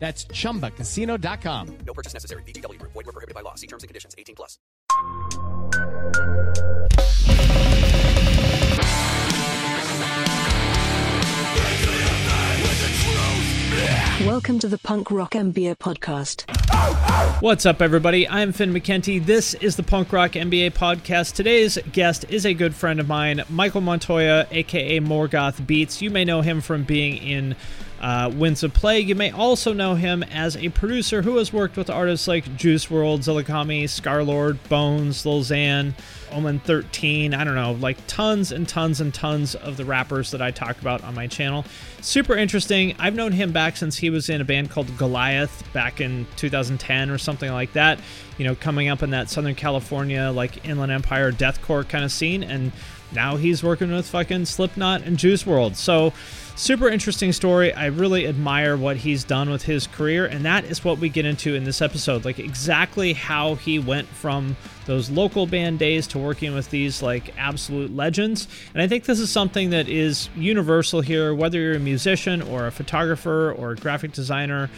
That's 0.00 0.24
chumbacasino.com. 0.24 1.78
No 1.86 1.92
purchase 1.92 2.14
necessary. 2.14 2.42
VGW 2.44 2.78
Group. 2.78 2.92
Void 2.92 3.06
were 3.06 3.12
prohibited 3.12 3.34
by 3.34 3.42
law. 3.42 3.54
See 3.54 3.66
terms 3.66 3.84
and 3.84 3.88
conditions. 3.88 4.14
18 4.18 4.34
plus. 4.34 4.58
Welcome 14.26 14.58
to 14.60 14.68
the 14.68 14.78
Punk 14.78 15.10
Rock 15.10 15.32
MBA 15.32 15.76
podcast. 15.76 16.50
What's 17.42 17.66
up, 17.66 17.82
everybody? 17.82 18.28
I'm 18.28 18.52
Finn 18.52 18.72
McKenty. 18.72 19.24
This 19.24 19.54
is 19.54 19.76
the 19.76 19.82
Punk 19.82 20.12
Rock 20.12 20.32
MBA 20.32 20.72
podcast. 20.72 21.34
Today's 21.34 21.78
guest 21.92 22.24
is 22.28 22.46
a 22.46 22.54
good 22.54 22.74
friend 22.74 23.00
of 23.00 23.08
mine, 23.08 23.42
Michael 23.50 23.80
Montoya, 23.80 24.46
aka 24.50 25.00
Morgoth 25.00 25.60
Beatz. 25.62 26.00
You 26.00 26.10
may 26.10 26.24
know 26.24 26.40
him 26.40 26.60
from 26.60 26.84
being 26.84 27.16
in 27.16 27.56
uh, 28.00 28.30
Winds 28.34 28.62
of 28.62 28.72
Plague. 28.72 29.08
You 29.08 29.14
may 29.14 29.30
also 29.30 29.72
know 29.72 29.94
him 29.94 30.22
as 30.22 30.56
a 30.56 30.70
producer 30.70 31.22
who 31.22 31.36
has 31.36 31.52
worked 31.52 31.76
with 31.76 31.90
artists 31.90 32.26
like 32.26 32.56
Juice 32.56 32.86
WRLD, 32.86 33.18
Zillakami, 33.18 33.84
Scarlxrd, 33.84 34.58
Bones, 34.68 35.26
Lil 35.26 35.42
Xan, 35.42 35.94
Omen 36.32 36.60
13. 36.60 37.34
I 37.34 37.44
don't 37.44 37.54
know, 37.54 37.72
like 37.72 37.98
tons 38.06 38.52
and 38.52 38.66
tons 38.68 39.00
and 39.00 39.12
tons 39.12 39.54
of 39.54 39.76
the 39.76 39.84
rappers 39.84 40.30
that 40.30 40.40
I 40.40 40.50
talk 40.50 40.80
about 40.80 41.04
on 41.04 41.14
my 41.14 41.26
channel. 41.26 41.64
Super 42.00 42.36
interesting. 42.36 42.94
I've 42.98 43.14
known 43.14 43.32
him 43.32 43.52
back 43.52 43.76
since 43.76 43.98
he 43.98 44.08
was 44.08 44.28
in 44.28 44.40
a 44.40 44.44
band 44.44 44.70
called 44.70 44.96
Goliath 44.96 45.70
back 45.72 46.00
in 46.00 46.26
2010 46.36 47.10
or 47.10 47.18
something 47.18 47.52
like 47.52 47.72
that. 47.74 48.00
You 48.38 48.46
know, 48.46 48.54
coming 48.54 48.88
up 48.88 49.02
in 49.02 49.10
that 49.10 49.28
Southern 49.28 49.54
California, 49.54 50.30
like 50.34 50.66
Inland 50.66 50.92
Empire 50.92 51.32
deathcore 51.32 51.86
kind 51.86 52.04
of 52.04 52.12
scene. 52.12 52.42
And 52.42 52.72
now 53.12 53.36
he's 53.36 53.62
working 53.62 53.92
with 53.92 54.08
fucking 54.08 54.46
Slipknot 54.46 55.02
and 55.02 55.18
Juice 55.18 55.44
WRLD. 55.44 55.76
So, 55.76 56.12
super 56.60 56.90
interesting 56.90 57.32
story. 57.32 57.72
I 57.72 57.86
really 57.86 58.26
admire 58.26 58.76
what 58.76 58.98
he's 58.98 59.24
done 59.24 59.48
with 59.48 59.62
his 59.62 59.86
career, 59.86 60.26
and 60.26 60.44
that 60.44 60.64
is 60.64 60.84
what 60.84 60.98
we 60.98 61.08
get 61.08 61.24
into 61.24 61.54
in 61.54 61.64
this 61.64 61.80
episode. 61.80 62.24
Like, 62.24 62.38
exactly 62.38 63.14
how 63.14 63.54
he 63.54 63.78
went 63.78 64.06
from 64.06 64.56
those 64.84 65.08
local 65.08 65.46
band 65.46 65.78
days 65.78 66.06
to 66.08 66.18
working 66.18 66.54
with 66.54 66.68
these 66.70 67.02
like 67.02 67.32
absolute 67.38 67.94
legends. 67.94 68.46
And 68.74 68.82
I 68.82 68.88
think 68.88 69.04
this 69.04 69.20
is 69.20 69.30
something 69.30 69.70
that 69.70 69.88
is 69.88 70.28
universal 70.36 71.00
here, 71.00 71.34
whether 71.34 71.58
you're 71.58 71.76
a 71.76 71.80
musician 71.80 72.42
or 72.42 72.66
a 72.66 72.72
photographer 72.72 73.52
or 73.52 73.72
a 73.72 73.76
graphic 73.76 74.12
designer 74.12 74.68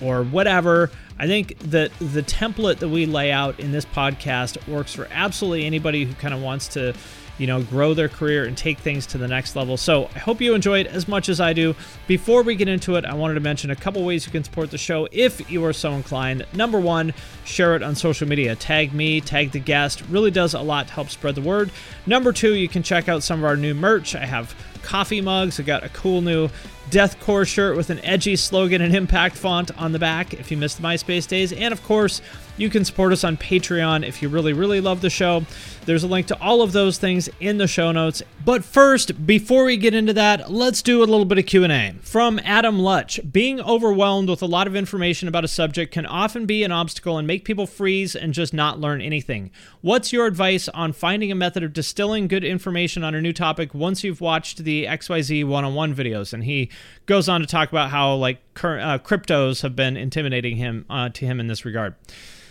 or 0.00 0.24
whatever. 0.24 0.90
I 1.18 1.26
think 1.26 1.58
that 1.70 1.92
the 2.00 2.22
template 2.22 2.78
that 2.78 2.88
we 2.88 3.06
lay 3.06 3.30
out 3.30 3.60
in 3.60 3.70
this 3.70 3.84
podcast 3.84 4.66
works 4.66 4.94
for 4.94 5.06
absolutely 5.10 5.66
anybody 5.66 6.04
who 6.04 6.14
kind 6.14 6.34
of 6.34 6.42
wants 6.42 6.68
to 6.68 6.94
you 7.38 7.46
know, 7.46 7.62
grow 7.62 7.94
their 7.94 8.08
career 8.08 8.44
and 8.44 8.56
take 8.56 8.78
things 8.78 9.06
to 9.06 9.18
the 9.18 9.28
next 9.28 9.56
level. 9.56 9.76
So 9.76 10.06
I 10.14 10.18
hope 10.18 10.40
you 10.40 10.54
enjoy 10.54 10.80
it 10.80 10.88
as 10.88 11.08
much 11.08 11.28
as 11.28 11.40
I 11.40 11.52
do. 11.52 11.74
Before 12.06 12.42
we 12.42 12.54
get 12.54 12.68
into 12.68 12.96
it, 12.96 13.04
I 13.04 13.14
wanted 13.14 13.34
to 13.34 13.40
mention 13.40 13.70
a 13.70 13.76
couple 13.76 14.04
ways 14.04 14.26
you 14.26 14.32
can 14.32 14.44
support 14.44 14.70
the 14.70 14.78
show 14.78 15.08
if 15.12 15.50
you 15.50 15.64
are 15.64 15.72
so 15.72 15.92
inclined. 15.92 16.44
Number 16.52 16.80
one, 16.80 17.14
share 17.44 17.76
it 17.76 17.82
on 17.82 17.94
social 17.94 18.28
media. 18.28 18.56
Tag 18.56 18.92
me, 18.92 19.20
tag 19.20 19.52
the 19.52 19.60
guest. 19.60 20.02
Really 20.10 20.30
does 20.30 20.54
a 20.54 20.60
lot 20.60 20.88
to 20.88 20.92
help 20.92 21.08
spread 21.10 21.34
the 21.34 21.40
word. 21.40 21.70
Number 22.06 22.32
two, 22.32 22.54
you 22.54 22.68
can 22.68 22.82
check 22.82 23.08
out 23.08 23.22
some 23.22 23.40
of 23.40 23.44
our 23.44 23.56
new 23.56 23.74
merch. 23.74 24.14
I 24.14 24.26
have 24.26 24.54
coffee 24.88 25.20
mugs. 25.20 25.60
I 25.60 25.64
got 25.64 25.84
a 25.84 25.90
cool 25.90 26.22
new 26.22 26.48
deathcore 26.88 27.46
shirt 27.46 27.76
with 27.76 27.90
an 27.90 28.02
edgy 28.02 28.34
slogan 28.36 28.80
and 28.80 28.94
impact 28.94 29.36
font 29.36 29.70
on 29.78 29.92
the 29.92 29.98
back 29.98 30.32
if 30.32 30.50
you 30.50 30.56
missed 30.56 30.78
the 30.78 30.82
MySpace 30.82 31.28
days. 31.28 31.52
And 31.52 31.72
of 31.72 31.82
course, 31.82 32.22
you 32.56 32.70
can 32.70 32.84
support 32.84 33.12
us 33.12 33.22
on 33.22 33.36
Patreon 33.36 34.06
if 34.06 34.20
you 34.20 34.28
really, 34.28 34.52
really 34.52 34.80
love 34.80 35.00
the 35.00 35.10
show. 35.10 35.44
There's 35.84 36.02
a 36.02 36.08
link 36.08 36.26
to 36.26 36.40
all 36.40 36.60
of 36.60 36.72
those 36.72 36.98
things 36.98 37.28
in 37.40 37.58
the 37.58 37.66
show 37.66 37.92
notes. 37.92 38.22
But 38.44 38.64
first, 38.64 39.26
before 39.26 39.64
we 39.64 39.76
get 39.76 39.94
into 39.94 40.12
that, 40.14 40.50
let's 40.50 40.82
do 40.82 40.98
a 40.98 41.06
little 41.06 41.24
bit 41.24 41.38
of 41.38 41.46
Q&A. 41.46 41.94
From 42.02 42.40
Adam 42.44 42.78
Lutch, 42.78 43.20
being 43.30 43.60
overwhelmed 43.60 44.28
with 44.28 44.42
a 44.42 44.46
lot 44.46 44.66
of 44.66 44.74
information 44.74 45.28
about 45.28 45.44
a 45.44 45.48
subject 45.48 45.92
can 45.92 46.04
often 46.04 46.46
be 46.46 46.64
an 46.64 46.72
obstacle 46.72 47.16
and 47.16 47.26
make 47.26 47.44
people 47.44 47.66
freeze 47.66 48.16
and 48.16 48.34
just 48.34 48.52
not 48.52 48.80
learn 48.80 49.00
anything. 49.00 49.50
What's 49.80 50.12
your 50.12 50.26
advice 50.26 50.68
on 50.70 50.92
finding 50.92 51.30
a 51.30 51.36
method 51.36 51.62
of 51.62 51.72
distilling 51.72 52.28
good 52.28 52.44
information 52.44 53.04
on 53.04 53.14
a 53.14 53.22
new 53.22 53.32
topic 53.32 53.72
once 53.72 54.02
you've 54.02 54.20
watched 54.20 54.64
the 54.64 54.77
XYZ 54.84 55.44
one-on-one 55.46 55.94
videos? 55.94 56.32
And 56.32 56.44
he 56.44 56.70
goes 57.06 57.28
on 57.28 57.40
to 57.40 57.46
talk 57.46 57.70
about 57.70 57.90
how 57.90 58.14
like 58.14 58.40
uh, 58.56 58.98
cryptos 58.98 59.62
have 59.62 59.74
been 59.76 59.96
intimidating 59.96 60.56
him 60.56 60.84
uh, 60.90 61.08
to 61.10 61.26
him 61.26 61.40
in 61.40 61.46
this 61.46 61.64
regard. 61.64 61.94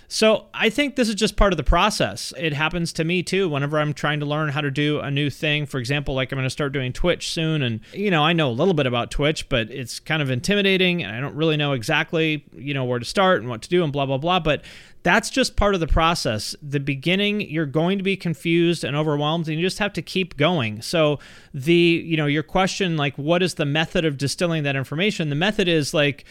So 0.10 0.46
I 0.54 0.70
think 0.70 0.96
this 0.96 1.10
is 1.10 1.16
just 1.16 1.36
part 1.36 1.52
of 1.52 1.58
the 1.58 1.64
process. 1.64 2.34
It 2.38 2.54
happens 2.54 2.94
to 2.94 3.04
me 3.04 3.24
too 3.24 3.50
whenever 3.50 3.78
I'm 3.78 3.94
trying 3.94 4.22
to 4.22 4.26
learn 4.26 4.50
how 4.50 4.62
to 4.62 4.72
do 4.72 5.00
a 5.00 5.12
new 5.12 5.30
thing. 5.30 5.66
For 5.66 5.80
example, 5.80 6.16
like 6.16 6.32
I'm 6.32 6.38
going 6.38 6.46
to 6.46 6.50
start 6.50 6.72
doing 6.72 6.94
Twitch 6.94 7.30
soon. 7.30 7.62
And, 7.62 7.82
you 7.92 8.10
know, 8.10 8.24
I 8.24 8.32
know 8.32 8.50
a 8.50 8.52
little 8.52 8.74
bit 8.74 8.86
about 8.86 9.12
Twitch, 9.12 9.50
but 9.50 9.70
it's 9.70 10.00
kind 10.00 10.22
of 10.22 10.30
intimidating 10.30 11.04
and 11.04 11.14
I 11.14 11.20
don't 11.20 11.36
really 11.36 11.58
know 11.58 11.74
exactly, 11.74 12.46
you 12.56 12.74
know, 12.74 12.86
where 12.86 13.00
to 13.00 13.06
start 13.06 13.42
and 13.42 13.50
what 13.50 13.62
to 13.64 13.70
do 13.70 13.84
and 13.84 13.92
blah, 13.92 14.06
blah, 14.06 14.18
blah. 14.18 14.40
But 14.40 14.64
that's 15.07 15.29
just 15.29 15.56
part 15.56 15.73
of 15.73 15.79
the 15.79 15.88
process. 15.88 16.53
The 16.62 16.81
beginning, 16.81 17.40
you're 17.40 17.66
going 17.66 17.97
to 17.97 18.03
be 18.03 18.18
confused 18.18 18.84
and 18.84 18.94
overwhelmed, 18.94 19.47
and 19.47 19.57
you 19.57 19.66
just 19.66 19.79
have 19.79 19.94
to 19.94 20.01
keep 20.01 20.35
going. 20.35 20.81
So, 20.81 21.19
the, 21.53 21.73
you 21.73 22.18
know, 22.18 22.25
your 22.25 22.44
question, 22.44 22.97
like, 22.97 23.17
what 23.17 23.41
is 23.41 23.53
the 23.53 23.66
method 23.66 24.03
of 24.03 24.17
distilling 24.17 24.63
that 24.63 24.75
information? 24.75 25.29
The 25.29 25.35
method 25.35 25.69
is 25.69 25.94
like, 25.94 26.25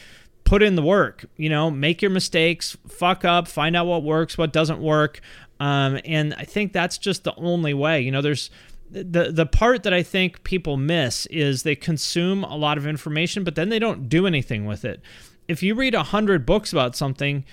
put 0.45 0.63
in 0.63 0.77
the 0.77 0.83
work, 0.83 1.25
you 1.39 1.49
know, 1.49 1.71
make 1.71 2.03
your 2.03 2.11
mistakes, 2.11 2.77
fuck 2.87 3.25
up, 3.25 3.49
find 3.49 3.75
out 3.77 3.87
what 3.87 4.03
works, 4.03 4.37
what 4.37 4.53
doesn't 4.53 4.81
work. 4.81 5.23
Um, 5.59 5.99
and 6.05 6.35
I 6.35 6.45
think 6.45 6.75
that's 6.75 6.99
just 6.99 7.25
the 7.25 7.35
only 7.37 7.73
way. 7.73 8.03
You 8.03 8.13
know, 8.13 8.21
there's 8.21 8.51
the 8.91 9.33
the 9.33 9.47
part 9.47 9.85
that 9.85 9.95
I 9.95 10.03
think 10.03 10.45
people 10.45 10.77
miss 10.77 11.25
is 11.27 11.63
they 11.63 11.75
consume 11.75 12.45
a 12.45 12.57
lot 12.57 12.77
of 12.77 12.87
information, 12.87 13.43
but 13.43 13.55
then 13.55 13.71
they 13.71 13.79
don't 13.79 14.09
do 14.09 14.27
anything 14.27 14.67
with 14.67 14.85
it. 14.85 15.01
If 15.49 15.63
you 15.63 15.75
read 15.75 15.95
a 15.95 16.03
hundred 16.03 16.45
books 16.45 16.73
about 16.73 16.95
something, 16.95 17.45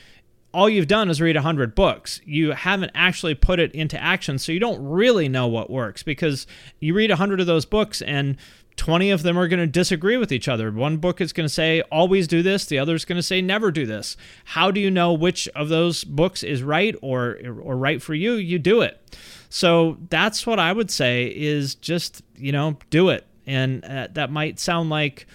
all 0.53 0.69
you've 0.69 0.87
done 0.87 1.09
is 1.09 1.19
read 1.19 1.35
a 1.35 1.41
hundred 1.41 1.75
books. 1.75 2.21
You 2.25 2.51
haven't 2.51 2.91
actually 2.93 3.35
put 3.35 3.59
it 3.59 3.71
into 3.73 4.01
action, 4.01 4.37
so 4.37 4.51
you 4.51 4.59
don't 4.59 4.83
really 4.83 5.27
know 5.27 5.47
what 5.47 5.69
works 5.69 6.03
because 6.03 6.45
you 6.79 6.93
read 6.93 7.11
a 7.11 7.15
hundred 7.15 7.39
of 7.39 7.47
those 7.47 7.65
books 7.65 8.01
and 8.01 8.37
20 8.75 9.11
of 9.11 9.23
them 9.23 9.37
are 9.37 9.47
going 9.47 9.59
to 9.59 9.67
disagree 9.67 10.17
with 10.17 10.31
each 10.31 10.47
other. 10.47 10.71
One 10.71 10.97
book 10.97 11.21
is 11.21 11.33
going 11.33 11.47
to 11.47 11.53
say 11.53 11.81
always 11.91 12.27
do 12.27 12.41
this, 12.41 12.65
the 12.65 12.79
other 12.79 12.95
is 12.95 13.05
going 13.05 13.17
to 13.17 13.23
say 13.23 13.41
never 13.41 13.71
do 13.71 13.85
this. 13.85 14.17
How 14.45 14.71
do 14.71 14.79
you 14.79 14.89
know 14.89 15.13
which 15.13 15.47
of 15.49 15.69
those 15.69 16.03
books 16.03 16.43
is 16.43 16.63
right 16.63 16.95
or 17.01 17.37
or 17.61 17.77
right 17.77 18.01
for 18.01 18.13
you? 18.13 18.33
You 18.33 18.59
do 18.59 18.81
it. 18.81 18.99
So 19.49 19.97
that's 20.09 20.47
what 20.47 20.59
I 20.59 20.73
would 20.73 20.89
say 20.89 21.25
is 21.25 21.75
just, 21.75 22.23
you 22.35 22.51
know, 22.51 22.77
do 22.89 23.09
it. 23.09 23.25
And 23.45 23.85
uh, 23.85 24.07
that 24.13 24.31
might 24.31 24.59
sound 24.59 24.89
like 24.89 25.27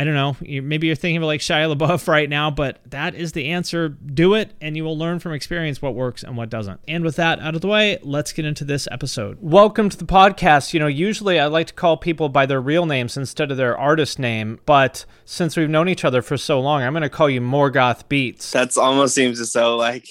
I 0.00 0.04
don't 0.04 0.14
know. 0.14 0.34
Maybe 0.40 0.86
you're 0.86 0.96
thinking 0.96 1.18
of 1.18 1.24
like 1.24 1.42
Shia 1.42 1.76
LaBeouf 1.76 2.08
right 2.08 2.26
now, 2.26 2.50
but 2.50 2.80
that 2.86 3.14
is 3.14 3.32
the 3.32 3.48
answer. 3.50 3.90
Do 3.90 4.32
it, 4.32 4.54
and 4.58 4.74
you 4.74 4.82
will 4.82 4.96
learn 4.96 5.18
from 5.18 5.34
experience 5.34 5.82
what 5.82 5.94
works 5.94 6.22
and 6.22 6.38
what 6.38 6.48
doesn't. 6.48 6.80
And 6.88 7.04
with 7.04 7.16
that 7.16 7.38
out 7.38 7.54
of 7.54 7.60
the 7.60 7.68
way, 7.68 7.98
let's 8.00 8.32
get 8.32 8.46
into 8.46 8.64
this 8.64 8.88
episode. 8.90 9.36
Welcome 9.42 9.90
to 9.90 9.98
the 9.98 10.06
podcast. 10.06 10.72
You 10.72 10.80
know, 10.80 10.86
usually 10.86 11.38
I 11.38 11.48
like 11.48 11.66
to 11.66 11.74
call 11.74 11.98
people 11.98 12.30
by 12.30 12.46
their 12.46 12.62
real 12.62 12.86
names 12.86 13.18
instead 13.18 13.50
of 13.50 13.58
their 13.58 13.76
artist 13.76 14.18
name, 14.18 14.58
but 14.64 15.04
since 15.26 15.54
we've 15.54 15.68
known 15.68 15.86
each 15.86 16.06
other 16.06 16.22
for 16.22 16.38
so 16.38 16.60
long, 16.60 16.82
I'm 16.82 16.94
going 16.94 17.02
to 17.02 17.10
call 17.10 17.28
you 17.28 17.42
Morgoth 17.42 18.08
Beatz. 18.08 18.52
That's 18.52 18.78
almost 18.78 19.14
seems 19.14 19.52
so 19.52 19.76
like 19.76 20.08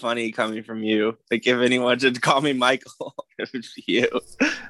funny 0.00 0.32
coming 0.32 0.62
from 0.62 0.82
you. 0.82 1.16
Like 1.30 1.46
if 1.46 1.58
anyone 1.58 1.98
should 1.98 2.20
call 2.20 2.40
me 2.40 2.52
Michael, 2.52 3.14
it 3.38 3.50
would 3.52 3.66
be 3.76 3.84
you. 3.86 4.20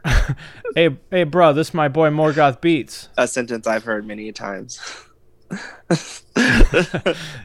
hey, 0.74 0.96
hey, 1.10 1.24
bro, 1.24 1.52
this 1.52 1.68
is 1.68 1.74
my 1.74 1.88
boy 1.88 2.10
Morgoth 2.10 2.60
Beatz. 2.60 3.08
A 3.16 3.26
sentence 3.26 3.66
I've 3.66 3.84
heard 3.84 4.06
many 4.06 4.32
times. 4.32 4.80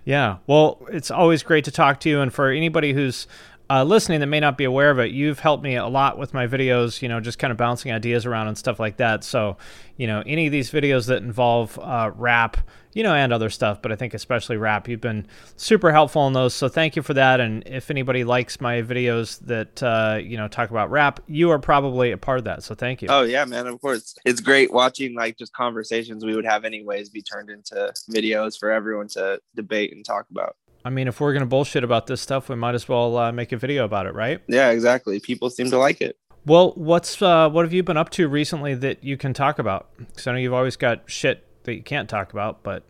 yeah, 0.05 0.37
well, 0.47 0.85
it's 0.91 1.09
always 1.09 1.43
great 1.43 1.65
to 1.65 1.71
talk 1.71 1.99
to 2.01 2.09
you. 2.09 2.21
And 2.21 2.33
for 2.33 2.49
anybody 2.51 2.93
who's 2.93 3.27
uh, 3.69 3.83
listening 3.83 4.19
that 4.19 4.27
may 4.27 4.39
not 4.39 4.57
be 4.57 4.63
aware 4.63 4.91
of 4.91 4.99
it, 4.99 5.11
you've 5.11 5.39
helped 5.39 5.63
me 5.63 5.75
a 5.75 5.87
lot 5.87 6.17
with 6.17 6.33
my 6.33 6.47
videos, 6.47 7.01
you 7.01 7.09
know, 7.09 7.19
just 7.19 7.39
kind 7.39 7.51
of 7.51 7.57
bouncing 7.57 7.91
ideas 7.91 8.25
around 8.25 8.47
and 8.47 8.57
stuff 8.57 8.79
like 8.79 8.97
that. 8.97 9.23
So, 9.23 9.57
you 9.97 10.07
know, 10.07 10.21
any 10.25 10.45
of 10.45 10.51
these 10.51 10.71
videos 10.71 11.07
that 11.07 11.23
involve 11.23 11.79
uh, 11.79 12.11
rap, 12.15 12.57
you 12.95 13.03
know, 13.03 13.13
and 13.13 13.33
other 13.33 13.49
stuff, 13.49 13.81
but 13.81 13.91
I 13.91 13.95
think 13.95 14.13
especially 14.13 14.55
rap, 14.55 14.87
you've 14.87 15.01
been 15.01 15.27
super 15.57 15.91
helpful 15.91 16.25
in 16.27 16.33
those. 16.33 16.53
So 16.53 16.69
thank 16.69 16.95
you 16.95 17.01
for 17.01 17.13
that. 17.13 17.41
And 17.41 17.61
if 17.67 17.91
anybody 17.91 18.23
likes 18.23 18.61
my 18.61 18.81
videos 18.81 19.37
that, 19.41 19.83
uh, 19.83 20.17
you 20.23 20.37
know, 20.37 20.47
talk 20.47 20.71
about 20.71 20.89
rap, 20.89 21.19
you 21.27 21.51
are 21.51 21.59
probably 21.59 22.11
a 22.11 22.17
part 22.17 22.37
of 22.39 22.45
that. 22.45 22.63
So 22.63 22.73
thank 22.73 23.01
you. 23.01 23.09
Oh, 23.11 23.23
yeah, 23.23 23.43
man. 23.43 23.67
Of 23.67 23.81
course. 23.81 24.15
It's 24.23 24.39
great 24.39 24.71
watching 24.71 25.13
like 25.13 25.37
just 25.37 25.51
conversations 25.51 26.23
we 26.23 26.35
would 26.35 26.45
have 26.45 26.63
anyways 26.63 27.09
be 27.09 27.21
turned 27.21 27.49
into 27.49 27.93
videos 28.09 28.57
for 28.57 28.71
everyone 28.71 29.09
to 29.09 29.41
debate 29.55 29.93
and 29.93 30.05
talk 30.05 30.27
about. 30.31 30.55
I 30.85 30.89
mean, 30.89 31.09
if 31.09 31.19
we're 31.19 31.33
gonna 31.33 31.47
bullshit 31.47 31.83
about 31.83 32.05
this 32.05 32.21
stuff, 32.21 32.47
we 32.47 32.55
might 32.55 32.75
as 32.75 32.87
well 32.87 33.17
uh, 33.17 33.31
make 33.31 33.51
a 33.51 33.57
video 33.57 33.85
about 33.85 34.05
it, 34.05 34.13
right? 34.13 34.39
Yeah, 34.47 34.69
exactly. 34.69 35.19
People 35.19 35.49
seem 35.49 35.71
to 35.71 35.79
like 35.79 35.99
it. 35.99 36.15
Well, 36.45 36.73
what's 36.75 37.19
uh, 37.23 37.49
what 37.49 37.65
have 37.65 37.73
you 37.73 37.81
been 37.81 37.97
up 37.97 38.11
to 38.11 38.27
recently 38.27 38.75
that 38.75 39.03
you 39.03 39.17
can 39.17 39.33
talk 39.33 39.57
about? 39.57 39.89
Because 39.97 40.27
I 40.27 40.33
know 40.33 40.37
you've 40.37 40.53
always 40.53 40.75
got 40.75 41.09
shit 41.09 41.43
that 41.65 41.75
you 41.75 41.83
can't 41.83 42.09
talk 42.09 42.33
about, 42.33 42.63
but 42.63 42.83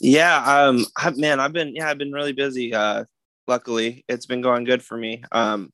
Yeah, 0.00 0.42
um, 0.44 0.84
I, 0.96 1.10
man, 1.10 1.40
I've 1.40 1.52
been 1.52 1.74
yeah, 1.74 1.88
I've 1.88 1.98
been 1.98 2.12
really 2.12 2.32
busy. 2.32 2.74
Uh, 2.74 3.04
luckily, 3.46 4.04
it's 4.08 4.26
been 4.26 4.40
going 4.40 4.64
good 4.64 4.82
for 4.82 4.96
me. 4.96 5.22
Um, 5.32 5.72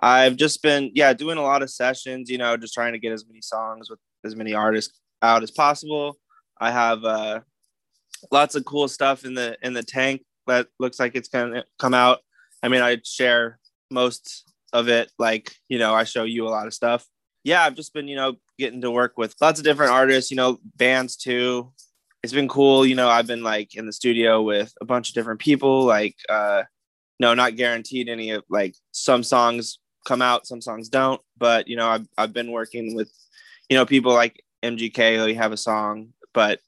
I've 0.00 0.36
just 0.36 0.62
been 0.62 0.90
yeah 0.94 1.12
doing 1.12 1.38
a 1.38 1.42
lot 1.42 1.62
of 1.62 1.70
sessions. 1.70 2.28
You 2.28 2.38
know, 2.38 2.56
just 2.56 2.74
trying 2.74 2.92
to 2.92 2.98
get 2.98 3.12
as 3.12 3.26
many 3.26 3.40
songs 3.40 3.88
with 3.88 4.00
as 4.24 4.34
many 4.34 4.54
artists 4.54 4.98
out 5.22 5.42
as 5.42 5.50
possible. 5.50 6.16
I 6.60 6.70
have 6.70 7.04
uh, 7.04 7.40
lots 8.30 8.54
of 8.54 8.64
cool 8.64 8.88
stuff 8.88 9.24
in 9.24 9.34
the 9.34 9.56
in 9.62 9.72
the 9.72 9.82
tank 9.82 10.22
that 10.46 10.68
looks 10.78 10.98
like 10.98 11.14
it's 11.14 11.28
gonna 11.28 11.64
come 11.78 11.94
out. 11.94 12.18
I 12.62 12.68
mean, 12.68 12.82
I 12.82 12.98
share 13.04 13.58
most 13.90 14.44
of 14.72 14.88
it. 14.88 15.10
Like 15.18 15.52
you 15.68 15.78
know, 15.78 15.94
I 15.94 16.04
show 16.04 16.24
you 16.24 16.46
a 16.46 16.50
lot 16.50 16.66
of 16.66 16.74
stuff. 16.74 17.06
Yeah, 17.44 17.62
I've 17.62 17.74
just 17.74 17.92
been 17.92 18.08
you 18.08 18.16
know 18.16 18.36
getting 18.58 18.80
to 18.82 18.90
work 18.90 19.16
with 19.16 19.34
lots 19.40 19.58
of 19.58 19.64
different 19.64 19.92
artists. 19.92 20.30
You 20.30 20.36
know, 20.36 20.58
bands 20.76 21.16
too 21.16 21.72
it's 22.22 22.32
been 22.32 22.48
cool. 22.48 22.86
You 22.86 22.94
know, 22.94 23.08
I've 23.08 23.26
been 23.26 23.42
like 23.42 23.74
in 23.74 23.86
the 23.86 23.92
studio 23.92 24.42
with 24.42 24.72
a 24.80 24.84
bunch 24.84 25.08
of 25.08 25.14
different 25.14 25.40
people. 25.40 25.84
Like, 25.84 26.16
uh, 26.28 26.62
no, 27.18 27.34
not 27.34 27.56
guaranteed 27.56 28.08
any 28.08 28.30
of 28.30 28.44
like 28.48 28.74
some 28.92 29.22
songs 29.22 29.78
come 30.06 30.22
out, 30.22 30.46
some 30.46 30.60
songs 30.60 30.88
don't. 30.88 31.20
But 31.36 31.68
you 31.68 31.76
know, 31.76 31.88
I've 31.88 32.06
I've 32.16 32.32
been 32.32 32.52
working 32.52 32.94
with, 32.94 33.12
you 33.68 33.76
know, 33.76 33.86
people 33.86 34.12
like 34.12 34.42
MGK. 34.62 35.24
We 35.26 35.34
have 35.34 35.52
a 35.52 35.56
song, 35.56 36.10
but 36.32 36.60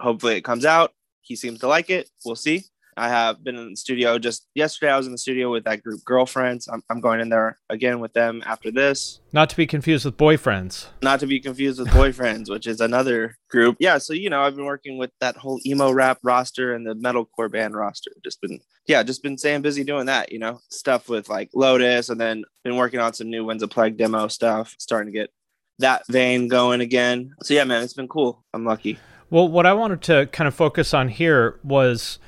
hopefully 0.00 0.36
it 0.36 0.44
comes 0.44 0.64
out. 0.64 0.92
He 1.20 1.36
seems 1.36 1.60
to 1.60 1.68
like 1.68 1.90
it. 1.90 2.10
We'll 2.24 2.36
see. 2.36 2.64
I 2.96 3.08
have 3.08 3.44
been 3.44 3.56
in 3.56 3.70
the 3.70 3.76
studio 3.76 4.18
just 4.18 4.46
yesterday. 4.54 4.92
I 4.92 4.96
was 4.96 5.06
in 5.06 5.12
the 5.12 5.18
studio 5.18 5.50
with 5.50 5.64
that 5.64 5.82
group 5.82 6.02
Girlfriends. 6.04 6.66
I'm, 6.68 6.82
I'm 6.90 7.00
going 7.00 7.20
in 7.20 7.28
there 7.28 7.58
again 7.68 8.00
with 8.00 8.12
them 8.14 8.42
after 8.46 8.70
this. 8.70 9.20
not 9.32 9.50
to 9.50 9.56
be 9.56 9.66
confused 9.66 10.04
with 10.04 10.16
boyfriends. 10.16 10.86
Not 11.02 11.20
to 11.20 11.26
be 11.26 11.38
confused 11.40 11.78
with 11.78 11.88
Boyfriends, 11.88 12.50
which 12.50 12.66
is 12.66 12.80
another 12.80 13.36
group. 13.50 13.76
Yeah. 13.80 13.98
So, 13.98 14.14
you 14.14 14.30
know, 14.30 14.40
I've 14.40 14.56
been 14.56 14.64
working 14.64 14.96
with 14.96 15.10
that 15.20 15.36
whole 15.36 15.60
emo 15.66 15.90
rap 15.90 16.18
roster 16.22 16.74
and 16.74 16.86
the 16.86 16.94
metalcore 16.94 17.50
band 17.50 17.76
roster. 17.76 18.12
Just 18.24 18.40
been, 18.40 18.60
yeah, 18.86 19.02
just 19.02 19.22
been 19.22 19.36
staying 19.36 19.62
busy 19.62 19.84
doing 19.84 20.06
that, 20.06 20.32
you 20.32 20.38
know, 20.38 20.60
stuff 20.70 21.08
with 21.08 21.28
like 21.28 21.50
Lotus 21.54 22.08
and 22.08 22.20
then 22.20 22.44
been 22.64 22.76
working 22.76 23.00
on 23.00 23.12
some 23.12 23.28
new 23.28 23.44
Winds 23.44 23.62
of 23.62 23.70
Plague 23.70 23.96
demo 23.96 24.28
stuff, 24.28 24.74
starting 24.78 25.12
to 25.12 25.18
get 25.18 25.30
that 25.78 26.06
vein 26.08 26.48
going 26.48 26.80
again. 26.80 27.34
So, 27.42 27.52
yeah, 27.52 27.64
man, 27.64 27.82
it's 27.82 27.92
been 27.92 28.08
cool. 28.08 28.42
I'm 28.54 28.64
lucky. 28.64 28.98
Well, 29.28 29.48
what 29.48 29.66
I 29.66 29.72
wanted 29.72 30.02
to 30.02 30.26
kind 30.32 30.46
of 30.46 30.54
focus 30.54 30.94
on 30.94 31.08
here 31.08 31.58
was 31.64 32.18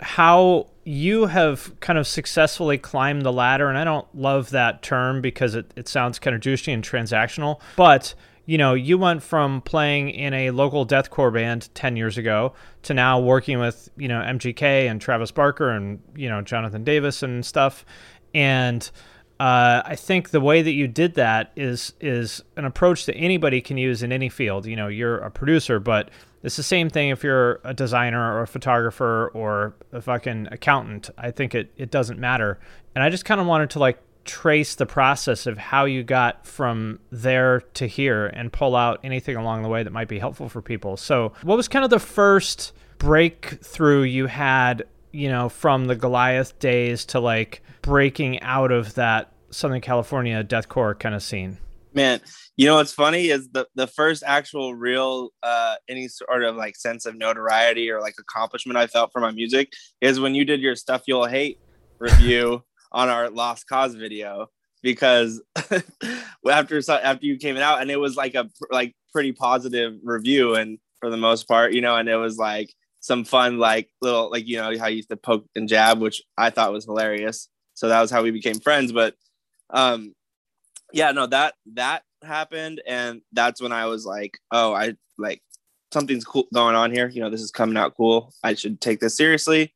how 0.00 0.68
you 0.84 1.26
have 1.26 1.78
kind 1.80 1.98
of 1.98 2.06
successfully 2.06 2.78
climbed 2.78 3.22
the 3.22 3.32
ladder. 3.32 3.68
And 3.68 3.76
I 3.76 3.84
don't 3.84 4.06
love 4.14 4.50
that 4.50 4.82
term 4.82 5.20
because 5.20 5.54
it, 5.54 5.70
it 5.76 5.86
sounds 5.86 6.18
kind 6.18 6.34
of 6.34 6.40
douchey 6.40 6.72
and 6.72 6.82
transactional. 6.82 7.60
But, 7.76 8.14
you 8.46 8.56
know, 8.56 8.74
you 8.74 8.96
went 8.96 9.22
from 9.22 9.60
playing 9.60 10.10
in 10.10 10.32
a 10.32 10.50
local 10.50 10.86
deathcore 10.86 11.32
band 11.32 11.68
10 11.74 11.96
years 11.96 12.16
ago 12.16 12.54
to 12.84 12.94
now 12.94 13.20
working 13.20 13.58
with, 13.58 13.90
you 13.98 14.08
know, 14.08 14.20
MGK 14.20 14.90
and 14.90 15.00
Travis 15.00 15.30
Barker 15.30 15.70
and, 15.70 16.00
you 16.16 16.28
know, 16.28 16.40
Jonathan 16.40 16.84
Davis 16.84 17.22
and 17.22 17.44
stuff. 17.44 17.84
And, 18.32 18.90
uh, 19.40 19.82
I 19.84 19.94
think 19.94 20.30
the 20.30 20.40
way 20.40 20.62
that 20.62 20.72
you 20.72 20.88
did 20.88 21.14
that 21.14 21.52
is 21.54 21.92
is 22.00 22.42
an 22.56 22.64
approach 22.64 23.06
that 23.06 23.14
anybody 23.14 23.60
can 23.60 23.78
use 23.78 24.02
in 24.02 24.10
any 24.10 24.28
field. 24.28 24.66
You 24.66 24.74
know, 24.74 24.88
you're 24.88 25.18
a 25.18 25.30
producer, 25.30 25.78
but 25.78 26.10
it's 26.42 26.56
the 26.56 26.62
same 26.62 26.88
thing 26.88 27.10
if 27.10 27.22
you're 27.24 27.60
a 27.64 27.74
designer 27.74 28.34
or 28.34 28.42
a 28.42 28.46
photographer 28.46 29.30
or 29.34 29.74
a 29.92 30.00
fucking 30.00 30.48
accountant. 30.50 31.10
I 31.18 31.30
think 31.30 31.54
it, 31.54 31.72
it 31.76 31.90
doesn't 31.90 32.18
matter. 32.18 32.58
And 32.94 33.02
I 33.02 33.10
just 33.10 33.24
kind 33.24 33.40
of 33.40 33.46
wanted 33.46 33.70
to 33.70 33.78
like 33.78 33.98
trace 34.24 34.74
the 34.74 34.86
process 34.86 35.46
of 35.46 35.56
how 35.56 35.86
you 35.86 36.02
got 36.04 36.46
from 36.46 37.00
there 37.10 37.62
to 37.74 37.86
here 37.86 38.26
and 38.26 38.52
pull 38.52 38.76
out 38.76 39.00
anything 39.02 39.36
along 39.36 39.62
the 39.62 39.68
way 39.68 39.82
that 39.82 39.92
might 39.92 40.06
be 40.06 40.18
helpful 40.18 40.48
for 40.48 40.62
people. 40.62 40.96
So, 40.96 41.32
what 41.42 41.56
was 41.56 41.66
kind 41.66 41.84
of 41.84 41.90
the 41.90 41.98
first 41.98 42.72
breakthrough 42.98 44.02
you 44.02 44.26
had, 44.26 44.84
you 45.12 45.28
know, 45.28 45.48
from 45.48 45.86
the 45.86 45.96
Goliath 45.96 46.58
days 46.58 47.04
to 47.06 47.20
like 47.20 47.62
breaking 47.82 48.40
out 48.42 48.70
of 48.70 48.94
that 48.94 49.32
Southern 49.50 49.80
California 49.80 50.44
deathcore 50.44 50.96
kind 50.98 51.14
of 51.14 51.22
scene? 51.22 51.58
Man, 51.98 52.20
you 52.56 52.64
know 52.64 52.76
what's 52.76 52.92
funny 52.92 53.30
is 53.30 53.48
the 53.48 53.66
the 53.74 53.88
first 53.88 54.22
actual 54.24 54.72
real 54.72 55.30
uh 55.42 55.74
any 55.88 56.06
sort 56.06 56.44
of 56.44 56.54
like 56.54 56.76
sense 56.76 57.06
of 57.06 57.16
notoriety 57.16 57.90
or 57.90 58.00
like 58.00 58.14
accomplishment 58.20 58.76
I 58.76 58.86
felt 58.86 59.10
for 59.10 59.20
my 59.20 59.32
music 59.32 59.72
is 60.00 60.20
when 60.20 60.36
you 60.36 60.44
did 60.44 60.60
your 60.60 60.76
stuff 60.76 61.02
you'll 61.08 61.26
hate 61.26 61.58
review 61.98 62.62
on 62.92 63.08
our 63.08 63.30
Lost 63.30 63.66
Cause 63.66 63.96
video 63.96 64.46
because 64.80 65.42
after 66.48 66.80
after 66.88 67.26
you 67.26 67.36
came 67.36 67.56
out 67.56 67.82
and 67.82 67.90
it 67.90 67.98
was 67.98 68.14
like 68.14 68.36
a 68.36 68.48
like 68.70 68.94
pretty 69.12 69.32
positive 69.32 69.94
review 70.04 70.54
and 70.54 70.78
for 71.00 71.10
the 71.10 71.16
most 71.16 71.48
part 71.48 71.72
you 71.72 71.80
know 71.80 71.96
and 71.96 72.08
it 72.08 72.14
was 72.14 72.38
like 72.38 72.72
some 73.00 73.24
fun 73.24 73.58
like 73.58 73.90
little 74.02 74.30
like 74.30 74.46
you 74.46 74.56
know 74.56 74.78
how 74.78 74.86
you 74.86 74.98
used 74.98 75.08
to 75.08 75.16
poke 75.16 75.46
and 75.56 75.68
jab 75.68 75.98
which 75.98 76.22
I 76.36 76.50
thought 76.50 76.72
was 76.72 76.84
hilarious. 76.84 77.48
So 77.74 77.88
that 77.88 78.00
was 78.00 78.12
how 78.12 78.22
we 78.22 78.30
became 78.30 78.60
friends 78.60 78.92
but 78.92 79.16
um 79.70 80.14
yeah 80.92 81.12
no 81.12 81.26
that 81.26 81.54
that 81.74 82.02
happened 82.22 82.82
and 82.86 83.20
that's 83.32 83.60
when 83.60 83.72
i 83.72 83.86
was 83.86 84.04
like 84.04 84.38
oh 84.50 84.72
i 84.72 84.94
like 85.18 85.42
something's 85.92 86.24
cool 86.24 86.46
going 86.52 86.74
on 86.74 86.92
here 86.92 87.08
you 87.08 87.20
know 87.20 87.30
this 87.30 87.40
is 87.40 87.50
coming 87.50 87.76
out 87.76 87.96
cool 87.96 88.32
i 88.42 88.54
should 88.54 88.80
take 88.80 89.00
this 89.00 89.16
seriously. 89.16 89.74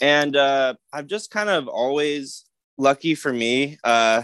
And 0.00 0.36
uh 0.36 0.74
i've 0.92 1.06
just 1.06 1.30
kind 1.30 1.48
of 1.48 1.68
always 1.68 2.44
lucky 2.76 3.14
for 3.14 3.32
me 3.32 3.78
uh 3.84 4.22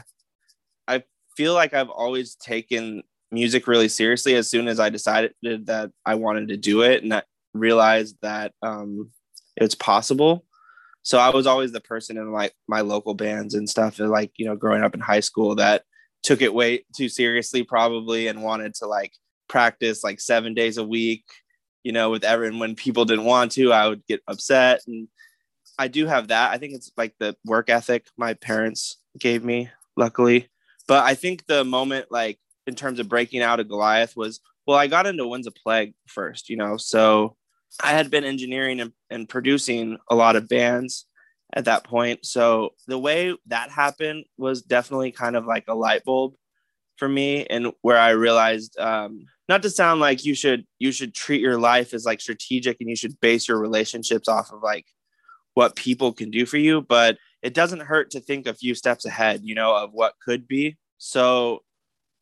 i 0.89 1.03
feel 1.37 1.55
like 1.55 1.75
i've 1.75 1.91
always 1.91 2.35
taken 2.35 3.03
music 3.31 3.69
really 3.69 3.89
seriously 3.89 4.35
as 4.35 4.51
soon 4.51 4.67
as 4.67 4.81
i 4.81 4.91
decided 4.91 5.33
that 5.43 5.93
i 6.05 6.17
wanted 6.17 6.49
to 6.49 6.57
do 6.57 6.83
it 6.83 7.05
and 7.05 7.15
i 7.15 7.23
realized 7.55 8.17
that 8.23 8.53
um 8.63 9.11
it's 9.57 9.75
possible. 9.75 10.45
So 11.03 11.19
i 11.19 11.31
was 11.31 11.47
always 11.47 11.73
the 11.73 11.81
person 11.81 12.17
in 12.17 12.33
like 12.33 12.53
my 12.69 12.81
local 12.81 13.15
bands 13.15 13.55
and 13.55 13.69
stuff 13.69 14.01
and 14.01 14.11
like 14.11 14.33
you 14.37 14.47
know 14.47 14.57
growing 14.57 14.83
up 14.83 14.95
in 14.95 15.01
high 15.01 15.21
school 15.21 15.55
that 15.57 15.85
took 16.23 16.43
it 16.43 16.55
way 16.55 16.85
too 16.97 17.09
seriously 17.09 17.63
probably 17.63 18.27
and 18.27 18.43
wanted 18.43 18.75
to 18.75 18.87
like 18.87 19.13
practice 19.49 20.05
like 20.05 20.21
seven 20.21 20.55
days 20.55 20.77
a 20.77 20.85
week 20.85 21.25
you 21.83 21.93
know 21.93 22.11
with 22.11 22.25
everyone 22.25 22.59
when 22.59 22.75
people 22.75 23.05
didn't 23.05 23.25
want 23.25 23.53
to 23.53 23.73
i 23.73 23.89
would 23.89 24.05
get 24.07 24.23
upset. 24.29 24.81
And 24.87 25.09
i 25.79 25.89
do 25.89 26.07
have 26.07 26.29
that. 26.29 26.51
I 26.51 26.59
think 26.59 26.75
it's 26.75 26.91
like 26.97 27.15
the 27.19 27.37
work 27.45 27.71
ethic 27.71 28.07
my 28.17 28.35
parents 28.35 28.99
gave 29.19 29.45
me 29.45 29.71
luckily. 29.97 30.49
But 30.87 31.05
i 31.05 31.15
think 31.15 31.47
the 31.47 31.65
moment 31.65 32.07
like 32.11 32.39
in 32.67 32.75
terms 32.75 33.01
of 33.01 33.09
breaking 33.09 33.43
out 33.43 33.61
of 33.61 33.69
goliath 33.69 34.17
was 34.17 34.41
well 34.67 34.79
i 34.79 34.87
got 34.87 35.07
into 35.07 35.27
winds 35.27 35.47
of 35.47 35.55
plague 35.55 35.95
first 36.07 36.49
you 36.49 36.57
know? 36.57 36.77
So 36.77 37.37
i 37.83 37.91
had 37.93 38.11
been 38.11 38.25
engineering 38.25 38.81
and, 38.81 38.93
and 39.09 39.29
producing 39.29 39.99
a 40.11 40.15
lot 40.15 40.37
of 40.37 40.49
bands 40.49 41.07
at 41.53 41.65
that 41.65 41.85
point. 41.85 42.25
So 42.25 42.71
the 42.87 42.99
way 42.99 43.37
that 43.47 43.71
happened 43.71 44.25
was 44.39 44.63
definitely 44.63 45.13
kind 45.13 45.37
of 45.37 45.47
like 45.47 45.65
a 45.69 45.75
light 45.75 46.05
bulb 46.05 46.35
for 46.97 47.09
me, 47.09 47.47
and 47.47 47.73
where 47.83 47.99
I 47.99 48.11
realized 48.11 48.79
um, 48.79 49.27
not 49.49 49.63
to 49.63 49.71
sound 49.71 50.01
like 50.01 50.25
you 50.25 50.35
should 50.35 50.67
you 50.79 50.93
should 50.93 51.15
treat 51.15 51.41
your 51.41 51.59
life 51.59 51.95
as 51.95 52.05
like 52.05 52.21
strategic 52.21 52.77
and 52.81 52.89
you 52.89 52.97
should 52.97 53.21
base 53.21 53.49
your 53.49 53.59
relationships 53.59 54.29
off 54.29 54.53
of 54.53 54.63
like 54.63 54.87
what 55.55 55.77
people 55.77 56.13
can 56.13 56.31
do 56.31 56.47
for 56.47 56.59
you, 56.59 56.83
but 56.83 57.19
it 57.43 57.55
doesn't 57.55 57.81
hurt 57.81 58.11
to 58.11 58.21
think 58.21 58.47
a 58.47 58.55
few 58.55 58.75
steps 58.75 59.05
ahead, 59.05 59.41
you 59.43 59.55
know, 59.55 59.75
of 59.75 59.93
what 59.93 60.15
could 60.25 60.47
be. 60.47 60.77
So 60.99 61.63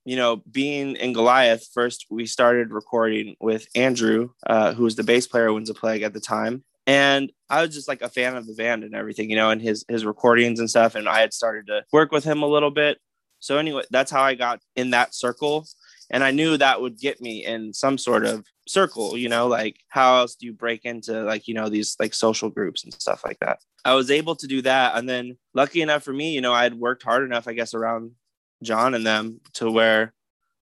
you 0.05 0.17
know, 0.17 0.37
being 0.51 0.97
in 0.97 1.13
Goliath, 1.13 1.69
first 1.75 2.07
we 2.09 2.25
started 2.25 2.73
recording 2.73 3.37
with 3.41 3.67
Andrew, 3.75 4.31
uh, 4.47 4.73
who 4.73 4.85
was 4.85 4.97
the 4.97 5.03
bass 5.03 5.27
player 5.27 5.49
of 5.49 5.55
Winds 5.55 5.69
of 5.69 5.77
Plague 5.77 6.03
at 6.03 6.15
the 6.15 6.21
time 6.21 6.65
and 6.89 7.31
I 7.51 7.61
was 7.61 7.75
just 7.75 7.87
like 7.87 8.01
a 8.01 8.09
fan 8.09 8.35
of 8.35 8.47
the 8.47 8.55
band 8.55 8.83
and 8.83 8.95
everything, 8.95 9.29
you 9.29 9.37
know, 9.37 9.51
and 9.51 9.61
his 9.61 9.85
his 9.89 10.07
recordings 10.07 10.59
and 10.59 10.69
stuff. 10.69 10.95
And 10.95 11.07
I 11.07 11.21
had 11.21 11.35
started 11.35 11.67
to 11.67 11.85
work 11.93 12.11
with 12.11 12.25
him 12.25 12.43
a 12.43 12.47
little 12.47 12.71
bit. 12.71 12.99
So 13.41 13.59
anyway, 13.59 13.83
that's 13.91 14.11
how 14.11 14.23
I 14.23 14.35
got 14.35 14.61
in 14.75 14.91
that 14.91 15.15
circle, 15.15 15.67
and 16.11 16.25
I 16.25 16.33
knew 16.33 16.57
that 16.57 16.81
would 16.81 16.99
get 16.99 17.21
me 17.21 17.45
in 17.45 17.73
some 17.75 17.99
sort 17.99 18.25
of 18.25 18.45
circle, 18.67 19.17
you 19.17 19.29
know, 19.29 19.47
like 19.47 19.77
how 19.89 20.19
else 20.19 20.35
do 20.35 20.47
you 20.47 20.53
break 20.55 20.85
into 20.85 21.23
like 21.23 21.47
you 21.47 21.55
know 21.55 21.69
these 21.69 21.95
like 22.01 22.15
social 22.15 22.49
groups 22.49 22.83
and 22.83 22.93
stuff 22.95 23.23
like 23.25 23.39
that. 23.41 23.59
I 23.85 23.95
was 23.95 24.11
able 24.11 24.35
to 24.37 24.47
do 24.47 24.63
that, 24.63 24.97
and 24.97 25.07
then 25.07 25.37
lucky 25.55 25.83
enough 25.83 26.03
for 26.03 26.15
me, 26.15 26.33
you 26.33 26.41
know, 26.41 26.55
I 26.55 26.63
had 26.63 26.75
worked 26.75 27.03
hard 27.03 27.23
enough, 27.23 27.47
I 27.47 27.53
guess, 27.53 27.75
around 27.75 28.13
John 28.63 28.95
and 28.95 29.07
them 29.07 29.41
to 29.55 29.71
where 29.71 30.15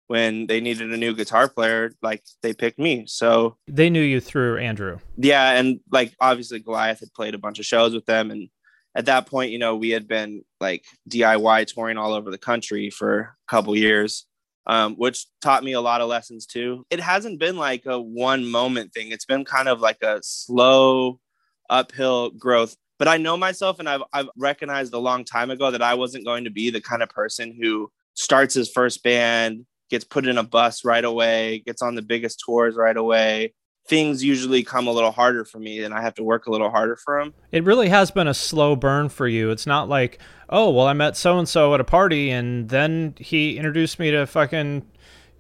when 0.07 0.47
they 0.47 0.61
needed 0.61 0.91
a 0.91 0.97
new 0.97 1.15
guitar 1.15 1.49
player, 1.49 1.91
like 2.01 2.23
they 2.41 2.53
picked 2.53 2.79
me. 2.79 3.05
So 3.07 3.57
they 3.67 3.89
knew 3.89 4.01
you 4.01 4.19
through 4.19 4.57
Andrew. 4.57 4.99
Yeah, 5.17 5.51
and 5.51 5.79
like 5.91 6.13
obviously 6.19 6.59
Goliath 6.59 6.99
had 6.99 7.13
played 7.13 7.33
a 7.35 7.39
bunch 7.39 7.59
of 7.59 7.65
shows 7.65 7.93
with 7.93 8.05
them, 8.05 8.31
and 8.31 8.49
at 8.95 9.05
that 9.07 9.27
point, 9.27 9.51
you 9.51 9.59
know, 9.59 9.75
we 9.75 9.89
had 9.89 10.07
been 10.07 10.43
like 10.59 10.85
DIY 11.09 11.67
touring 11.67 11.97
all 11.97 12.13
over 12.13 12.31
the 12.31 12.37
country 12.37 12.89
for 12.89 13.19
a 13.19 13.29
couple 13.47 13.75
years, 13.75 14.25
um, 14.67 14.95
which 14.95 15.25
taught 15.41 15.63
me 15.63 15.73
a 15.73 15.81
lot 15.81 16.01
of 16.01 16.07
lessons 16.07 16.45
too. 16.45 16.85
It 16.89 16.99
hasn't 16.99 17.39
been 17.39 17.57
like 17.57 17.85
a 17.85 17.99
one 17.99 18.45
moment 18.45 18.93
thing; 18.93 19.11
it's 19.11 19.25
been 19.25 19.45
kind 19.45 19.67
of 19.67 19.81
like 19.81 20.01
a 20.01 20.19
slow 20.21 21.19
uphill 21.69 22.29
growth. 22.31 22.75
but 22.99 23.07
I 23.07 23.17
know 23.17 23.35
myself 23.35 23.79
and 23.79 23.89
I've 23.89 24.03
I've 24.13 24.29
recognized 24.37 24.93
a 24.93 24.99
long 24.99 25.25
time 25.25 25.49
ago 25.49 25.71
that 25.71 25.81
I 25.81 25.95
wasn't 25.95 26.25
going 26.25 26.43
to 26.43 26.51
be 26.51 26.69
the 26.69 26.79
kind 26.79 27.01
of 27.01 27.09
person 27.09 27.57
who 27.59 27.91
starts 28.13 28.53
his 28.53 28.69
first 28.69 29.03
band, 29.03 29.65
gets 29.89 30.03
put 30.05 30.25
in 30.25 30.37
a 30.37 30.43
bus 30.43 30.83
right 30.85 31.03
away, 31.05 31.59
gets 31.65 31.81
on 31.81 31.95
the 31.95 32.01
biggest 32.01 32.41
tours 32.45 32.75
right 32.75 32.97
away. 32.97 33.53
Things 33.87 34.23
usually 34.23 34.63
come 34.63 34.87
a 34.87 34.91
little 34.91 35.11
harder 35.11 35.45
for 35.45 35.59
me 35.59 35.83
and 35.83 35.93
I 35.93 36.01
have 36.01 36.15
to 36.15 36.23
work 36.23 36.47
a 36.47 36.51
little 36.51 36.71
harder 36.71 36.95
for 36.95 37.19
them. 37.23 37.33
It 37.51 37.63
really 37.63 37.89
has 37.89 38.09
been 38.09 38.27
a 38.27 38.33
slow 38.33 38.75
burn 38.75 39.09
for 39.09 39.27
you. 39.27 39.51
It's 39.51 39.67
not 39.67 39.87
like, 39.87 40.19
oh, 40.49 40.71
well, 40.71 40.87
I 40.87 40.93
met 40.93 41.15
so 41.15 41.37
and 41.37 41.47
so 41.47 41.73
at 41.75 41.79
a 41.79 41.83
party 41.83 42.31
and 42.31 42.69
then 42.69 43.13
he 43.19 43.57
introduced 43.57 43.99
me 43.99 44.09
to 44.11 44.25
fucking, 44.25 44.87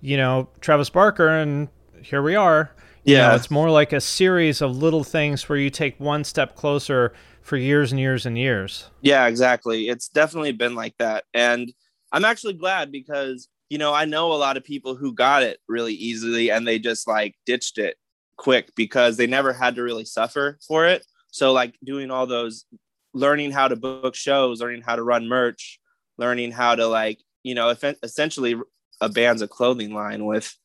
you 0.01 0.17
know, 0.17 0.49
Travis 0.61 0.91
Barker 0.91 1.27
and 1.27 1.69
here 2.03 2.21
we 2.21 2.35
are. 2.35 2.71
You 3.03 3.15
Yeah. 3.15 3.29
know, 3.29 3.35
it's 3.35 3.49
more 3.49 3.69
like 3.71 3.93
a 3.93 4.01
series 4.01 4.61
of 4.61 4.75
little 4.77 5.03
things 5.03 5.49
where 5.49 5.57
you 5.57 5.71
take 5.71 5.99
one 5.99 6.23
step 6.23 6.55
closer 6.55 7.13
for 7.41 7.57
years 7.57 7.91
and 7.91 7.99
years 7.99 8.25
and 8.27 8.37
years. 8.37 8.89
Yeah, 9.01 9.25
exactly. 9.27 9.89
It's 9.89 10.07
definitely 10.07 10.51
been 10.51 10.75
like 10.75 10.95
that. 10.99 11.23
And 11.33 11.71
I'm 12.11 12.25
actually 12.25 12.53
glad 12.53 12.91
because, 12.91 13.47
you 13.69 13.77
know, 13.77 13.93
I 13.93 14.05
know 14.05 14.31
a 14.31 14.35
lot 14.35 14.57
of 14.57 14.63
people 14.63 14.95
who 14.95 15.13
got 15.13 15.43
it 15.43 15.59
really 15.67 15.93
easily 15.93 16.51
and 16.51 16.67
they 16.67 16.79
just 16.79 17.07
like 17.07 17.35
ditched 17.45 17.77
it 17.77 17.97
quick 18.37 18.69
because 18.75 19.17
they 19.17 19.27
never 19.27 19.53
had 19.53 19.75
to 19.75 19.83
really 19.83 20.05
suffer 20.05 20.57
for 20.67 20.85
it. 20.85 21.05
So, 21.31 21.51
like, 21.51 21.75
doing 21.83 22.11
all 22.11 22.27
those 22.27 22.65
learning 23.13 23.51
how 23.51 23.67
to 23.67 23.75
book 23.75 24.15
shows, 24.15 24.61
learning 24.61 24.83
how 24.83 24.95
to 24.95 25.03
run 25.03 25.27
merch, 25.27 25.79
learning 26.17 26.51
how 26.51 26.75
to, 26.75 26.87
like, 26.87 27.19
you 27.43 27.55
know, 27.55 27.75
essentially 28.03 28.55
a 29.01 29.09
band's 29.09 29.41
a 29.41 29.47
clothing 29.47 29.93
line 29.93 30.25
with 30.25 30.55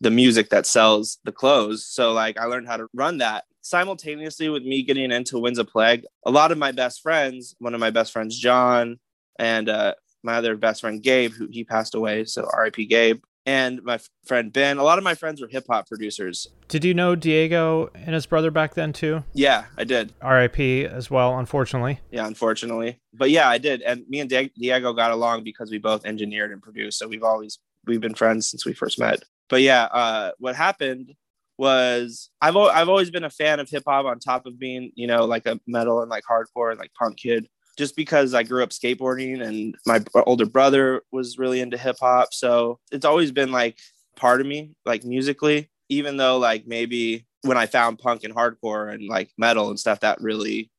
the 0.00 0.10
music 0.10 0.50
that 0.50 0.66
sells 0.66 1.18
the 1.24 1.32
clothes. 1.32 1.86
So, 1.86 2.12
like, 2.12 2.38
I 2.38 2.44
learned 2.44 2.68
how 2.68 2.76
to 2.76 2.86
run 2.94 3.18
that 3.18 3.44
simultaneously 3.62 4.48
with 4.48 4.62
me 4.62 4.82
getting 4.82 5.10
into 5.10 5.38
Winds 5.38 5.58
of 5.58 5.68
Plague. 5.68 6.04
A 6.24 6.30
lot 6.30 6.52
of 6.52 6.58
my 6.58 6.72
best 6.72 7.02
friends, 7.02 7.54
one 7.58 7.74
of 7.74 7.80
my 7.80 7.90
best 7.90 8.12
friends, 8.12 8.38
John, 8.38 8.98
and 9.38 9.68
uh, 9.68 9.94
my 10.22 10.34
other 10.34 10.56
best 10.56 10.80
friend, 10.80 11.02
Gabe, 11.02 11.32
who 11.32 11.48
he 11.50 11.64
passed 11.64 11.94
away. 11.94 12.24
So, 12.24 12.48
RIP 12.56 12.88
Gabe, 12.88 13.22
and 13.46 13.82
my 13.82 13.94
f- 13.94 14.08
friend 14.24 14.52
Ben. 14.52 14.78
A 14.78 14.84
lot 14.84 14.98
of 14.98 15.04
my 15.04 15.14
friends 15.14 15.40
were 15.40 15.48
hip 15.48 15.64
hop 15.68 15.88
producers. 15.88 16.46
Did 16.68 16.84
you 16.84 16.94
know 16.94 17.16
Diego 17.16 17.90
and 17.94 18.14
his 18.14 18.26
brother 18.26 18.50
back 18.50 18.74
then 18.74 18.92
too? 18.92 19.24
Yeah, 19.32 19.64
I 19.76 19.84
did. 19.84 20.12
RIP 20.22 20.60
as 20.90 21.10
well, 21.10 21.38
unfortunately. 21.38 22.00
Yeah, 22.10 22.26
unfortunately. 22.26 22.98
But 23.12 23.30
yeah, 23.30 23.48
I 23.48 23.58
did. 23.58 23.82
And 23.82 24.04
me 24.08 24.20
and 24.20 24.30
Di- 24.30 24.52
Diego 24.56 24.92
got 24.92 25.10
along 25.10 25.44
because 25.44 25.70
we 25.70 25.78
both 25.78 26.06
engineered 26.06 26.52
and 26.52 26.62
produced. 26.62 26.98
So 26.98 27.08
we've 27.08 27.24
always 27.24 27.58
we've 27.86 28.00
been 28.00 28.14
friends 28.14 28.48
since 28.48 28.64
we 28.64 28.74
first 28.74 28.98
met. 28.98 29.22
But 29.48 29.62
yeah, 29.62 29.84
uh, 29.84 30.30
what 30.38 30.54
happened 30.54 31.12
was 31.58 32.30
I've 32.40 32.56
I've 32.56 32.88
always 32.88 33.10
been 33.10 33.24
a 33.24 33.30
fan 33.30 33.60
of 33.60 33.68
hip 33.68 33.84
hop 33.86 34.06
on 34.06 34.18
top 34.18 34.46
of 34.46 34.58
being 34.58 34.90
you 34.94 35.06
know 35.06 35.24
like 35.26 35.46
a 35.46 35.60
metal 35.66 36.00
and 36.00 36.10
like 36.10 36.24
hardcore 36.24 36.70
and 36.70 36.78
like 36.78 36.92
punk 36.98 37.18
kid. 37.18 37.48
Just 37.78 37.96
because 37.96 38.34
I 38.34 38.42
grew 38.42 38.62
up 38.62 38.70
skateboarding 38.70 39.42
and 39.42 39.74
my 39.86 40.02
older 40.26 40.46
brother 40.46 41.02
was 41.10 41.38
really 41.38 41.60
into 41.60 41.78
hip 41.78 41.96
hop, 42.00 42.34
so 42.34 42.78
it's 42.90 43.06
always 43.06 43.32
been 43.32 43.50
like 43.50 43.78
part 44.16 44.40
of 44.40 44.46
me, 44.46 44.74
like 44.84 45.04
musically. 45.04 45.70
Even 45.88 46.16
though 46.16 46.38
like 46.38 46.66
maybe 46.66 47.26
when 47.42 47.56
I 47.56 47.66
found 47.66 47.98
punk 47.98 48.24
and 48.24 48.34
hardcore 48.34 48.92
and 48.92 49.08
like 49.08 49.30
metal 49.36 49.68
and 49.68 49.78
stuff, 49.78 50.00
that 50.00 50.20
really 50.20 50.70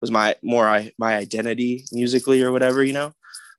was 0.00 0.10
my 0.10 0.36
more 0.42 0.68
I, 0.68 0.92
my 0.98 1.16
identity 1.16 1.84
musically 1.92 2.42
or 2.42 2.52
whatever, 2.52 2.84
you 2.84 2.92
know. 2.92 3.12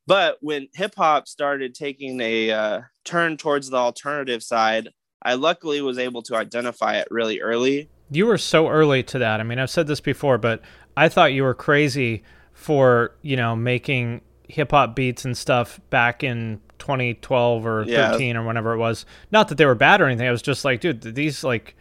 But 0.07 0.37
when 0.41 0.67
hip 0.73 0.93
hop 0.95 1.27
started 1.27 1.73
taking 1.73 2.21
a 2.21 2.51
uh, 2.51 2.81
turn 3.03 3.37
towards 3.37 3.69
the 3.69 3.77
alternative 3.77 4.43
side, 4.43 4.89
I 5.23 5.33
luckily 5.33 5.81
was 5.81 5.97
able 5.97 6.21
to 6.23 6.35
identify 6.35 6.97
it 6.97 7.07
really 7.09 7.41
early. 7.41 7.89
You 8.11 8.27
were 8.27 8.37
so 8.37 8.69
early 8.69 9.01
to 9.03 9.19
that. 9.19 9.39
I 9.39 9.43
mean, 9.43 9.57
I've 9.57 9.71
said 9.71 9.87
this 9.87 9.99
before, 10.01 10.37
but 10.37 10.61
I 10.95 11.09
thought 11.09 11.33
you 11.33 11.41
were 11.43 11.55
crazy 11.55 12.23
for, 12.55 13.13
you 13.21 13.35
know, 13.35 13.55
making 13.55 14.21
hip 14.47 14.71
hop 14.71 14.95
beats 14.95 15.23
and 15.25 15.37
stuff 15.37 15.79
back 15.91 16.23
in 16.23 16.59
2012 16.79 17.65
or 17.65 17.83
Yeah. 17.83 18.11
13 18.11 18.37
or 18.37 18.45
whenever 18.45 18.73
it 18.73 18.77
was. 18.77 19.05
Not 19.31 19.49
that 19.49 19.57
they 19.59 19.65
were 19.65 19.75
bad 19.75 20.01
or 20.01 20.05
anything. 20.05 20.27
I 20.27 20.31
was 20.31 20.41
just 20.41 20.65
like, 20.65 20.81
dude, 20.81 21.01
these 21.01 21.43
like 21.43 21.75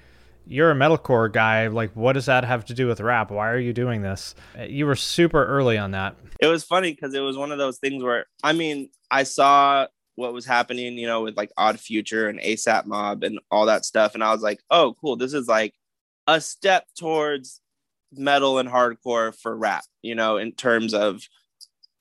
you're 0.47 0.71
a 0.71 0.75
metalcore 0.75 1.33
guy. 1.33 1.69
Like, 1.69 1.93
what 1.95 2.13
does 2.13 2.27
that 2.27 2.45
have 2.45 2.67
to 2.67 2.75
do 2.75 2.87
with 2.87 3.01
rap? 3.01 3.31
Why 3.31 3.49
are 3.51 3.59
you 3.59 3.73
doing 3.73 4.03
this? 4.03 4.35
Uh, 4.59 4.65
you 4.65 4.85
were 4.85 4.97
super 4.97 5.43
early 5.47 5.79
on 5.79 5.93
that. 5.93 6.17
It 6.39 6.49
was 6.49 6.65
funny 6.65 6.93
because 6.93 7.15
it 7.15 7.21
was 7.21 7.37
one 7.39 7.51
of 7.51 7.57
those 7.59 7.79
things 7.79 8.03
where 8.03 8.27
I 8.43 8.53
mean, 8.53 8.91
I 9.11 9.23
saw 9.23 9.87
what 10.17 10.33
was 10.33 10.45
happening, 10.45 10.99
you 10.99 11.07
know, 11.07 11.23
with 11.23 11.37
like 11.37 11.51
Odd 11.57 11.81
Future 11.81 12.29
and 12.29 12.39
ASAP 12.41 12.85
Mob 12.87 13.23
and 13.25 13.39
all 13.51 13.67
that 13.67 13.85
stuff, 13.85 14.15
and 14.15 14.23
I 14.23 14.33
was 14.33 14.43
like, 14.43 14.61
oh, 14.71 14.95
cool, 15.01 15.17
this 15.17 15.33
is 15.35 15.49
like 15.49 15.75
a 16.27 16.41
step 16.41 16.87
towards 16.99 17.61
metal 18.19 18.59
and 18.59 18.69
hardcore 18.69 19.35
for 19.41 19.57
rap, 19.57 19.85
you 20.03 20.15
know, 20.15 20.37
in 20.37 20.53
terms 20.53 20.95
of 20.95 21.23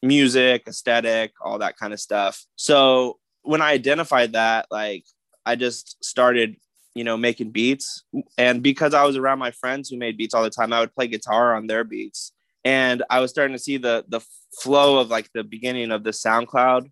music, 0.01 0.63
aesthetic, 0.67 1.34
all 1.41 1.60
that 1.60 1.77
kind 1.77 1.93
of 1.93 2.00
stuff. 2.00 2.46
So 2.55 3.20
when 3.43 3.62
I 3.62 3.72
identified 3.72 4.34
that, 4.34 4.67
like 4.70 5.05
I 5.46 5.55
just 5.55 6.03
started, 6.03 6.55
you 6.93 7.03
know, 7.03 7.17
making 7.17 7.51
beats. 7.51 8.03
And 8.38 8.62
because 8.62 8.93
I 8.93 9.03
was 9.03 9.17
around 9.17 9.39
my 9.39 9.51
friends 9.51 9.89
who 9.89 9.98
made 9.98 10.17
beats 10.17 10.34
all 10.34 10.43
the 10.43 10.50
time, 10.50 10.74
I 10.74 10.79
would 10.79 10.93
play 10.93 11.08
guitar 11.08 11.55
on 11.55 11.67
their 11.67 11.84
beats. 11.84 12.34
And 12.65 13.03
I 13.10 13.20
was 13.20 13.32
starting 13.32 13.55
to 13.55 13.62
see 13.62 13.77
the 13.77 14.05
the 14.08 14.22
flow 14.62 15.00
of 15.00 15.10
like 15.10 15.29
the 15.34 15.43
beginning 15.43 15.91
of 15.91 16.03
the 16.03 16.12
SoundCloud 16.12 16.89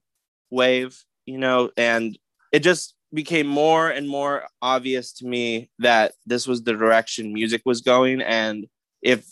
wave, 0.49 0.97
you 1.25 1.37
know, 1.37 1.69
and 1.77 2.17
it 2.51 2.59
just 2.59 2.95
became 3.13 3.47
more 3.47 3.89
and 3.89 4.07
more 4.07 4.43
obvious 4.61 5.13
to 5.13 5.25
me 5.25 5.69
that 5.79 6.13
this 6.25 6.47
was 6.47 6.63
the 6.63 6.73
direction 6.73 7.33
music 7.33 7.61
was 7.65 7.81
going. 7.81 8.21
And 8.21 8.67
if 9.01 9.25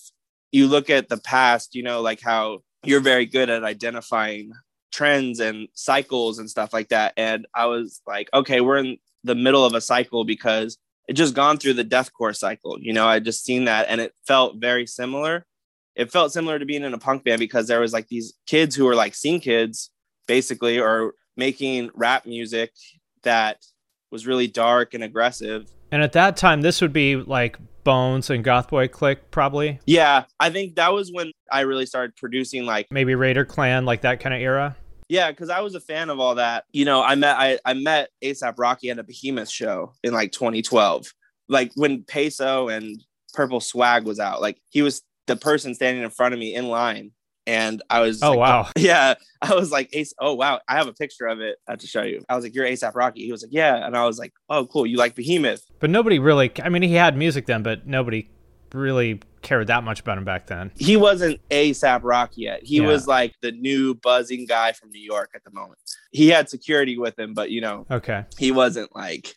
you 0.51 0.67
look 0.67 0.89
at 0.89 1.09
the 1.09 1.17
past, 1.17 1.75
you 1.75 1.83
know, 1.83 2.01
like 2.01 2.21
how 2.21 2.59
you're 2.83 2.99
very 2.99 3.25
good 3.25 3.49
at 3.49 3.63
identifying 3.63 4.51
trends 4.91 5.39
and 5.39 5.67
cycles 5.73 6.39
and 6.39 6.49
stuff 6.49 6.73
like 6.73 6.89
that. 6.89 7.13
And 7.17 7.45
I 7.53 7.67
was 7.67 8.01
like, 8.07 8.29
okay, 8.33 8.61
we're 8.61 8.77
in 8.77 8.97
the 9.23 9.35
middle 9.35 9.65
of 9.65 9.73
a 9.73 9.81
cycle 9.81 10.23
because 10.23 10.77
it 11.07 11.13
just 11.13 11.35
gone 11.35 11.57
through 11.57 11.73
the 11.73 11.85
deathcore 11.85 12.35
cycle. 12.35 12.77
You 12.79 12.93
know, 12.93 13.07
I 13.07 13.19
just 13.19 13.43
seen 13.43 13.65
that 13.65 13.87
and 13.89 13.99
it 14.01 14.13
felt 14.25 14.57
very 14.59 14.85
similar. 14.85 15.45
It 15.95 16.11
felt 16.11 16.31
similar 16.31 16.59
to 16.59 16.65
being 16.65 16.83
in 16.83 16.93
a 16.93 16.97
punk 16.97 17.23
band 17.23 17.39
because 17.39 17.67
there 17.67 17.81
was 17.81 17.93
like 17.93 18.07
these 18.07 18.33
kids 18.47 18.75
who 18.75 18.85
were 18.85 18.95
like 18.95 19.15
scene 19.15 19.39
kids, 19.39 19.91
basically, 20.27 20.79
or 20.79 21.13
making 21.35 21.89
rap 21.93 22.25
music 22.25 22.71
that 23.23 23.57
was 24.11 24.25
really 24.25 24.47
dark 24.47 24.93
and 24.93 25.03
aggressive. 25.03 25.69
And 25.91 26.01
at 26.01 26.13
that 26.13 26.37
time, 26.37 26.61
this 26.61 26.81
would 26.81 26.93
be 26.93 27.15
like 27.15 27.57
Bones 27.89 28.29
and 28.29 28.45
Gothboiclique, 28.45 29.17
probably. 29.31 29.79
Yeah, 29.87 30.25
I 30.39 30.51
think 30.51 30.75
that 30.75 30.93
was 30.93 31.11
when 31.11 31.31
I 31.51 31.61
really 31.61 31.87
started 31.87 32.15
producing 32.15 32.67
like 32.67 32.85
Maybe 32.91 33.15
Raider 33.15 33.45
Klan, 33.45 33.83
like 33.83 34.01
that 34.01 34.19
kind 34.19 34.35
of 34.35 34.41
era. 34.41 34.77
Yeah, 35.07 35.31
because 35.31 35.49
I 35.49 35.61
was 35.61 35.73
a 35.73 35.79
fan 35.79 36.11
of 36.11 36.19
all 36.19 36.35
that. 36.35 36.65
You 36.71 36.85
know, 36.85 37.01
I 37.01 37.15
met 37.15 37.35
I, 37.39 37.57
I 37.65 37.73
met 37.73 38.09
ASAP 38.23 38.53
Rocky 38.59 38.91
at 38.91 38.99
a 38.99 39.03
Behemoth 39.03 39.49
show 39.49 39.93
in 40.03 40.13
like 40.13 40.31
2012. 40.31 41.11
Like 41.47 41.71
when 41.73 42.03
Peso 42.03 42.67
and 42.67 43.03
Purple 43.33 43.59
Swag 43.59 44.05
was 44.05 44.19
out. 44.19 44.39
Like 44.39 44.61
he 44.69 44.83
was 44.83 45.01
the 45.25 45.35
person 45.35 45.73
standing 45.73 46.03
in 46.03 46.11
front 46.11 46.35
of 46.35 46.39
me 46.39 46.53
in 46.53 46.67
line. 46.67 47.11
And 47.49 47.81
I 47.89 48.01
was 48.01 48.21
Oh, 48.21 48.29
like, 48.31 48.37
wow. 48.39 48.67
Yeah. 48.77 49.15
I 49.41 49.55
was 49.55 49.71
like, 49.71 49.89
Ace, 49.93 50.13
oh 50.19 50.35
wow, 50.35 50.59
I 50.67 50.75
have 50.75 50.87
a 50.87 50.93
picture 50.93 51.25
of 51.25 51.39
it. 51.41 51.57
I 51.67 51.71
have 51.71 51.79
to 51.79 51.87
show 51.87 52.03
you. 52.03 52.23
I 52.29 52.35
was 52.35 52.43
like, 52.45 52.53
You're 52.53 52.65
ASAP 52.67 52.93
Rocky. 52.93 53.25
He 53.25 53.31
was 53.31 53.41
like, 53.41 53.51
Yeah. 53.51 53.85
And 53.85 53.97
I 53.97 54.05
was 54.05 54.19
like, 54.19 54.33
Oh, 54.49 54.67
cool. 54.67 54.85
You 54.85 54.97
like 54.97 55.15
Behemoth. 55.15 55.63
But 55.79 55.89
nobody 55.89 56.19
really, 56.19 56.51
I 56.63 56.69
mean, 56.69 56.83
he 56.83 56.93
had 56.93 57.17
music 57.17 57.47
then, 57.47 57.63
but 57.63 57.87
nobody 57.87 58.29
really 58.73 59.19
cared 59.41 59.65
that 59.67 59.83
much 59.83 59.99
about 60.01 60.17
him 60.19 60.25
back 60.25 60.45
then. 60.45 60.71
He 60.77 60.95
wasn't 60.95 61.39
ASAP 61.49 62.01
Rocky 62.03 62.41
yet. 62.41 62.59
He 62.63 62.77
Yeah. 62.77 62.87
was 62.87 63.07
like 63.07 63.33
the 63.41 63.51
new 63.51 63.95
buzzing 63.95 64.45
guy 64.45 64.73
from 64.73 64.91
New 64.91 65.01
York 65.01 65.31
at 65.33 65.43
the 65.43 65.51
moment. 65.51 65.79
He 66.11 66.27
had 66.27 66.49
security 66.49 66.97
with 66.99 67.17
him, 67.17 67.33
but 67.33 67.49
you 67.49 67.61
know, 67.61 67.87
Okay. 67.89 68.25
he 68.37 68.51
wasn't 68.51 68.95
like 68.95 69.33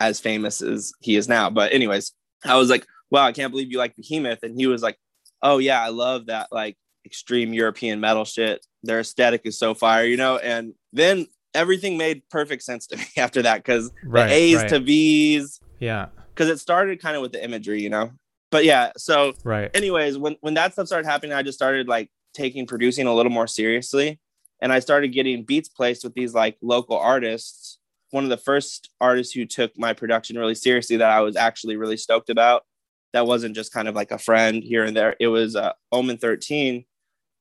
as 0.00 0.20
famous 0.20 0.60
as 0.60 0.92
he 1.00 1.16
is 1.16 1.28
now. 1.28 1.48
But 1.48 1.72
anyways, 1.72 2.12
I 2.44 2.56
was 2.56 2.68
like, 2.68 2.84
wow, 3.10 3.24
I 3.24 3.32
can't 3.32 3.52
believe 3.52 3.70
you 3.72 3.78
like 3.78 3.94
Behemoth. 3.96 4.42
And 4.42 4.54
he 4.60 4.66
was 4.66 4.82
like, 4.82 4.98
oh 5.40 5.56
yeah, 5.58 5.80
I 5.80 5.88
love 5.88 6.26
that 6.26 6.48
like 6.50 6.76
extreme 7.04 7.52
European 7.52 8.00
metal 8.00 8.24
shit. 8.24 8.64
Their 8.82 9.00
aesthetic 9.00 9.42
is 9.44 9.58
so 9.58 9.74
fire, 9.74 10.04
you 10.04 10.16
know? 10.16 10.38
And 10.38 10.74
then 10.92 11.26
everything 11.54 11.96
made 11.96 12.22
perfect 12.30 12.62
sense 12.62 12.86
to 12.88 12.96
me 12.96 13.04
after 13.16 13.42
that 13.42 13.58
because 13.58 13.90
Right, 14.04 14.26
the 14.28 14.32
A's 14.34 14.56
right. 14.56 14.68
to 14.70 14.80
V's, 14.80 15.60
Yeah. 15.80 16.06
because 16.34 16.48
it 16.48 16.58
started 16.58 17.00
kind 17.00 17.16
of 17.16 17.22
with 17.22 17.32
the 17.32 17.44
imagery, 17.44 17.82
you 17.82 17.90
know? 17.90 18.12
But 18.50 18.64
yeah, 18.64 18.92
so 18.96 19.34
Right. 19.44 19.70
anyways, 19.74 20.16
when 20.18 20.36
when 20.40 20.54
that 20.54 20.72
stuff 20.72 20.86
started 20.86 21.06
happening, 21.08 21.32
I 21.32 21.42
just 21.42 21.58
started 21.58 21.88
like 21.88 22.10
taking 22.34 22.66
producing 22.66 23.06
a 23.06 23.14
little 23.14 23.32
more 23.32 23.46
seriously, 23.46 24.20
and 24.60 24.72
I 24.72 24.78
started 24.80 25.08
getting 25.08 25.42
beats 25.44 25.68
placed 25.68 26.04
with 26.04 26.14
these 26.14 26.34
like 26.34 26.56
local 26.62 26.96
artists. 26.96 27.78
One 28.10 28.22
of 28.22 28.30
the 28.30 28.36
first 28.36 28.90
artists 29.00 29.32
who 29.34 29.44
took 29.44 29.76
my 29.76 29.92
production 29.92 30.38
really 30.38 30.54
seriously 30.54 30.96
that 30.98 31.10
I 31.10 31.20
was 31.20 31.34
actually 31.36 31.76
really 31.76 31.96
stoked 31.96 32.30
about. 32.30 32.64
That 33.12 33.26
wasn't 33.26 33.56
just 33.56 33.72
kind 33.72 33.88
of 33.88 33.94
like 33.96 34.12
a 34.12 34.18
friend 34.18 34.62
here 34.62 34.84
and 34.84 34.96
there. 34.96 35.16
It 35.18 35.28
was 35.28 35.56
uh, 35.56 35.72
Omen 35.90 36.18
Thirteen, 36.18 36.84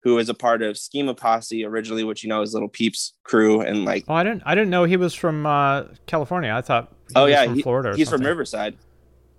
who 0.04 0.18
is 0.18 0.28
a 0.30 0.34
part 0.34 0.62
of 0.62 0.78
Schema 0.78 1.14
Posse 1.14 1.64
originally, 1.66 2.04
which 2.04 2.24
you 2.24 2.30
know 2.30 2.42
is 2.42 2.54
Lil 2.54 2.68
Peep's 2.68 3.14
crew, 3.24 3.62
and 3.62 3.86
like 3.86 4.06
Oh, 4.08 4.14
I 4.14 4.24
didn't. 4.24 4.44
I 4.46 4.54
didn't 4.56 4.70
know 4.70 4.84
he 4.84 4.98
was 4.98 5.14
from 5.14 5.46
uh, 5.46 5.84
California. 6.08 6.52
I 6.54 6.62
thought. 6.62 6.94
He 7.10 7.14
oh 7.16 7.24
was 7.24 7.32
yeah, 7.32 7.46
from 7.46 7.56
he- 7.56 7.62
Florida. 7.62 7.90
Or 7.92 7.96
he's 7.96 8.10
from. 8.10 8.22
Riverside. 8.22 8.78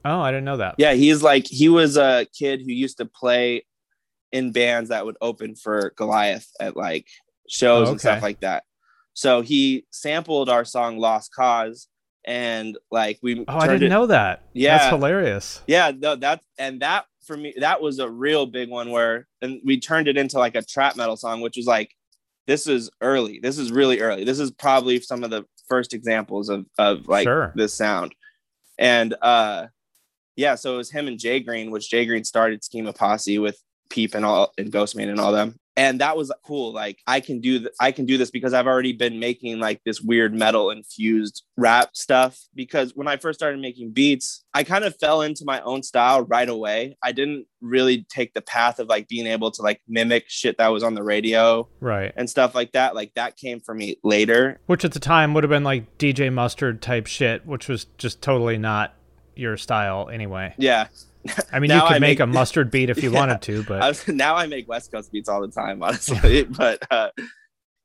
Oh, 0.04 0.21
I 0.21 0.30
didn't 0.30 0.44
know 0.44 0.59
that. 0.59 0.75
Yeah, 0.78 0.92
he's 0.94 1.23
like 1.23 1.47
he 1.47 1.68
was 1.68 1.97
a 1.97 2.26
kid 2.38 2.61
who 2.61 2.73
used 2.73 2.99
to 2.99 3.06
play 3.06 3.64
in 4.33 4.52
bands 4.52 4.90
that 4.90 5.06
would 5.06 5.16
open 5.21 5.54
for 5.54 5.92
Goliath 5.97 6.49
at 6.61 6.76
like 6.76 7.06
shows 7.49 7.88
Oh, 7.88 7.92
and 7.92 8.00
stuff 8.00 8.23
like 8.23 8.40
that. 8.40 8.64
So 9.14 9.40
he 9.42 9.87
sampled 9.90 10.49
our 10.49 10.64
song 10.64 10.99
Lost 10.99 11.33
Cause 11.33 11.88
and 12.26 12.76
like 12.90 13.18
we 13.23 13.44
Oh, 13.47 13.59
I 13.59 13.66
didn't 13.66 13.85
it- 13.85 13.88
know 13.90 14.06
that. 14.06 14.42
Yeah. 14.52 14.76
That's 14.78 14.90
hilarious. 14.90 15.62
Yeah, 15.66 15.92
no, 15.97 16.16
that 16.16 16.40
and 16.59 16.80
that 16.80 17.06
for 17.24 17.36
me 17.36 17.54
that 17.58 17.80
was 17.80 17.98
a 17.98 18.08
real 18.08 18.46
big 18.46 18.68
one 18.70 18.90
where 18.90 19.26
and 19.42 19.60
we 19.64 19.78
turned 19.80 20.08
it 20.08 20.16
into 20.16 20.38
like 20.38 20.54
a 20.54 20.62
trap 20.62 20.96
metal 20.96 21.16
song, 21.16 21.40
which 21.40 21.56
was 21.56 21.66
like 21.66 21.90
this 22.46 22.66
is 22.66 22.90
early. 23.00 23.40
This 23.42 23.58
is 23.58 23.72
really 23.72 24.00
early. 24.00 24.24
This 24.24 24.38
is 24.38 24.50
probably 24.50 25.00
some 25.00 25.24
of 25.24 25.30
the 25.30 25.44
first 25.68 25.94
examples 25.94 26.48
of 26.48 26.66
of 26.78 27.08
like 27.08 27.24
Sure. 27.24 27.52
this 27.54 27.74
sound. 27.74 28.14
And 28.78 29.14
uh 29.22 29.68
yeah, 30.36 30.56
so 30.56 30.74
it 30.74 30.76
was 30.78 30.90
him 30.90 31.06
and 31.06 31.18
Jay 31.18 31.40
Green, 31.40 31.70
which 31.70 31.90
Jay 31.90 32.04
Green 32.06 32.24
started 32.24 32.64
Schema 32.64 32.92
Posse 32.92 33.38
with 33.38 33.56
Peep 33.88 34.14
and 34.14 34.24
all 34.24 34.52
and 34.58 34.72
Ghostemane 34.72 35.08
and 35.08 35.20
all 35.20 35.32
them. 35.32 35.58
And 35.76 36.00
that 36.00 36.16
was 36.16 36.32
cool. 36.46 36.72
Like 36.72 36.98
I 37.06 37.18
can 37.20 37.40
do 37.40 37.58
th- 37.58 37.72
I 37.80 37.90
can 37.90 38.06
do 38.06 38.16
this 38.16 38.30
because 38.30 38.52
I've 38.54 38.66
already 38.68 38.92
been 38.92 39.18
making 39.18 39.58
like 39.58 39.82
this 39.84 40.00
weird 40.00 40.32
metal 40.32 40.70
infused 40.70 41.42
rap 41.56 41.90
stuff. 41.96 42.38
Because 42.54 42.92
when 42.94 43.08
I 43.08 43.16
first 43.16 43.38
started 43.40 43.60
making 43.60 43.90
beats, 43.90 44.44
I 44.54 44.62
kind 44.62 44.84
of 44.84 44.96
fell 45.00 45.22
into 45.22 45.44
my 45.44 45.60
own 45.62 45.82
style 45.82 46.22
right 46.22 46.48
away. 46.48 46.96
I 47.02 47.10
didn't 47.10 47.46
really 47.60 48.06
take 48.08 48.34
the 48.34 48.42
path 48.42 48.78
of 48.78 48.86
like 48.88 49.08
being 49.08 49.26
able 49.26 49.50
to 49.50 49.62
like 49.62 49.80
mimic 49.88 50.26
shit 50.28 50.58
that 50.58 50.68
was 50.68 50.82
on 50.84 50.94
the 50.94 51.02
radio 51.02 51.68
Right. 51.80 52.12
and 52.16 52.30
stuff 52.30 52.54
like 52.54 52.70
that. 52.72 52.94
Like 52.94 53.12
that 53.14 53.36
came 53.36 53.58
for 53.60 53.74
me 53.74 53.96
later. 54.04 54.60
Which 54.66 54.84
at 54.84 54.92
the 54.92 55.00
time 55.00 55.34
would 55.34 55.42
have 55.42 55.50
been 55.50 55.64
like 55.64 55.98
DJ 55.98 56.32
Mustard 56.32 56.82
type 56.82 57.06
shit, 57.08 57.46
which 57.46 57.68
was 57.68 57.86
just 57.98 58.22
totally 58.22 58.58
not 58.58 58.94
your 59.34 59.56
style 59.56 60.08
anyway. 60.08 60.54
Yeah. 60.56 60.86
I 61.52 61.58
mean, 61.58 61.70
you 61.70 61.80
could 61.80 61.86
I 61.92 61.98
make, 61.98 62.00
make- 62.00 62.20
a 62.20 62.26
mustard 62.26 62.70
beat 62.70 62.90
if 62.90 63.02
you 63.02 63.10
Yeah. 63.12 63.18
wanted 63.18 63.42
to, 63.42 63.62
but 63.64 63.82
I 63.82 63.88
was, 63.88 64.06
now 64.08 64.34
I 64.36 64.46
make 64.46 64.68
West 64.68 64.92
Coast 64.92 65.10
beats 65.12 65.28
all 65.28 65.40
the 65.40 65.48
time, 65.48 65.82
honestly. 65.82 66.42
but 66.50 66.86
uh, 66.90 67.10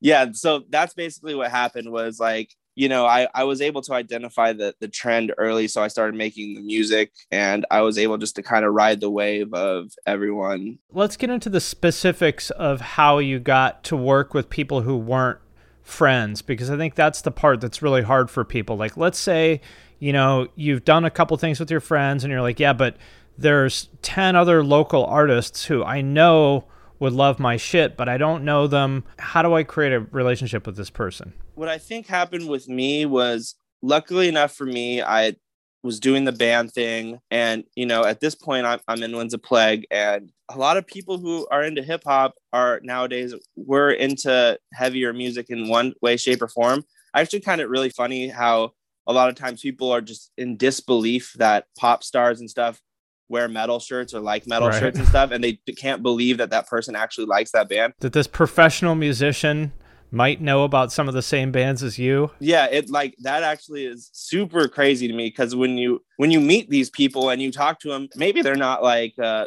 yeah, 0.01 0.27
so 0.33 0.63
that's 0.69 0.93
basically 0.93 1.35
what 1.35 1.51
happened 1.51 1.91
was 1.91 2.19
like, 2.19 2.53
you 2.75 2.87
know, 2.87 3.05
I, 3.05 3.27
I 3.35 3.43
was 3.43 3.59
able 3.61 3.81
to 3.81 3.93
identify 3.93 4.53
the, 4.53 4.73
the 4.79 4.87
trend 4.87 5.33
early. 5.37 5.67
So 5.67 5.81
I 5.83 5.89
started 5.89 6.15
making 6.15 6.55
the 6.55 6.61
music 6.61 7.11
and 7.29 7.65
I 7.69 7.81
was 7.81 7.97
able 7.97 8.17
just 8.17 8.35
to 8.37 8.43
kind 8.43 8.63
of 8.63 8.73
ride 8.73 9.01
the 9.01 9.09
wave 9.09 9.53
of 9.53 9.91
everyone. 10.05 10.79
let's 10.93 11.17
get 11.17 11.29
into 11.29 11.49
the 11.49 11.59
specifics 11.59 12.51
of 12.51 12.79
how 12.79 13.17
you 13.17 13.39
got 13.39 13.83
to 13.85 13.97
work 13.97 14.33
with 14.33 14.49
people 14.49 14.81
who 14.81 14.95
weren't 14.95 15.39
friends 15.81 16.41
because 16.41 16.69
I 16.69 16.77
think 16.77 16.95
that's 16.95 17.21
the 17.21 17.31
part 17.31 17.59
that's 17.59 17.81
really 17.81 18.03
hard 18.03 18.29
for 18.29 18.45
people. 18.45 18.77
Like, 18.77 18.95
let's 18.95 19.19
say, 19.19 19.59
you 19.97 20.13
know, 20.13 20.47
you've 20.55 20.85
done 20.85 21.03
a 21.03 21.09
couple 21.09 21.35
things 21.35 21.59
with 21.59 21.69
your 21.71 21.81
friends 21.81 22.23
and 22.23 22.31
you're 22.31 22.41
like, 22.43 22.59
yeah, 22.61 22.71
but 22.71 22.95
there's 23.39 23.89
10 24.01 24.35
other 24.35 24.63
local 24.63 25.05
artists 25.05 25.65
who 25.65 25.83
I 25.83 26.01
know 26.01 26.65
would 26.99 27.13
love 27.13 27.39
my 27.39 27.57
shit, 27.57 27.95
but 27.95 28.09
I 28.09 28.17
don't 28.17 28.43
know 28.43 28.67
them. 28.67 29.05
How 29.17 29.41
do 29.41 29.53
I 29.55 29.63
create 29.63 29.93
a 29.93 30.01
relationship 30.01 30.65
with 30.65 30.75
this 30.75 30.89
person? 30.89 31.33
What 31.55 31.69
I 31.69 31.77
think 31.77 32.07
happened 32.07 32.49
with 32.49 32.67
me 32.67 33.05
was 33.05 33.55
luckily 33.81 34.27
enough 34.27 34.53
for 34.53 34.65
me, 34.65 35.01
I 35.01 35.35
was 35.81 35.99
doing 35.99 36.25
the 36.25 36.33
band 36.33 36.73
thing. 36.73 37.19
And, 37.31 37.63
you 37.75 37.85
know, 37.85 38.03
at 38.03 38.19
this 38.19 38.35
point, 38.35 38.65
I'm, 38.65 38.79
I'm 38.89 39.01
in 39.01 39.15
Winds 39.15 39.33
of 39.33 39.41
Plague. 39.41 39.87
And 39.89 40.31
a 40.49 40.57
lot 40.57 40.75
of 40.75 40.85
people 40.85 41.17
who 41.17 41.47
are 41.49 41.63
into 41.63 41.81
hip 41.81 42.03
hop 42.05 42.35
are 42.51 42.81
nowadays, 42.83 43.33
we're 43.55 43.91
into 43.91 44.59
heavier 44.73 45.13
music 45.13 45.49
in 45.49 45.69
one 45.69 45.93
way, 46.01 46.17
shape, 46.17 46.41
or 46.41 46.49
form. 46.49 46.83
I 47.13 47.21
actually 47.21 47.41
find 47.41 47.61
it 47.61 47.69
really 47.69 47.89
funny 47.89 48.27
how 48.27 48.73
a 49.07 49.13
lot 49.13 49.29
of 49.29 49.35
times 49.35 49.61
people 49.61 49.91
are 49.91 50.01
just 50.01 50.31
in 50.37 50.57
disbelief 50.57 51.33
that 51.37 51.65
pop 51.77 52.03
stars 52.03 52.41
and 52.41 52.49
stuff 52.49 52.81
wear 53.29 53.47
metal 53.47 53.79
shirts 53.79 54.13
or 54.13 54.19
like 54.19 54.47
metal 54.47 54.69
Right. 54.69 54.79
shirts 54.79 54.99
and 54.99 55.07
stuff. 55.07 55.31
And 55.31 55.43
they 55.43 55.53
can't 55.77 56.01
believe 56.03 56.37
that 56.39 56.49
that 56.49 56.67
person 56.67 56.95
actually 56.95 57.27
likes 57.27 57.51
that 57.51 57.69
band. 57.69 57.93
That 57.99 58.13
this 58.13 58.27
professional 58.27 58.95
musician 58.95 59.71
might 60.11 60.41
know 60.41 60.63
about 60.63 60.91
some 60.91 61.07
of 61.07 61.13
the 61.13 61.21
same 61.21 61.51
bands 61.51 61.83
as 61.83 61.99
you? 61.99 62.31
yeah 62.39 62.65
it 62.65 62.89
like 62.89 63.15
that 63.19 63.43
actually 63.43 63.85
is 63.85 64.09
super 64.11 64.67
crazy 64.67 65.07
to 65.07 65.13
me 65.13 65.27
because 65.27 65.55
when 65.55 65.77
you 65.77 66.01
when 66.17 66.31
you 66.31 66.39
meet 66.41 66.67
these 66.71 66.89
people 66.89 67.29
and 67.29 67.39
you 67.43 67.51
talk 67.51 67.79
to 67.79 67.89
them 67.89 68.09
maybe 68.15 68.41
they're 68.41 68.55
not 68.55 68.81
like 68.81 69.13
uh 69.21 69.45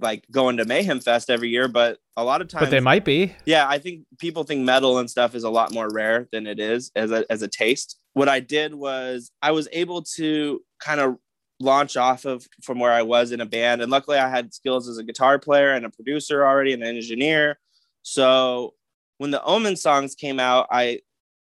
like 0.00 0.22
going 0.30 0.58
to 0.58 0.66
mayhem 0.66 1.00
fest 1.00 1.30
every 1.30 1.48
year 1.48 1.66
but 1.66 1.96
a 2.18 2.24
lot 2.24 2.42
of 2.42 2.48
times 2.48 2.66
But 2.66 2.70
they 2.70 2.80
might 2.80 3.06
be. 3.06 3.34
yeah 3.46 3.66
i 3.66 3.78
think 3.78 4.04
people 4.18 4.44
think 4.44 4.60
metal 4.60 4.98
and 4.98 5.08
stuff 5.08 5.34
is 5.34 5.44
a 5.44 5.50
lot 5.50 5.72
more 5.72 5.88
rare 5.90 6.28
than 6.30 6.46
it 6.46 6.60
is 6.60 6.90
as 6.94 7.10
a 7.10 7.24
as 7.32 7.40
a 7.40 7.48
taste 7.48 7.98
what 8.12 8.28
i 8.28 8.38
did 8.38 8.74
was 8.74 9.30
i 9.40 9.50
was 9.50 9.66
able 9.72 10.02
to 10.16 10.60
kind 10.78 11.00
of 11.00 11.16
launch 11.62 11.96
off 11.96 12.24
of 12.24 12.46
from 12.62 12.78
where 12.78 12.92
i 12.92 13.02
was 13.02 13.32
in 13.32 13.40
a 13.40 13.46
band 13.46 13.80
and 13.82 13.90
luckily 13.90 14.18
i 14.18 14.28
had 14.28 14.52
skills 14.52 14.88
as 14.88 14.98
a 14.98 15.04
guitar 15.04 15.38
player 15.38 15.72
and 15.72 15.84
a 15.86 15.90
producer 15.90 16.44
already 16.46 16.72
and 16.72 16.82
an 16.82 16.96
engineer 16.96 17.58
so 18.02 18.74
when 19.18 19.30
the 19.30 19.42
omen 19.44 19.76
songs 19.76 20.14
came 20.14 20.38
out 20.40 20.66
i 20.70 21.00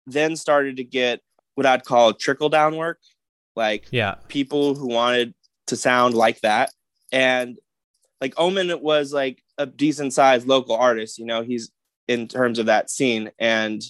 then 0.07 0.37
started 0.37 0.77
to 0.77 0.85
get 0.85 1.21
what 1.55 1.67
i'd 1.67 1.85
call 1.85 2.13
trickle 2.13 2.49
down 2.49 2.77
work 2.77 2.99
like 3.57 3.87
Yeah. 3.93 4.17
people 4.29 4.75
who 4.75 4.89
wanted 4.89 5.33
to 5.69 5.77
sound 5.77 6.15
like 6.15 6.41
that. 6.41 6.71
And 7.13 7.57
like 8.21 8.35
Omen 8.37 8.83
was 8.83 9.13
like 9.13 9.41
a 9.59 9.65
decent 9.65 10.13
sized 10.13 10.47
local 10.47 10.75
artist, 10.77 11.19
you 11.19 11.25
know, 11.25 11.43
he's 11.43 11.71
in 12.09 12.27
terms 12.27 12.59
of 12.59 12.67
that 12.67 12.91
scene. 12.91 13.31
And 13.39 13.81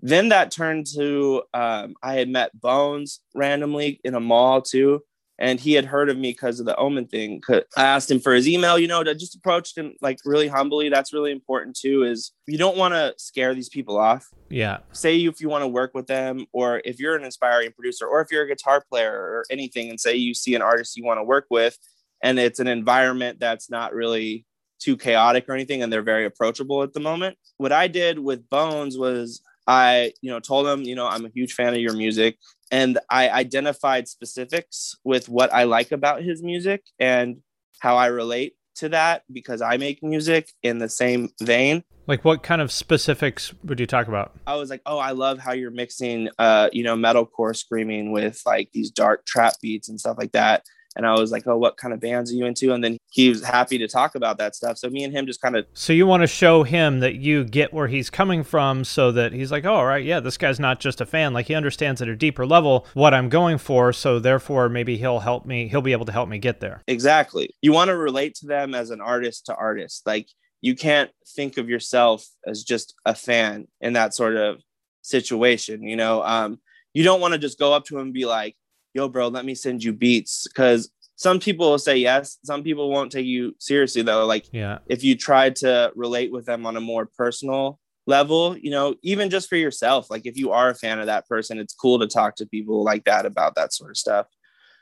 then 0.00 0.30
that 0.30 0.50
turned 0.50 0.86
to 0.96 1.42
um, 1.52 1.94
I 2.02 2.14
had 2.14 2.28
met 2.30 2.58
Bones 2.58 3.20
randomly 3.34 4.00
in 4.04 4.14
a 4.14 4.20
mall 4.20 4.62
too. 4.62 5.02
And 5.38 5.58
he 5.58 5.72
had 5.72 5.86
heard 5.86 6.08
of 6.08 6.16
me 6.16 6.30
because 6.30 6.60
of 6.60 6.66
the 6.66 6.76
Omen 6.76 7.06
thing. 7.06 7.40
I 7.50 7.62
asked 7.76 8.10
him 8.10 8.20
for 8.20 8.32
his 8.32 8.46
email, 8.46 8.78
you 8.78 8.86
know, 8.86 9.00
I 9.00 9.14
just 9.14 9.34
approached 9.34 9.76
him 9.76 9.94
like 10.00 10.18
really 10.24 10.46
humbly. 10.46 10.88
That's 10.88 11.12
really 11.12 11.32
important 11.32 11.76
too, 11.76 12.04
is 12.04 12.32
you 12.46 12.58
don't 12.58 12.76
want 12.76 12.94
to 12.94 13.14
scare 13.16 13.54
these 13.54 13.68
people 13.68 13.98
off 13.98 14.28
Yeah. 14.50 14.78
say 14.92 15.16
if 15.24 15.40
you 15.40 15.48
want 15.48 15.62
to 15.62 15.68
work 15.68 15.94
with 15.94 16.06
them 16.06 16.46
or 16.52 16.80
if 16.84 17.00
you're 17.00 17.16
an 17.16 17.24
inspiring 17.24 17.72
producer 17.72 18.06
or 18.06 18.20
if 18.20 18.30
you're 18.30 18.44
a 18.44 18.48
guitar 18.48 18.84
player 18.88 19.12
or 19.12 19.44
anything 19.50 19.90
and 19.90 19.98
say 19.98 20.14
you 20.14 20.34
see 20.34 20.54
an 20.54 20.62
artist 20.62 20.96
you 20.96 21.04
want 21.04 21.18
to 21.18 21.24
work 21.24 21.46
with 21.50 21.76
and 22.22 22.38
it's 22.38 22.60
an 22.60 22.68
environment 22.68 23.40
that's 23.40 23.68
not 23.70 23.92
really 23.94 24.44
too 24.78 24.96
chaotic 24.96 25.48
or 25.48 25.54
anything 25.54 25.82
and 25.82 25.92
they're 25.92 26.02
very 26.02 26.24
approachable 26.26 26.82
at 26.82 26.92
the 26.92 27.00
moment 27.00 27.36
what 27.56 27.72
i 27.72 27.86
did 27.88 28.18
with 28.18 28.48
bones 28.50 28.98
was 28.98 29.40
i 29.68 30.12
you 30.22 30.30
know 30.30 30.40
told 30.40 30.66
him 30.66 30.82
you 30.82 30.94
know 30.96 31.06
i'm 31.06 31.24
a 31.24 31.28
huge 31.30 31.52
fan 31.54 31.72
of 31.72 31.80
your 31.80 31.94
music 31.94 32.36
and 32.72 32.98
i 33.08 33.28
identified 33.28 34.08
specifics 34.08 34.96
with 35.04 35.28
what 35.28 35.52
i 35.54 35.62
like 35.62 35.92
about 35.92 36.22
his 36.22 36.42
music 36.42 36.82
and 36.98 37.36
how 37.78 37.96
i 37.96 38.06
relate 38.06 38.56
to 38.74 38.88
that 38.88 39.22
because 39.32 39.62
i 39.62 39.76
make 39.76 40.02
music 40.02 40.50
in 40.62 40.78
the 40.78 40.88
same 40.88 41.28
vein 41.40 41.84
Like 42.08 42.24
what 42.24 42.42
kind 42.42 42.60
of 42.60 42.72
specifics 42.72 43.54
would 43.62 43.78
you 43.78 43.86
talk 43.86 44.08
about? 44.08 44.34
I 44.44 44.56
was 44.56 44.70
like, 44.70 44.82
oh, 44.86 44.98
I 44.98 45.12
love 45.12 45.38
how 45.38 45.52
you're 45.52 45.70
mixing, 45.70 46.28
uh, 46.36 46.68
you 46.72 46.82
know, 46.82 46.96
metalcore 46.96 47.54
screaming 47.54 48.10
with 48.10 48.42
like 48.44 48.70
these 48.72 48.90
dark 48.90 49.24
trap 49.24 49.54
beats 49.62 49.88
and 49.88 50.00
stuff 50.00 50.16
like 50.18 50.32
that. 50.32 50.64
And 50.96 51.06
I 51.06 51.14
was 51.14 51.32
like, 51.32 51.46
oh, 51.46 51.56
what 51.56 51.76
kind 51.76 51.94
of 51.94 52.00
bands 52.00 52.30
are 52.30 52.34
you 52.34 52.46
into? 52.46 52.72
And 52.72 52.82
then 52.82 52.98
he 53.10 53.28
was 53.28 53.42
happy 53.42 53.78
to 53.78 53.88
talk 53.88 54.14
about 54.14 54.38
that 54.38 54.54
stuff. 54.54 54.78
So 54.78 54.88
me 54.88 55.04
and 55.04 55.12
him 55.14 55.26
just 55.26 55.40
kind 55.40 55.56
of, 55.56 55.66
So 55.74 55.92
you 55.92 56.06
want 56.06 56.22
to 56.22 56.26
show 56.26 56.62
him 56.62 57.00
that 57.00 57.16
you 57.16 57.44
get 57.44 57.72
where 57.72 57.88
he's 57.88 58.10
coming 58.10 58.42
from 58.42 58.84
so 58.84 59.12
that 59.12 59.32
he's 59.32 59.50
like, 59.50 59.64
oh, 59.64 59.74
all 59.74 59.86
right, 59.86 60.04
yeah, 60.04 60.20
this 60.20 60.36
guy's 60.36 60.60
not 60.60 60.80
just 60.80 61.00
a 61.00 61.06
fan. 61.06 61.32
Like 61.32 61.46
he 61.46 61.54
understands 61.54 62.02
at 62.02 62.08
a 62.08 62.16
deeper 62.16 62.46
level 62.46 62.86
what 62.94 63.14
I'm 63.14 63.28
going 63.28 63.58
for. 63.58 63.92
So 63.92 64.18
therefore, 64.18 64.68
maybe 64.68 64.96
he'll 64.96 65.20
help 65.20 65.46
me. 65.46 65.68
He'll 65.68 65.82
be 65.82 65.92
able 65.92 66.06
to 66.06 66.12
help 66.12 66.28
me 66.28 66.38
get 66.38 66.60
there. 66.60 66.82
exactly. 66.86 67.54
You 67.62 67.72
want 67.72 67.88
to 67.88 67.96
relate 67.96 68.34
to 68.36 68.46
them 68.46 68.74
as 68.74 68.90
an 68.90 69.00
artist 69.00 69.46
to 69.46 69.54
artist. 69.54 70.06
Like 70.06 70.28
you 70.60 70.74
can't 70.74 71.10
think 71.36 71.58
of 71.58 71.68
yourself 71.68 72.26
as 72.46 72.62
just 72.62 72.94
a 73.04 73.14
fan 73.14 73.66
in 73.80 73.94
that 73.94 74.14
sort 74.14 74.36
of 74.36 74.60
situation. 75.02 75.82
You 75.82 75.96
know, 75.96 76.22
um, 76.22 76.60
you 76.94 77.04
don't 77.04 77.20
want 77.20 77.32
to 77.32 77.38
just 77.38 77.58
go 77.58 77.72
up 77.72 77.84
to 77.86 77.96
him 77.96 78.02
and 78.02 78.14
be 78.14 78.24
like, 78.24 78.56
yo, 78.94 79.08
bro, 79.08 79.28
let 79.28 79.44
me 79.44 79.54
send 79.54 79.82
you 79.82 79.92
beats. 79.92 80.46
Cause 80.54 80.90
some 81.16 81.38
people 81.38 81.70
will 81.70 81.78
say 81.78 81.96
yes. 81.96 82.38
Some 82.44 82.62
people 82.62 82.90
won't 82.90 83.12
take 83.12 83.26
you 83.26 83.54
seriously 83.58 84.02
though. 84.02 84.26
Like 84.26 84.46
Yeah. 84.52 84.78
if 84.88 85.04
you 85.04 85.16
try 85.16 85.50
to 85.50 85.92
relate 85.94 86.32
with 86.32 86.46
them 86.46 86.66
on 86.66 86.76
a 86.76 86.80
more 86.80 87.06
personal 87.06 87.78
level, 88.06 88.56
you 88.58 88.70
know, 88.70 88.96
even 89.02 89.30
just 89.30 89.48
for 89.48 89.56
yourself, 89.56 90.10
like 90.10 90.26
if 90.26 90.36
you 90.36 90.50
are 90.50 90.70
a 90.70 90.74
fan 90.74 90.98
of 90.98 91.06
that 91.06 91.28
person, 91.28 91.58
it's 91.58 91.74
cool 91.74 91.98
to 92.00 92.06
talk 92.08 92.36
to 92.36 92.46
people 92.46 92.82
like 92.82 93.04
that 93.04 93.24
about 93.26 93.54
that 93.54 93.72
sort 93.72 93.90
of 93.90 93.96
stuff. 93.96 94.26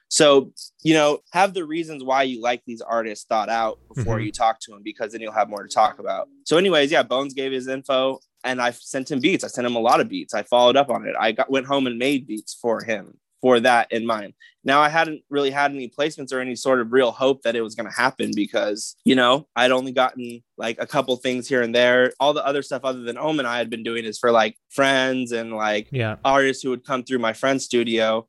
So, 0.09 0.53
you 0.83 0.95
know, 0.95 1.19
have 1.33 1.55
the 1.55 1.65
reasons 1.65 2.03
why 2.03 2.25
you 2.25 2.41
like 2.41 2.63
these 2.67 2.81
artists 2.81 3.27
thought 3.27 3.49
out 3.49 3.79
before 3.95 4.19
Mhm. 4.19 4.25
you 4.27 4.33
talk 4.33 4.59
to 4.61 4.73
them 4.73 4.81
because 4.83 5.13
then 5.13 5.21
you'll 5.21 5.33
have 5.33 5.49
more 5.49 5.63
to 5.63 5.69
talk 5.69 5.99
about. 6.01 6.29
So, 6.45 6.57
anyways, 6.57 6.91
yeah, 6.91 7.05
Bones 7.05 7.33
gave 7.35 7.53
his 7.53 7.69
info 7.69 8.19
and 8.43 8.61
I 8.61 8.71
sent 8.73 9.11
him 9.11 9.21
beats. 9.21 9.45
I 9.45 9.49
sent 9.49 9.67
him 9.67 9.77
a 9.77 9.81
lot 9.81 10.01
of 10.01 10.09
beats. 10.09 10.35
I 10.35 10.43
followed 10.43 10.77
up 10.77 10.91
on 10.91 11.07
it. 11.07 11.15
I 11.19 11.31
got 11.33 11.51
went 11.51 11.67
home 11.67 11.87
and 11.87 11.97
made 11.99 12.27
beats 12.27 12.55
for 12.55 12.83
him 12.83 13.19
for 13.41 13.61
that 13.61 13.91
in 13.91 14.07
mind. 14.07 14.35
Now 14.63 14.81
I 14.83 14.91
hadn't 14.91 15.23
really 15.31 15.51
had 15.51 15.71
any 15.73 15.89
placements 15.89 16.33
or 16.33 16.41
any 16.41 16.55
sort 16.55 16.81
of 16.81 16.93
real 16.93 17.11
hope 17.13 17.43
that 17.43 17.57
it 17.57 17.63
was 17.63 17.75
going 17.75 17.89
to 17.89 17.95
happen 17.97 18.31
because, 18.35 18.95
you 19.05 19.15
know, 19.15 19.49
I'd 19.57 19.71
only 19.71 19.93
gotten 19.93 20.43
like 20.59 20.77
a 20.79 20.87
couple 20.87 21.17
things 21.17 21.49
here 21.49 21.63
and 21.63 21.75
there. 21.75 22.13
All 22.21 22.35
the 22.35 22.45
other 22.45 22.61
stuff 22.63 22.85
other 22.85 23.01
than 23.01 23.17
Omen 23.17 23.47
I 23.47 23.57
had 23.57 23.71
been 23.71 23.83
doing 23.83 24.05
is 24.05 24.19
for 24.19 24.31
like 24.31 24.57
friends 24.69 25.33
and 25.33 25.55
like 25.55 25.89
Yeah. 25.91 26.17
artists 26.25 26.63
who 26.63 26.71
would 26.71 26.85
come 26.85 27.05
through 27.05 27.21
my 27.21 27.33
friend's 27.33 27.65
studio. 27.65 28.29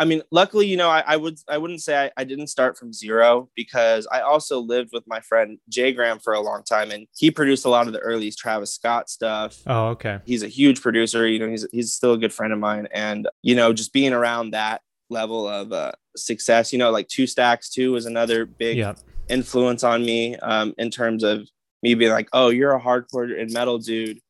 I 0.00 0.06
mean, 0.06 0.22
luckily, 0.30 0.66
you 0.66 0.78
know, 0.78 0.88
I, 0.88 1.04
I 1.06 1.16
would 1.18 1.38
I 1.46 1.58
wouldn't 1.58 1.82
say 1.82 2.04
I, 2.06 2.10
I 2.16 2.24
didn't 2.24 2.46
start 2.46 2.78
from 2.78 2.90
zero 2.90 3.50
because 3.54 4.06
I 4.10 4.20
also 4.22 4.58
lived 4.58 4.90
with 4.94 5.04
my 5.06 5.20
friend 5.20 5.58
Jay 5.68 5.92
Graham 5.92 6.18
for 6.18 6.32
a 6.32 6.40
long 6.40 6.62
time, 6.64 6.90
and 6.90 7.06
he 7.14 7.30
produced 7.30 7.66
a 7.66 7.68
lot 7.68 7.86
of 7.86 7.92
the 7.92 7.98
early 7.98 8.30
Travis 8.30 8.72
Scott 8.72 9.10
stuff. 9.10 9.58
Oh, 9.66 9.88
okay. 9.88 10.18
He's 10.24 10.42
a 10.42 10.48
huge 10.48 10.80
producer. 10.80 11.28
You 11.28 11.38
know, 11.40 11.48
he's 11.48 11.66
he's 11.70 11.92
still 11.92 12.14
a 12.14 12.18
good 12.18 12.32
friend 12.32 12.50
of 12.52 12.58
mine, 12.58 12.88
and 12.92 13.28
you 13.42 13.54
know, 13.54 13.74
just 13.74 13.92
being 13.92 14.14
around 14.14 14.52
that 14.52 14.80
level 15.10 15.46
of 15.46 15.70
uh, 15.72 15.92
success, 16.16 16.72
you 16.72 16.78
know, 16.78 16.90
like 16.90 17.06
Two 17.08 17.26
Stacks 17.26 17.68
Two 17.68 17.92
was 17.92 18.06
another 18.06 18.46
big 18.46 18.78
Yeah. 18.78 18.94
influence 19.28 19.84
on 19.84 20.02
me 20.02 20.36
um, 20.36 20.72
in 20.78 20.90
terms 20.90 21.22
of 21.22 21.46
me 21.82 21.94
being 21.94 22.12
like, 22.12 22.28
oh, 22.32 22.48
you're 22.48 22.74
a 22.74 22.80
hardcore 22.80 23.38
and 23.38 23.52
metal 23.52 23.78
dude 23.78 24.20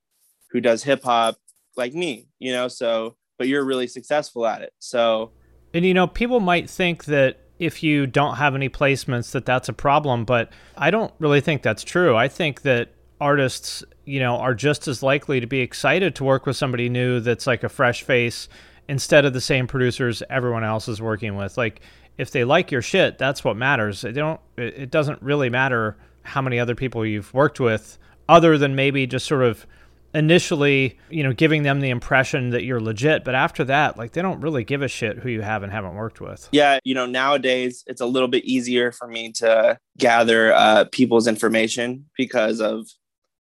who 0.50 0.60
does 0.60 0.82
hip 0.82 1.04
hop 1.04 1.36
like 1.76 1.94
me, 1.94 2.26
you 2.40 2.52
know, 2.52 2.66
so 2.66 3.14
but 3.38 3.46
you're 3.46 3.64
really 3.64 3.86
successful 3.86 4.46
at 4.46 4.62
it. 4.62 4.72
So 4.80 5.30
And 5.72 5.84
you 5.84 5.94
know, 5.94 6.06
people 6.06 6.40
might 6.40 6.68
think 6.68 7.04
that 7.04 7.38
if 7.58 7.82
you 7.82 8.06
don't 8.06 8.36
have 8.36 8.54
any 8.54 8.68
placements 8.68 9.32
that 9.32 9.44
that's 9.44 9.68
a 9.68 9.72
problem, 9.72 10.24
but 10.24 10.50
I 10.76 10.90
don't 10.90 11.12
really 11.18 11.40
think 11.40 11.62
that's 11.62 11.84
true. 11.84 12.16
I 12.16 12.26
think 12.26 12.62
that 12.62 12.88
artists, 13.20 13.84
you 14.06 14.18
know, 14.18 14.36
are 14.36 14.54
just 14.54 14.88
as 14.88 15.02
likely 15.02 15.40
to 15.40 15.46
be 15.46 15.60
excited 15.60 16.14
to 16.16 16.24
work 16.24 16.46
with 16.46 16.56
somebody 16.56 16.88
new 16.88 17.20
that's 17.20 17.46
like 17.46 17.62
a 17.62 17.68
fresh 17.68 18.02
face 18.02 18.48
instead 18.88 19.24
of 19.24 19.32
the 19.34 19.40
same 19.40 19.66
producers 19.66 20.22
everyone 20.30 20.64
else 20.64 20.88
is 20.88 21.02
working 21.02 21.36
with. 21.36 21.58
Like 21.58 21.82
if 22.16 22.30
they 22.30 22.44
like 22.44 22.70
your 22.70 22.82
shit, 22.82 23.18
that's 23.18 23.44
what 23.44 23.56
matters. 23.56 24.00
They 24.00 24.12
don't 24.12 24.40
it 24.56 24.74
it 24.76 24.90
doesn't 24.90 25.22
really 25.22 25.50
matter 25.50 25.96
how 26.22 26.42
many 26.42 26.58
other 26.58 26.74
people 26.74 27.04
you've 27.04 27.32
worked 27.34 27.60
with 27.60 27.98
other 28.28 28.56
than 28.56 28.74
maybe 28.74 29.06
just 29.06 29.26
sort 29.26 29.42
of 29.42 29.66
initially, 30.14 30.98
you 31.08 31.22
know, 31.22 31.32
giving 31.32 31.62
them 31.62 31.80
the 31.80 31.90
impression 31.90 32.50
that 32.50 32.64
you're 32.64 32.80
legit, 32.80 33.24
but 33.24 33.34
after 33.34 33.64
that, 33.64 33.96
like 33.96 34.12
they 34.12 34.22
don't 34.22 34.40
really 34.40 34.64
give 34.64 34.82
a 34.82 34.88
shit 34.88 35.18
who 35.18 35.28
you 35.28 35.42
have 35.42 35.62
and 35.62 35.72
haven't 35.72 35.94
worked 35.94 36.20
with. 36.20 36.48
yeah, 36.52 36.78
you 36.84 36.94
know, 36.94 37.06
nowadays 37.06 37.84
it's 37.86 38.00
a 38.00 38.06
little 38.06 38.28
bit 38.28 38.44
easier 38.44 38.92
for 38.92 39.06
me 39.08 39.32
to 39.32 39.78
gather 39.98 40.52
uh, 40.52 40.84
people's 40.92 41.26
information 41.26 42.06
because 42.16 42.60
of 42.60 42.86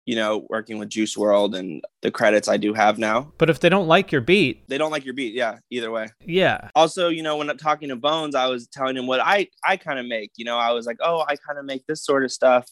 you 0.06 0.16
know 0.16 0.46
working 0.48 0.78
with 0.78 0.88
Juice 0.88 1.14
WRLD 1.16 1.58
and 1.58 1.82
the 2.00 2.10
credits 2.10 2.48
I 2.48 2.56
do 2.56 2.72
have 2.72 2.98
now. 2.98 3.32
But 3.36 3.50
if 3.50 3.60
they 3.60 3.68
don't 3.68 3.86
like 3.88 4.10
your 4.10 4.22
beat, 4.22 4.66
They 4.68 4.78
don't 4.78 4.90
like 4.90 5.04
your 5.04 5.12
beat, 5.14 5.34
yeah. 5.34 5.58
Either 5.70 5.90
way. 5.90 6.06
yeah, 6.24 6.70
also 6.74 7.08
you 7.08 7.22
know 7.22 7.36
when 7.36 7.50
i'm 7.50 7.58
talking 7.58 7.88
to 7.90 7.96
bones 7.96 8.34
i 8.34 8.46
was 8.46 8.66
telling 8.68 8.96
him 8.96 9.06
what 9.06 9.20
i 9.20 9.48
i 9.64 9.76
kind 9.76 9.98
of 9.98 10.06
make 10.06 10.30
you 10.36 10.44
know 10.46 10.56
i 10.56 10.72
was 10.72 10.86
like 10.86 10.96
oh 11.00 11.20
i 11.28 11.36
kind 11.36 11.58
of 11.58 11.64
make 11.66 11.84
this 11.86 12.02
sort 12.04 12.24
of 12.24 12.32
stuff 12.32 12.66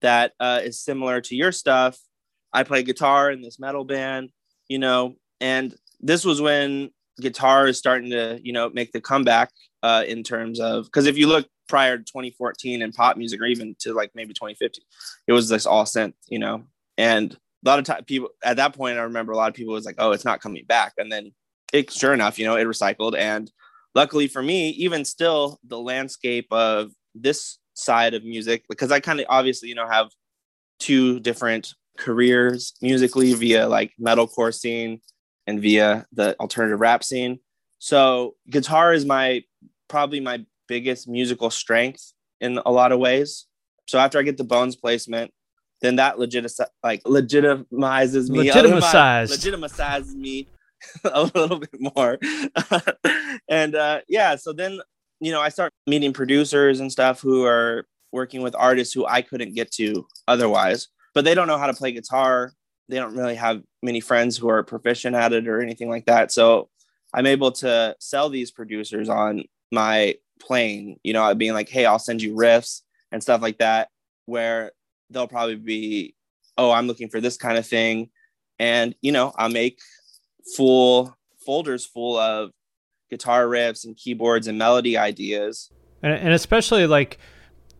that 0.00 0.32
uh, 0.40 0.60
is 0.62 0.80
similar 0.80 1.20
to 1.20 1.34
your 1.36 1.50
stuff 1.52 1.98
i 2.52 2.62
play 2.62 2.82
guitar 2.82 3.30
in 3.30 3.42
this 3.42 3.58
metal 3.58 3.84
band 3.84 4.30
you 4.68 4.78
know 4.78 5.14
and 5.40 5.74
this 6.00 6.24
was 6.24 6.40
when 6.40 6.90
guitar 7.20 7.66
is 7.66 7.78
starting 7.78 8.10
to 8.10 8.38
you 8.42 8.52
know 8.52 8.70
make 8.70 8.92
the 8.92 9.00
comeback 9.00 9.50
uh, 9.82 10.02
in 10.08 10.22
terms 10.22 10.58
of 10.58 10.84
because 10.86 11.06
if 11.06 11.16
you 11.16 11.26
look 11.26 11.46
prior 11.68 11.98
to 11.98 12.04
2014 12.04 12.82
and 12.82 12.94
pop 12.94 13.16
music 13.16 13.40
or 13.40 13.44
even 13.44 13.76
to 13.78 13.92
like 13.92 14.10
maybe 14.14 14.32
2015 14.32 14.82
it 15.26 15.32
was 15.32 15.48
this 15.48 15.66
all 15.66 15.84
synth 15.84 16.14
you 16.28 16.38
know 16.38 16.64
and 16.96 17.34
a 17.34 17.68
lot 17.68 17.78
of 17.78 17.84
time 17.84 18.02
people 18.04 18.28
at 18.42 18.56
that 18.56 18.74
point 18.74 18.98
i 18.98 19.02
remember 19.02 19.32
a 19.32 19.36
lot 19.36 19.48
of 19.48 19.54
people 19.54 19.74
was 19.74 19.84
like 19.84 19.96
oh 19.98 20.12
it's 20.12 20.24
not 20.24 20.40
coming 20.40 20.64
back 20.66 20.94
and 20.98 21.12
then 21.12 21.32
it 21.72 21.90
sure 21.90 22.14
enough, 22.14 22.38
you 22.38 22.46
know, 22.46 22.56
it 22.56 22.66
recycled. 22.66 23.16
And 23.16 23.50
luckily 23.94 24.26
for 24.28 24.42
me, 24.42 24.70
even 24.70 25.04
still, 25.04 25.58
the 25.64 25.78
landscape 25.78 26.46
of 26.50 26.92
this 27.14 27.58
side 27.74 28.14
of 28.14 28.24
music, 28.24 28.64
because 28.68 28.90
I 28.90 29.00
kind 29.00 29.20
of 29.20 29.26
obviously, 29.28 29.68
you 29.68 29.74
know, 29.74 29.88
have 29.88 30.08
two 30.78 31.20
different 31.20 31.74
careers 31.98 32.74
musically 32.80 33.34
via 33.34 33.68
like 33.68 33.92
metalcore 34.00 34.54
scene 34.54 35.00
and 35.46 35.60
via 35.60 36.06
the 36.12 36.38
alternative 36.40 36.80
rap 36.80 37.04
scene. 37.04 37.40
So 37.78 38.34
guitar 38.48 38.92
is 38.92 39.04
my 39.04 39.42
probably 39.88 40.20
my 40.20 40.44
biggest 40.68 41.08
musical 41.08 41.50
strength 41.50 42.12
in 42.40 42.60
a 42.64 42.70
lot 42.70 42.92
of 42.92 42.98
ways. 42.98 43.46
So 43.86 43.98
after 43.98 44.18
I 44.18 44.22
get 44.22 44.36
the 44.36 44.44
bones 44.44 44.76
placement, 44.76 45.32
then 45.80 45.96
that 45.96 46.18
legit 46.18 46.50
like 46.82 47.02
legitimizes 47.04 48.28
me. 48.28 48.50
Legitimized. 48.50 49.32
Legitimizes 49.32 50.14
me 50.14 50.48
a 51.04 51.22
little 51.22 51.58
bit 51.58 51.80
more. 51.96 52.18
and 53.48 53.74
uh, 53.74 54.00
yeah, 54.08 54.36
so 54.36 54.52
then 54.52 54.80
you 55.20 55.32
know 55.32 55.40
I 55.40 55.48
start 55.48 55.72
meeting 55.86 56.12
producers 56.12 56.80
and 56.80 56.90
stuff 56.90 57.20
who 57.20 57.44
are 57.44 57.86
working 58.12 58.42
with 58.42 58.54
artists 58.56 58.94
who 58.94 59.06
I 59.06 59.22
couldn't 59.22 59.54
get 59.54 59.70
to 59.72 60.06
otherwise, 60.26 60.88
but 61.18 61.24
they 61.24 61.34
don't 61.34 61.48
know 61.48 61.58
how 61.58 61.66
to 61.66 61.74
play 61.74 61.90
guitar. 61.90 62.52
They 62.88 62.94
don't 62.94 63.16
really 63.16 63.34
have 63.34 63.64
many 63.82 63.98
friends 63.98 64.36
who 64.36 64.48
are 64.50 64.62
proficient 64.62 65.16
at 65.16 65.32
it 65.32 65.48
or 65.48 65.60
anything 65.60 65.90
like 65.90 66.06
that. 66.06 66.30
So 66.30 66.68
I'm 67.12 67.26
able 67.26 67.50
to 67.50 67.96
sell 67.98 68.28
these 68.28 68.52
producers 68.52 69.08
on 69.08 69.42
my 69.72 70.14
playing, 70.38 71.00
you 71.02 71.12
know, 71.12 71.34
being 71.34 71.54
like, 71.54 71.68
hey, 71.68 71.86
I'll 71.86 71.98
send 71.98 72.22
you 72.22 72.36
riffs 72.36 72.82
and 73.10 73.20
stuff 73.20 73.42
like 73.42 73.58
that, 73.58 73.88
where 74.26 74.70
they'll 75.10 75.26
probably 75.26 75.56
be, 75.56 76.14
oh, 76.56 76.70
I'm 76.70 76.86
looking 76.86 77.08
for 77.08 77.20
this 77.20 77.36
kind 77.36 77.58
of 77.58 77.66
thing. 77.66 78.10
And, 78.60 78.94
you 79.02 79.10
know, 79.10 79.32
I'll 79.34 79.50
make 79.50 79.80
full 80.56 81.16
folders 81.44 81.84
full 81.84 82.16
of 82.16 82.52
guitar 83.10 83.46
riffs 83.46 83.84
and 83.84 83.96
keyboards 83.96 84.46
and 84.46 84.56
melody 84.56 84.96
ideas. 84.96 85.68
and, 86.00 86.12
and 86.12 86.32
especially 86.32 86.86
like 86.86 87.18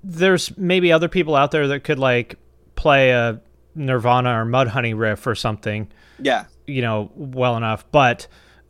there's 0.03 0.59
maybe 0.59 0.91
other 0.91 1.09
people 1.09 1.37
out 1.37 1.53
there 1.53 1.69
that 1.69 1.85
could 1.85 2.01
like 2.01 2.37
play 2.79 3.11
a 3.11 3.41
Nirvana 3.75 4.31
or 4.41 4.47
Mudhoney 4.47 4.99
riff 4.99 5.27
or 5.27 5.35
something, 5.35 5.89
Yeah. 6.19 6.45
you 6.67 6.81
know, 6.83 7.11
well 7.15 7.57
enough, 7.57 7.85
but. 7.93 8.27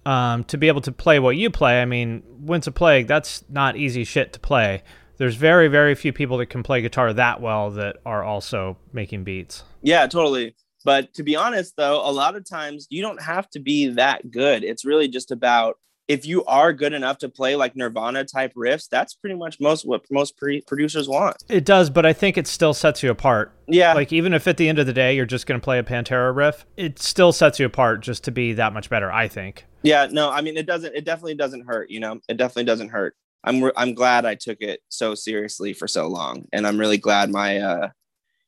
Um, 0.07 0.45
to 0.45 0.57
be 0.57 0.69
able 0.69 0.81
to 0.83 0.93
play 0.93 1.19
what 1.19 1.37
you 1.37 1.51
play, 1.51 1.83
I 1.83 1.85
mean, 1.85 2.23
Winds 2.41 2.67
of 2.67 2.75
Plague, 2.75 3.07
that's 3.09 3.45
not 3.51 3.77
easy 3.77 4.05
shit 4.05 4.33
to 4.33 4.41
play. 4.41 4.83
There's 5.19 5.35
very, 5.35 5.69
very 5.69 5.95
few 5.95 6.15
people 6.15 6.39
that 6.39 6.47
can 6.47 6.63
play 6.63 6.81
guitar 6.81 7.13
that 7.13 7.43
well 7.43 7.71
that 7.73 7.97
are 8.07 8.23
also 8.25 8.79
making 8.95 9.25
beats. 9.25 9.65
Yeah, 9.83 10.07
totally. 10.07 10.55
But 10.83 11.13
to 11.15 11.23
be 11.23 11.37
honest, 11.37 11.75
though, 11.77 12.01
a 12.03 12.13
lot 12.13 12.37
of 12.37 12.49
times 12.49 12.87
you 12.89 13.03
don't 13.03 13.21
have 13.21 13.51
to 13.51 13.61
be 13.61 13.89
that 13.89 14.31
good. 14.31 14.65
It's 14.65 14.83
really 14.87 15.09
just 15.09 15.31
about 15.31 15.77
if 16.09 16.25
you 16.25 16.43
are 16.47 16.73
good 16.73 16.95
enough 16.95 17.19
to 17.19 17.29
play 17.29 17.55
like 17.55 17.77
Nirvana 17.77 18.25
type 18.25 18.55
riffs, 18.55 18.89
that's 18.89 19.15
pretty 19.15 19.37
much 19.37 19.61
most 19.61 19.87
what 19.87 20.03
most 20.11 20.37
pre- 20.39 20.63
producers 20.63 21.07
want. 21.09 21.37
It 21.49 21.65
does, 21.67 21.91
but 21.91 22.07
I 22.07 22.15
think 22.15 22.39
it 22.39 22.47
still 22.47 22.73
sets 22.75 23.03
you 23.03 23.11
apart. 23.11 23.53
Yeah. 23.67 23.93
Like 23.93 24.13
even 24.13 24.33
if 24.33 24.49
at 24.49 24.57
the 24.57 24.69
end 24.69 24.79
of 24.79 24.87
the 24.87 24.95
day 24.95 25.15
you're 25.15 25.27
just 25.27 25.47
going 25.47 25.61
to 25.61 25.65
play 25.65 25.79
a 25.79 25.83
Pantera 25.83 26.35
riff, 26.35 26.65
it 26.77 26.99
still 26.99 27.31
sets 27.33 27.61
you 27.61 27.67
apart 27.67 28.01
just 28.01 28.25
to 28.25 28.31
be 28.31 28.55
that 28.55 28.73
much 28.73 28.89
better, 28.89 29.13
I 29.13 29.29
think. 29.29 29.67
yeah, 29.83 30.09
no, 30.11 30.31
I 30.31 30.41
mean 30.41 30.57
it 30.57 30.67
doesn't 30.67 30.95
it 30.95 31.05
definitely 31.05 31.35
doesn't 31.35 31.67
hurt, 31.67 31.91
you 31.91 32.01
know. 32.01 32.21
It 32.29 32.39
definitely 32.39 32.65
doesn't 32.65 32.89
hurt. 32.89 33.15
I'm 33.45 33.71
I'm 33.77 33.95
glad 33.95 34.25
I 34.25 34.35
took 34.35 34.61
it 34.61 34.81
so 34.89 35.15
seriously 35.15 35.73
for 35.75 35.87
so 35.87 36.09
long 36.09 36.47
and 36.53 36.67
I'm 36.67 36.79
really 36.79 36.99
glad 36.99 37.31
my 37.31 37.59
uh 37.59 37.89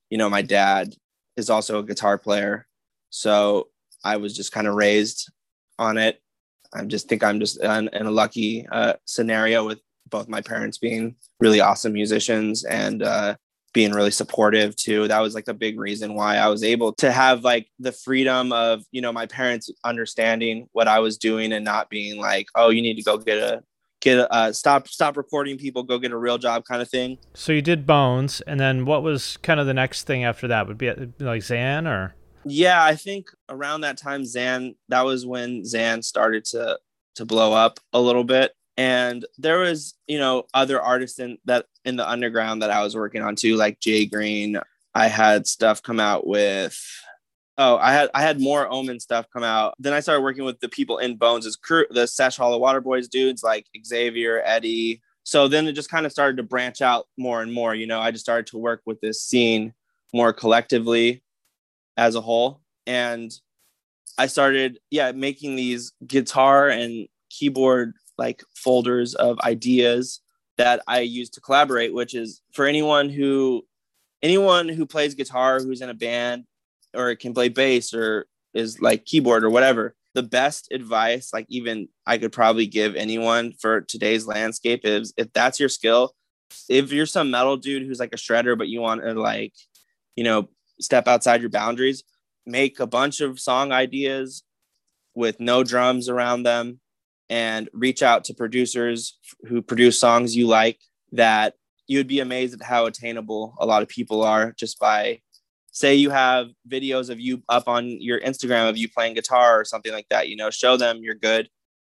you 0.08 0.18
know, 0.18 0.28
my 0.28 0.42
dad 0.42 0.94
is 1.36 1.50
also 1.50 1.78
a 1.78 1.84
guitar 1.84 2.18
player. 2.18 2.66
So 3.10 3.68
I 4.02 4.16
was 4.16 4.34
just 4.34 4.50
kind 4.50 4.66
of 4.66 4.74
raised 4.74 5.30
on 5.78 5.98
it. 5.98 6.19
I 6.72 6.84
just 6.84 7.08
think 7.08 7.24
I'm 7.24 7.40
just 7.40 7.62
in, 7.62 7.88
in 7.92 8.06
a 8.06 8.10
lucky 8.10 8.66
uh, 8.70 8.94
scenario 9.04 9.66
with 9.66 9.80
both 10.08 10.28
my 10.28 10.40
parents 10.40 10.78
being 10.78 11.16
really 11.40 11.60
awesome 11.60 11.92
musicians 11.92 12.64
and 12.64 13.02
uh, 13.02 13.36
being 13.72 13.92
really 13.92 14.10
supportive 14.10 14.74
too. 14.76 15.08
That 15.08 15.20
was 15.20 15.34
like 15.34 15.48
a 15.48 15.54
big 15.54 15.78
reason 15.78 16.14
why 16.14 16.36
I 16.36 16.48
was 16.48 16.62
able 16.62 16.92
to 16.94 17.12
have 17.12 17.44
like 17.44 17.68
the 17.78 17.92
freedom 17.92 18.52
of, 18.52 18.82
you 18.90 19.00
know, 19.00 19.12
my 19.12 19.26
parents 19.26 19.70
understanding 19.84 20.68
what 20.72 20.88
I 20.88 20.98
was 20.98 21.16
doing 21.16 21.52
and 21.52 21.64
not 21.64 21.88
being 21.90 22.20
like, 22.20 22.46
oh, 22.54 22.70
you 22.70 22.82
need 22.82 22.96
to 22.96 23.02
go 23.02 23.18
get 23.18 23.38
a 23.38 23.62
get 24.00 24.18
a 24.18 24.32
uh, 24.32 24.52
stop 24.52 24.88
stop 24.88 25.16
recording 25.16 25.58
people, 25.58 25.82
go 25.82 25.98
get 25.98 26.10
a 26.10 26.16
real 26.16 26.38
job 26.38 26.64
kind 26.64 26.82
of 26.82 26.88
thing. 26.88 27.18
So 27.34 27.52
you 27.52 27.62
did 27.62 27.86
Bones, 27.86 28.40
and 28.42 28.58
then 28.58 28.84
what 28.86 29.02
was 29.02 29.36
kind 29.38 29.60
of 29.60 29.66
the 29.66 29.74
next 29.74 30.04
thing 30.04 30.24
after 30.24 30.48
that? 30.48 30.66
Would 30.66 30.78
be 30.78 30.90
like 31.18 31.42
Xan 31.42 31.86
or 31.86 32.14
Yeah, 32.44 32.82
I 32.82 32.94
think 32.96 33.28
around 33.48 33.82
that 33.82 33.98
time 33.98 34.22
Xan 34.22 34.74
that 34.88 35.04
was 35.04 35.26
when 35.26 35.62
Xan 35.62 36.02
started 36.02 36.44
to 36.46 36.78
to 37.16 37.24
blow 37.24 37.52
up 37.52 37.80
a 37.92 38.00
little 38.00 38.24
bit. 38.24 38.52
And 38.76 39.26
there 39.36 39.58
was, 39.58 39.94
you 40.06 40.18
know, 40.18 40.44
other 40.54 40.80
artists 40.80 41.18
in 41.18 41.38
that 41.44 41.66
in 41.84 41.96
the 41.96 42.08
underground 42.08 42.62
that 42.62 42.70
I 42.70 42.82
was 42.82 42.96
working 42.96 43.22
on 43.22 43.36
too, 43.36 43.56
like 43.56 43.80
Jay 43.80 44.06
Green. 44.06 44.58
I 44.94 45.08
had 45.08 45.46
stuff 45.46 45.82
come 45.82 46.00
out 46.00 46.26
with 46.26 46.80
oh, 47.58 47.76
I 47.76 47.92
had 47.92 48.10
I 48.14 48.22
had 48.22 48.40
more 48.40 48.66
Omen 48.72 49.00
stuff 49.00 49.26
come 49.32 49.44
out. 49.44 49.74
Then 49.78 49.92
I 49.92 50.00
started 50.00 50.22
working 50.22 50.44
with 50.44 50.60
the 50.60 50.68
people 50.68 50.98
in 50.98 51.16
Bones' 51.16 51.56
crew, 51.56 51.84
the 51.90 52.06
Sesh 52.06 52.36
Hollow 52.36 52.58
Water 52.58 52.80
Boys 52.80 53.06
dudes 53.08 53.42
like 53.42 53.66
Xavier, 53.84 54.42
Eddie. 54.44 55.02
So 55.24 55.46
then 55.46 55.66
it 55.68 55.72
just 55.72 55.90
kind 55.90 56.06
of 56.06 56.12
started 56.12 56.38
to 56.38 56.42
branch 56.42 56.80
out 56.80 57.06
more 57.18 57.42
and 57.42 57.52
more. 57.52 57.74
You 57.74 57.86
know, 57.86 58.00
I 58.00 58.10
just 58.10 58.24
started 58.24 58.46
to 58.48 58.58
work 58.58 58.80
with 58.86 59.00
this 59.02 59.22
scene 59.22 59.74
more 60.14 60.32
collectively 60.32 61.22
as 62.00 62.14
a 62.14 62.20
whole. 62.22 62.62
And 62.86 63.30
I 64.16 64.26
started, 64.26 64.78
yeah, 64.90 65.12
making 65.12 65.54
these 65.54 65.92
guitar 66.06 66.68
and 66.68 67.06
keyboard 67.28 67.92
like 68.16 68.42
folders 68.56 69.14
of 69.14 69.38
ideas 69.40 70.22
that 70.56 70.82
I 70.88 71.00
use 71.00 71.28
to 71.30 71.40
collaborate, 71.40 71.92
which 71.92 72.14
is 72.14 72.40
for 72.54 72.64
anyone 72.64 73.10
who 73.10 73.66
anyone 74.22 74.68
who 74.68 74.86
plays 74.86 75.14
guitar 75.14 75.60
who's 75.60 75.82
in 75.82 75.90
a 75.90 75.94
band 75.94 76.44
or 76.94 77.14
can 77.16 77.34
play 77.34 77.50
bass 77.50 77.92
or 77.94 78.26
is 78.54 78.80
like 78.80 79.04
keyboard 79.04 79.44
or 79.44 79.50
whatever. 79.50 79.94
the 80.14 80.22
best 80.22 80.68
advice, 80.72 81.32
like 81.32 81.46
even 81.48 81.88
I 82.06 82.18
could 82.18 82.32
probably 82.32 82.66
give 82.66 82.96
anyone 82.96 83.52
for 83.60 83.80
today's 83.82 84.26
landscape 84.26 84.80
is 84.84 85.12
if 85.16 85.32
that's 85.32 85.60
your 85.60 85.68
skill, 85.68 86.14
if 86.68 86.92
you're 86.92 87.06
some 87.06 87.30
metal 87.30 87.56
dude 87.56 87.86
who's 87.86 88.00
like 88.00 88.12
a 88.12 88.18
shredder, 88.18 88.58
but 88.58 88.68
you 88.68 88.80
want 88.80 89.02
to 89.02 89.14
like, 89.14 89.54
you 90.16 90.24
know, 90.24 90.48
step 90.80 91.08
outside 91.08 91.40
your 91.40 91.50
boundaries, 91.50 92.02
make 92.46 92.80
a 92.80 92.86
bunch 92.86 93.20
of 93.20 93.38
song 93.38 93.72
ideas 93.72 94.42
with 95.14 95.40
no 95.40 95.62
drums 95.62 96.08
around 96.08 96.42
them 96.42 96.80
and 97.28 97.68
reach 97.72 98.02
out 98.02 98.24
to 98.24 98.34
producers 98.34 99.18
who 99.48 99.62
produce 99.62 99.98
songs 99.98 100.36
you 100.36 100.46
like 100.46 100.78
that 101.12 101.54
you'd 101.86 102.06
be 102.06 102.20
amazed 102.20 102.54
at 102.54 102.66
how 102.66 102.86
attainable 102.86 103.54
a 103.58 103.66
lot 103.66 103.82
of 103.82 103.88
people 103.88 104.22
are 104.22 104.52
just 104.52 104.78
by 104.78 105.20
say 105.72 105.94
you 105.94 106.10
have 106.10 106.48
videos 106.68 107.10
of 107.10 107.20
you 107.20 107.42
up 107.48 107.68
on 107.68 108.00
your 108.00 108.20
Instagram 108.20 108.68
of 108.68 108.76
you 108.76 108.88
playing 108.88 109.14
guitar 109.14 109.60
or 109.60 109.64
something 109.64 109.92
like 109.92 110.06
that, 110.10 110.28
you 110.28 110.36
know, 110.36 110.50
show 110.50 110.76
them 110.76 110.98
you're 111.02 111.14
good 111.14 111.48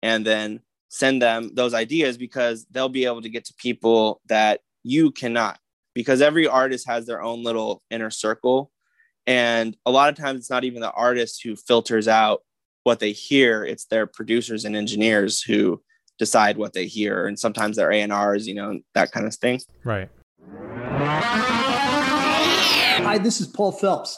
and 0.02 0.26
then 0.26 0.60
send 0.90 1.22
them 1.22 1.52
those 1.54 1.74
ideas 1.74 2.18
because 2.18 2.66
they'll 2.72 2.90
be 2.90 3.06
able 3.06 3.22
to 3.22 3.30
get 3.30 3.46
to 3.46 3.54
people 3.54 4.22
that 4.28 4.60
you 4.84 5.12
cannot 5.12 5.58
because 5.94 6.22
every 6.22 6.48
artist 6.48 6.88
has 6.88 7.06
their 7.06 7.22
own 7.22 7.44
little 7.44 7.82
inner 7.90 8.10
circle. 8.10 8.72
And 9.28 9.76
a 9.86 9.92
lot 9.92 10.10
of 10.10 10.16
times 10.16 10.40
it's 10.40 10.50
not 10.50 10.64
even 10.64 10.82
the 10.82 10.92
artist 10.92 11.42
who 11.44 11.56
filters 11.56 12.08
out 12.08 12.42
what 12.84 13.00
they 13.00 13.12
hear 13.12 13.64
it's 13.64 13.86
their 13.86 14.08
producers 14.08 14.66
and 14.66 14.76
engineers 14.76 15.42
who 15.42 15.82
decide 16.18 16.58
what 16.58 16.74
they 16.74 16.88
hear. 16.88 17.28
And 17.28 17.38
sometimes 17.38 17.78
they're 17.78 17.92
A&Rs 17.92 18.48
you 18.48 18.56
know 18.56 18.80
that 18.94 19.12
kind 19.12 19.28
of 19.28 19.36
thing. 19.36 19.62
Right. 19.84 20.10
Hi, 23.04 23.18
this 23.18 23.42
is 23.42 23.48
Paul 23.48 23.72
Phelps, 23.72 24.18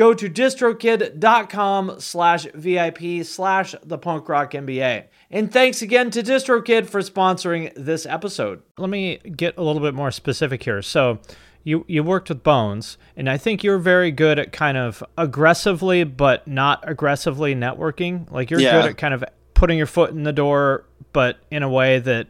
go 0.00 0.14
to 0.14 0.30
distrokid.com 0.30 2.00
slash 2.00 2.46
VIP 2.54 3.22
slash 3.22 3.74
the 3.84 3.98
punk 3.98 4.30
rock 4.30 4.52
MBA. 4.52 5.04
And 5.30 5.52
thanks 5.52 5.82
again 5.82 6.10
to 6.12 6.22
DistroKid 6.22 6.86
for 6.88 7.00
sponsoring 7.02 7.70
this 7.76 8.06
episode. 8.06 8.62
Let 8.78 8.88
me 8.88 9.18
get 9.18 9.58
a 9.58 9.62
little 9.62 9.82
bit 9.82 9.92
more 9.92 10.10
specific 10.10 10.62
here. 10.62 10.80
So 10.80 11.18
you 11.64 11.84
you 11.86 12.02
worked 12.02 12.30
with 12.30 12.42
Bones, 12.42 12.96
and 13.14 13.28
I 13.28 13.36
think 13.36 13.62
you're 13.62 13.76
very 13.78 14.10
good 14.10 14.38
at 14.38 14.52
kind 14.52 14.78
of 14.78 15.04
aggressively 15.18 16.04
but 16.04 16.48
not 16.48 16.82
aggressively 16.88 17.54
networking. 17.54 18.30
Like 18.30 18.50
you're 18.50 18.58
Yeah. 18.60 18.80
good 18.80 18.90
at 18.92 18.96
kind 18.96 19.12
of 19.12 19.22
putting 19.52 19.76
your 19.76 19.86
foot 19.86 20.12
in 20.12 20.22
the 20.22 20.32
door, 20.32 20.86
but 21.12 21.36
in 21.50 21.62
a 21.62 21.68
way 21.68 21.98
that 21.98 22.28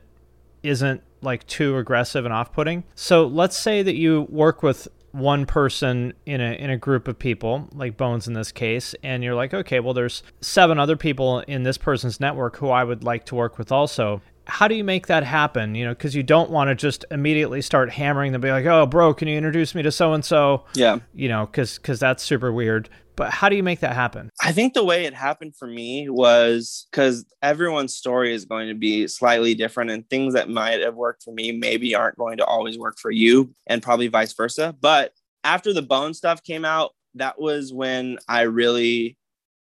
isn't 0.65 1.03
like 1.23 1.47
too 1.47 1.77
aggressive 1.77 2.25
and 2.25 2.35
off-putting. 2.35 2.83
So 2.97 3.27
let's 3.27 3.57
say 3.57 3.85
that 3.85 3.95
you 3.95 4.27
work 4.29 4.65
with 4.65 4.89
one 5.13 5.47
person 5.47 6.13
in 6.27 6.41
a 6.41 6.53
in 6.53 6.71
a 6.71 6.77
group 6.77 7.09
of 7.09 7.19
people, 7.19 7.69
like 7.75 7.97
Bones 7.97 8.29
in 8.29 8.35
this 8.35 8.53
case, 8.53 8.95
and 9.03 9.23
you're 9.25 9.35
like, 9.35 9.53
okay, 9.55 9.81
well 9.81 9.95
there's 9.95 10.23
seven 10.41 10.79
other 10.79 10.97
people 10.97 11.41
in 11.41 11.63
this 11.63 11.79
person's 11.79 12.21
network 12.21 12.57
who 12.57 12.69
I 12.69 12.85
would 12.85 13.05
like 13.05 13.27
to 13.27 13.35
work 13.35 13.59
with 13.59 13.73
also. 13.73 14.23
How 14.47 14.67
do 14.67 14.75
you 14.75 14.83
make 14.83 15.07
that 15.07 15.23
happen? 15.23 15.75
You 15.75 15.85
know, 15.85 15.93
because 15.93 16.15
you 16.15 16.23
don't 16.23 16.51
want 16.51 16.69
to 16.69 16.75
just 16.75 17.05
immediately 17.11 17.63
start 17.63 17.91
hammering 17.91 18.33
them, 18.33 18.41
be 18.41 18.51
like, 18.51 18.67
"Oh, 18.67 18.87
bro, 18.87 19.15
can 19.15 19.29
you 19.29 19.37
introduce 19.37 19.75
me 19.75 19.83
to 19.83 19.93
so 19.93 20.13
and 20.13 20.25
so?" 20.25 20.65
Yeah. 20.75 20.99
You 21.15 21.29
know, 21.29 21.47
because 21.47 21.79
because 21.79 22.01
that's 22.01 22.23
super 22.23 22.53
weird. 22.53 22.89
But 23.21 23.33
how 23.33 23.51
do 23.51 23.57
you 23.57 23.63
make 23.63 23.81
that 23.81 23.95
happen? 23.95 24.31
I 24.43 24.51
think 24.53 24.73
the 24.73 24.83
way 24.83 25.05
it 25.05 25.13
happened 25.13 25.55
for 25.55 25.69
me 25.69 26.09
was 26.09 26.87
because 26.91 27.27
everyone's 27.43 27.95
story 27.95 28.33
is 28.33 28.47
going 28.47 28.69
to 28.69 28.75
be 28.75 29.07
slightly 29.09 29.55
different, 29.55 29.91
and 29.91 30.09
things 30.09 30.33
that 30.33 30.49
might 30.49 30.81
have 30.81 30.95
worked 30.95 31.25
for 31.25 31.35
me 31.35 31.53
maybe 31.53 31.95
aren't 31.95 32.17
going 32.17 32.39
to 32.39 32.47
always 32.47 32.79
work 32.79 32.99
for 32.99 33.11
you, 33.11 33.55
and 33.67 33.83
probably 33.83 34.09
vice 34.09 34.33
versa. 34.33 34.75
But 34.81 35.13
after 35.45 35.75
the 35.75 35.83
bone 35.83 36.15
stuff 36.15 36.43
came 36.43 36.65
out, 36.65 36.93
that 37.17 37.39
was 37.39 37.75
when 37.75 38.17
I 38.27 38.43
really 38.43 39.19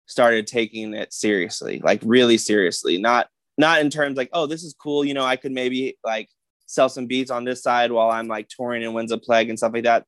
started 0.04 0.46
taking 0.46 0.92
it 0.92 1.14
seriously, 1.14 1.80
like 1.82 2.02
really 2.04 2.36
seriously, 2.36 2.98
not 2.98 3.28
not 3.56 3.80
in 3.80 3.88
terms 3.88 4.18
like, 4.18 4.28
oh, 4.34 4.44
this 4.44 4.62
is 4.62 4.74
cool, 4.78 5.06
you 5.06 5.14
know, 5.14 5.24
I 5.24 5.36
could 5.36 5.52
maybe 5.52 5.96
like 6.04 6.28
sell 6.66 6.90
some 6.90 7.06
beats 7.06 7.30
on 7.30 7.44
this 7.44 7.62
side 7.62 7.92
while 7.92 8.10
I'm 8.10 8.28
like 8.28 8.48
touring 8.48 8.82
in 8.82 8.92
Winds 8.92 9.10
of 9.10 9.22
Plague 9.22 9.48
and 9.48 9.58
stuff 9.58 9.72
like 9.72 9.84
that. 9.84 10.04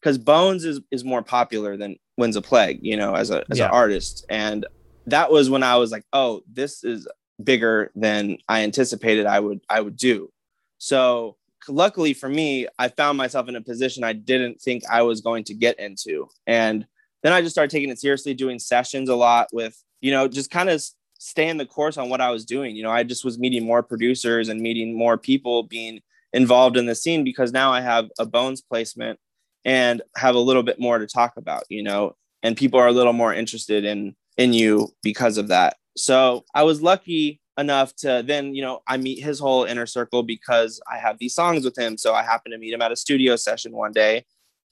Because 0.00 0.18
Bones 0.18 0.64
is 0.64 0.80
is 0.90 1.04
more 1.04 1.22
popular 1.22 1.76
than 1.76 1.94
Winds 2.18 2.36
a 2.36 2.42
Plague, 2.42 2.80
you 2.82 2.96
know, 2.96 3.14
as 3.14 3.30
a 3.30 3.44
as 3.50 3.58
Yeah. 3.58 3.66
an 3.66 3.70
artist. 3.72 4.24
And 4.28 4.66
that 5.06 5.30
was 5.32 5.50
when 5.50 5.62
I 5.62 5.76
was 5.76 5.90
like, 5.90 6.04
oh, 6.12 6.42
this 6.52 6.84
is 6.84 7.08
bigger 7.42 7.90
than 7.96 8.38
I 8.48 8.62
anticipated 8.62 9.26
I 9.26 9.40
would 9.40 9.60
I 9.68 9.80
would 9.80 9.96
do. 9.96 10.30
So 10.78 11.36
luckily 11.68 12.12
for 12.12 12.28
me, 12.28 12.66
I 12.78 12.88
found 12.88 13.16
myself 13.18 13.48
in 13.48 13.56
a 13.56 13.60
position 13.60 14.04
I 14.04 14.12
didn't 14.12 14.60
think 14.60 14.82
I 14.90 15.02
was 15.02 15.20
going 15.20 15.44
to 15.44 15.54
get 15.54 15.78
into. 15.78 16.28
And 16.46 16.86
then 17.22 17.32
I 17.32 17.40
just 17.40 17.54
started 17.54 17.70
taking 17.70 17.88
it 17.90 18.00
seriously, 18.00 18.34
doing 18.34 18.58
sessions 18.58 19.08
a 19.08 19.14
lot 19.14 19.48
with, 19.52 19.80
you 20.00 20.10
know, 20.10 20.26
just 20.28 20.50
kind 20.50 20.68
of 20.68 20.82
staying 21.18 21.56
the 21.56 21.66
course 21.66 21.96
on 21.96 22.08
what 22.08 22.20
I 22.20 22.30
was 22.30 22.44
doing. 22.44 22.74
You 22.74 22.82
know, 22.82 22.90
I 22.90 23.04
just 23.04 23.24
was 23.24 23.38
meeting 23.38 23.64
more 23.64 23.82
producers 23.82 24.48
and 24.48 24.60
meeting 24.60 24.96
more 24.96 25.16
people 25.16 25.62
being 25.62 26.00
involved 26.32 26.76
in 26.76 26.86
the 26.86 26.96
scene 26.96 27.22
because 27.22 27.52
now 27.52 27.72
I 27.72 27.80
have 27.80 28.08
a 28.18 28.26
bones 28.26 28.60
placement 28.60 29.20
and 29.64 30.02
have 30.16 30.34
a 30.34 30.40
little 30.40 30.62
bit 30.62 30.80
more 30.80 30.98
to 30.98 31.06
talk 31.06 31.36
about, 31.36 31.64
you 31.68 31.82
know, 31.82 32.16
and 32.42 32.56
people 32.56 32.78
are 32.80 32.88
a 32.88 32.92
little 32.92 33.12
more 33.12 33.32
interested 33.34 33.84
in 33.84 34.14
in 34.36 34.52
you 34.52 34.88
because 35.02 35.38
of 35.38 35.48
that. 35.48 35.76
So 35.96 36.44
I 36.54 36.62
was 36.62 36.80
lucky 36.82 37.40
enough 37.58 37.94
to 37.96 38.22
then, 38.26 38.54
you 38.54 38.62
know, 38.62 38.80
I 38.86 38.96
meet 38.96 39.22
his 39.22 39.38
whole 39.38 39.64
inner 39.64 39.86
circle 39.86 40.22
because 40.22 40.80
I 40.90 40.96
have 40.98 41.18
these 41.18 41.34
songs 41.34 41.64
with 41.64 41.76
him. 41.76 41.98
So 41.98 42.14
I 42.14 42.22
happened 42.22 42.52
to 42.52 42.58
meet 42.58 42.72
him 42.72 42.80
at 42.80 42.92
a 42.92 42.96
studio 42.96 43.36
session 43.36 43.72
one 43.72 43.92
day. 43.92 44.24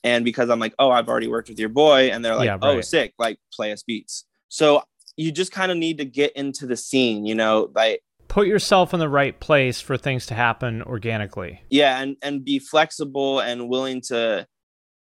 And 0.02 0.24
because 0.24 0.48
I'm 0.48 0.58
like, 0.58 0.74
oh, 0.78 0.90
I've 0.90 1.08
already 1.08 1.28
worked 1.28 1.50
with 1.50 1.58
your 1.58 1.68
boy, 1.68 2.10
and 2.10 2.24
they're 2.24 2.34
like, 2.34 2.46
Yeah, 2.46 2.56
oh, 2.62 2.80
sick, 2.80 3.12
like 3.18 3.38
play 3.52 3.70
us 3.70 3.82
beats. 3.82 4.24
So 4.48 4.82
you 5.16 5.30
just 5.30 5.52
kind 5.52 5.70
of 5.70 5.76
need 5.76 5.98
to 5.98 6.06
get 6.06 6.32
into 6.32 6.66
the 6.66 6.76
scene, 6.76 7.26
you 7.26 7.34
know, 7.34 7.70
like 7.74 8.00
Put 8.28 8.46
yourself 8.46 8.94
in 8.94 9.00
the 9.00 9.08
right 9.08 9.38
place 9.38 9.80
for 9.80 9.98
things 9.98 10.24
to 10.26 10.34
happen 10.34 10.82
organically. 10.82 11.60
yeah 11.68 12.00
and 12.00 12.16
and 12.22 12.44
be 12.44 12.58
flexible 12.60 13.40
and 13.40 13.68
willing 13.68 14.00
to 14.02 14.46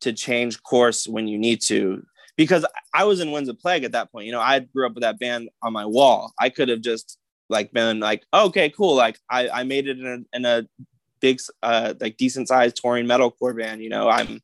to 0.00 0.12
change 0.12 0.62
course 0.62 1.07
when 1.07 1.28
you 1.28 1.38
need 1.38 1.61
to. 1.62 2.02
Because 2.37 2.66
i 2.92 3.04
was 3.04 3.20
in 3.20 3.30
winds 3.30 3.48
of 3.48 3.59
plague 3.61 3.85
at 3.85 3.92
that 3.92 4.11
point 4.11 4.26
you 4.26 4.33
know 4.33 4.40
i 4.40 4.59
grew 4.59 4.87
up 4.87 4.94
with 4.94 5.02
that 5.02 5.20
band 5.20 5.48
on 5.62 5.72
my 5.72 5.87
wall. 5.87 6.33
I 6.38 6.48
could 6.48 6.68
have 6.68 6.80
just 6.80 7.16
like 7.48 7.72
been 7.72 8.00
like 8.00 8.24
okay 8.33 8.70
cool 8.70 8.94
like 8.94 9.18
i 9.30 9.48
i 9.48 9.62
made 9.62 9.87
it 9.87 9.98
in 9.98 10.07
a, 10.07 10.37
in 10.37 10.44
a 10.44 10.66
big 11.20 11.38
uh 11.62 11.94
like 12.00 12.16
decent 12.16 12.48
sized 12.48 12.76
touring 12.76 13.07
metalcore 13.07 13.57
band 13.57 13.83
you 13.83 13.88
know 13.88 14.09
i'm 14.09 14.40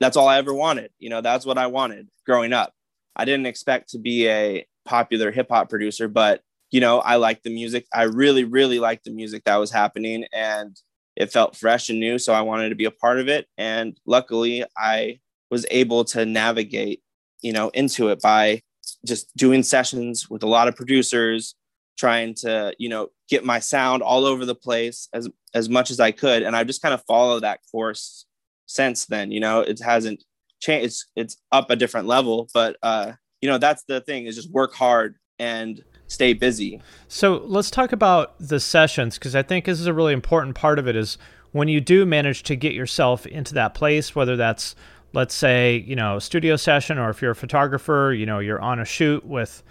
that's 0.00 0.16
all 0.16 0.28
i 0.28 0.38
ever 0.38 0.54
wanted 0.54 0.90
you 0.98 1.10
know 1.10 1.20
that's 1.20 1.44
what 1.44 1.58
i 1.58 1.66
wanted 1.66 2.08
growing 2.26 2.52
up. 2.52 2.72
I 3.16 3.24
didn't 3.24 3.46
expect 3.46 3.90
to 3.90 3.98
be 3.98 4.28
a 4.28 4.66
popular 4.84 5.30
hip 5.30 5.48
hop 5.50 5.68
producer 5.68 6.08
but 6.08 6.40
you 6.70 6.80
know 6.80 6.98
i 7.00 7.16
liked 7.16 7.44
the 7.44 7.54
music. 7.54 7.86
I 7.92 8.04
really 8.04 8.44
really 8.44 8.78
liked 8.78 9.04
the 9.04 9.12
music 9.12 9.44
that 9.44 9.56
was 9.56 9.70
happening 9.70 10.24
and 10.32 10.76
it 11.16 11.32
felt 11.32 11.56
fresh 11.56 11.88
and 11.88 12.00
new 12.00 12.18
so 12.18 12.32
i 12.32 12.40
wanted 12.40 12.68
to 12.68 12.74
be 12.74 12.84
a 12.84 12.90
part 12.90 13.18
of 13.18 13.28
it. 13.28 13.46
And 13.58 13.98
luckily 14.06 14.64
i 14.76 15.18
was 15.50 15.66
able 15.70 16.04
to 16.06 16.24
navigate 16.24 17.02
you 17.42 17.52
know 17.52 17.68
into 17.70 18.08
it 18.08 18.20
by 18.20 18.62
just 19.06 19.34
doing 19.36 19.62
sessions 19.62 20.28
with 20.28 20.42
a 20.42 20.48
lot 20.48 20.68
of 20.68 20.76
producers 20.76 21.54
trying 21.96 22.34
to 22.34 22.74
you 22.78 22.88
know 22.88 23.08
get 23.28 23.44
my 23.44 23.58
sound 23.58 24.02
all 24.02 24.24
over 24.24 24.44
the 24.44 24.54
place 24.54 25.08
as 25.12 25.28
as 25.54 25.68
much 25.68 25.90
as 25.90 26.00
i 26.00 26.10
could. 26.10 26.42
And 26.42 26.56
i've 26.56 26.66
just 26.66 26.82
kind 26.82 26.94
of 26.94 27.02
followed 27.06 27.42
that 27.42 27.60
course 27.70 28.26
since 28.66 29.06
then 29.06 29.30
you 29.30 29.40
know? 29.40 29.60
It 29.60 29.80
hasn't 29.80 30.24
changed 30.60 30.86
it's 30.86 31.06
it's 31.16 31.36
up 31.52 31.70
a 31.70 31.76
different 31.76 32.06
level 32.06 32.48
but 32.54 32.76
uh 32.82 33.12
you 33.40 33.48
know 33.48 33.58
that's 33.58 33.84
the 33.84 34.00
thing 34.00 34.24
is 34.26 34.36
just 34.36 34.50
work 34.50 34.74
hard 34.74 35.16
and 35.38 35.84
stay 36.14 36.32
busy 36.32 36.80
So 37.08 37.42
let's 37.44 37.70
talk 37.70 37.92
about 37.92 38.34
the 38.40 38.58
sessions 38.58 39.18
because 39.18 39.36
I 39.36 39.42
think 39.42 39.64
this 39.64 39.80
is 39.80 39.86
a 39.86 39.92
really 39.92 40.12
important 40.12 40.54
part 40.54 40.78
of 40.78 40.88
it. 40.88 40.96
Is 40.96 41.18
when 41.52 41.68
you 41.68 41.80
do 41.80 42.04
manage 42.04 42.42
to 42.44 42.56
get 42.56 42.72
yourself 42.72 43.26
into 43.26 43.54
that 43.54 43.74
place, 43.74 44.14
whether 44.16 44.36
that's 44.36 44.74
let's 45.12 45.34
say 45.34 45.84
you 45.86 45.94
know 45.94 46.16
a 46.16 46.20
studio 46.20 46.56
session 46.56 46.98
or 46.98 47.10
if 47.10 47.22
you're 47.22 47.32
a 47.32 47.36
photographer, 47.36 48.12
you 48.16 48.26
know 48.26 48.38
you're 48.38 48.60
on 48.60 48.80
a 48.80 48.84
shoot 48.84 49.24
with 49.24 49.62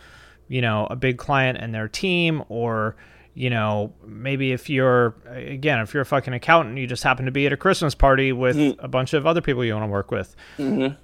you 0.47 0.61
know 0.61 0.87
a 0.89 0.95
big 0.95 1.17
client 1.17 1.57
and 1.59 1.73
their 1.73 1.87
team, 1.87 2.43
or 2.49 2.95
you 3.33 3.49
know 3.49 3.93
maybe 4.05 4.51
if 4.51 4.69
you're 4.69 5.15
again 5.25 5.79
if 5.79 5.93
you're 5.93 6.03
a 6.03 6.05
fucking 6.05 6.33
accountant, 6.33 6.77
you 6.77 6.87
just 6.87 7.03
happen 7.03 7.25
to 7.25 7.31
be 7.31 7.45
at 7.45 7.53
a 7.53 7.57
Christmas 7.57 7.95
party 7.95 8.31
with 8.31 8.55
mm-hmm. 8.55 8.79
a 8.83 8.87
bunch 8.87 9.13
of 9.13 9.27
other 9.27 9.41
people 9.41 9.65
you 9.65 9.73
want 9.73 9.83
to 9.83 9.91
work 9.91 10.11
with. 10.11 10.35
Mm-hmm. 10.57 10.95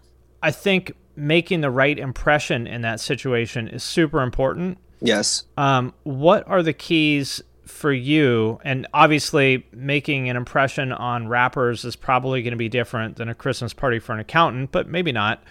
I 0.42 0.52
think 0.52 0.94
making 1.16 1.60
the 1.60 1.70
right 1.70 2.00
impression 2.00 2.66
in 2.66 2.82
that 2.82 3.00
situation 3.02 3.68
is 3.68 3.84
super 3.84 4.22
important. 4.22 4.78
Yes 5.02 5.44
Um, 5.58 5.94
what 6.04 6.48
are 6.48 6.64
the 6.64 6.74
keys 6.74 7.42
for 7.66 7.92
you? 7.94 8.60
And 8.64 8.88
obviously, 8.94 9.66
making 9.72 10.28
an 10.30 10.36
impression 10.36 10.92
on 10.92 11.28
rappers 11.28 11.86
is 11.86 11.96
probably 11.96 12.42
going 12.42 12.52
to 12.52 12.58
be 12.58 12.68
different 12.70 13.18
than 13.18 13.30
a 13.30 13.36
Christmas 13.36 13.74
party 13.74 14.00
for 14.00 14.14
an 14.14 14.20
accountant, 14.20 14.72
but 14.72 14.88
maybe 14.88 15.12
not. 15.12 15.44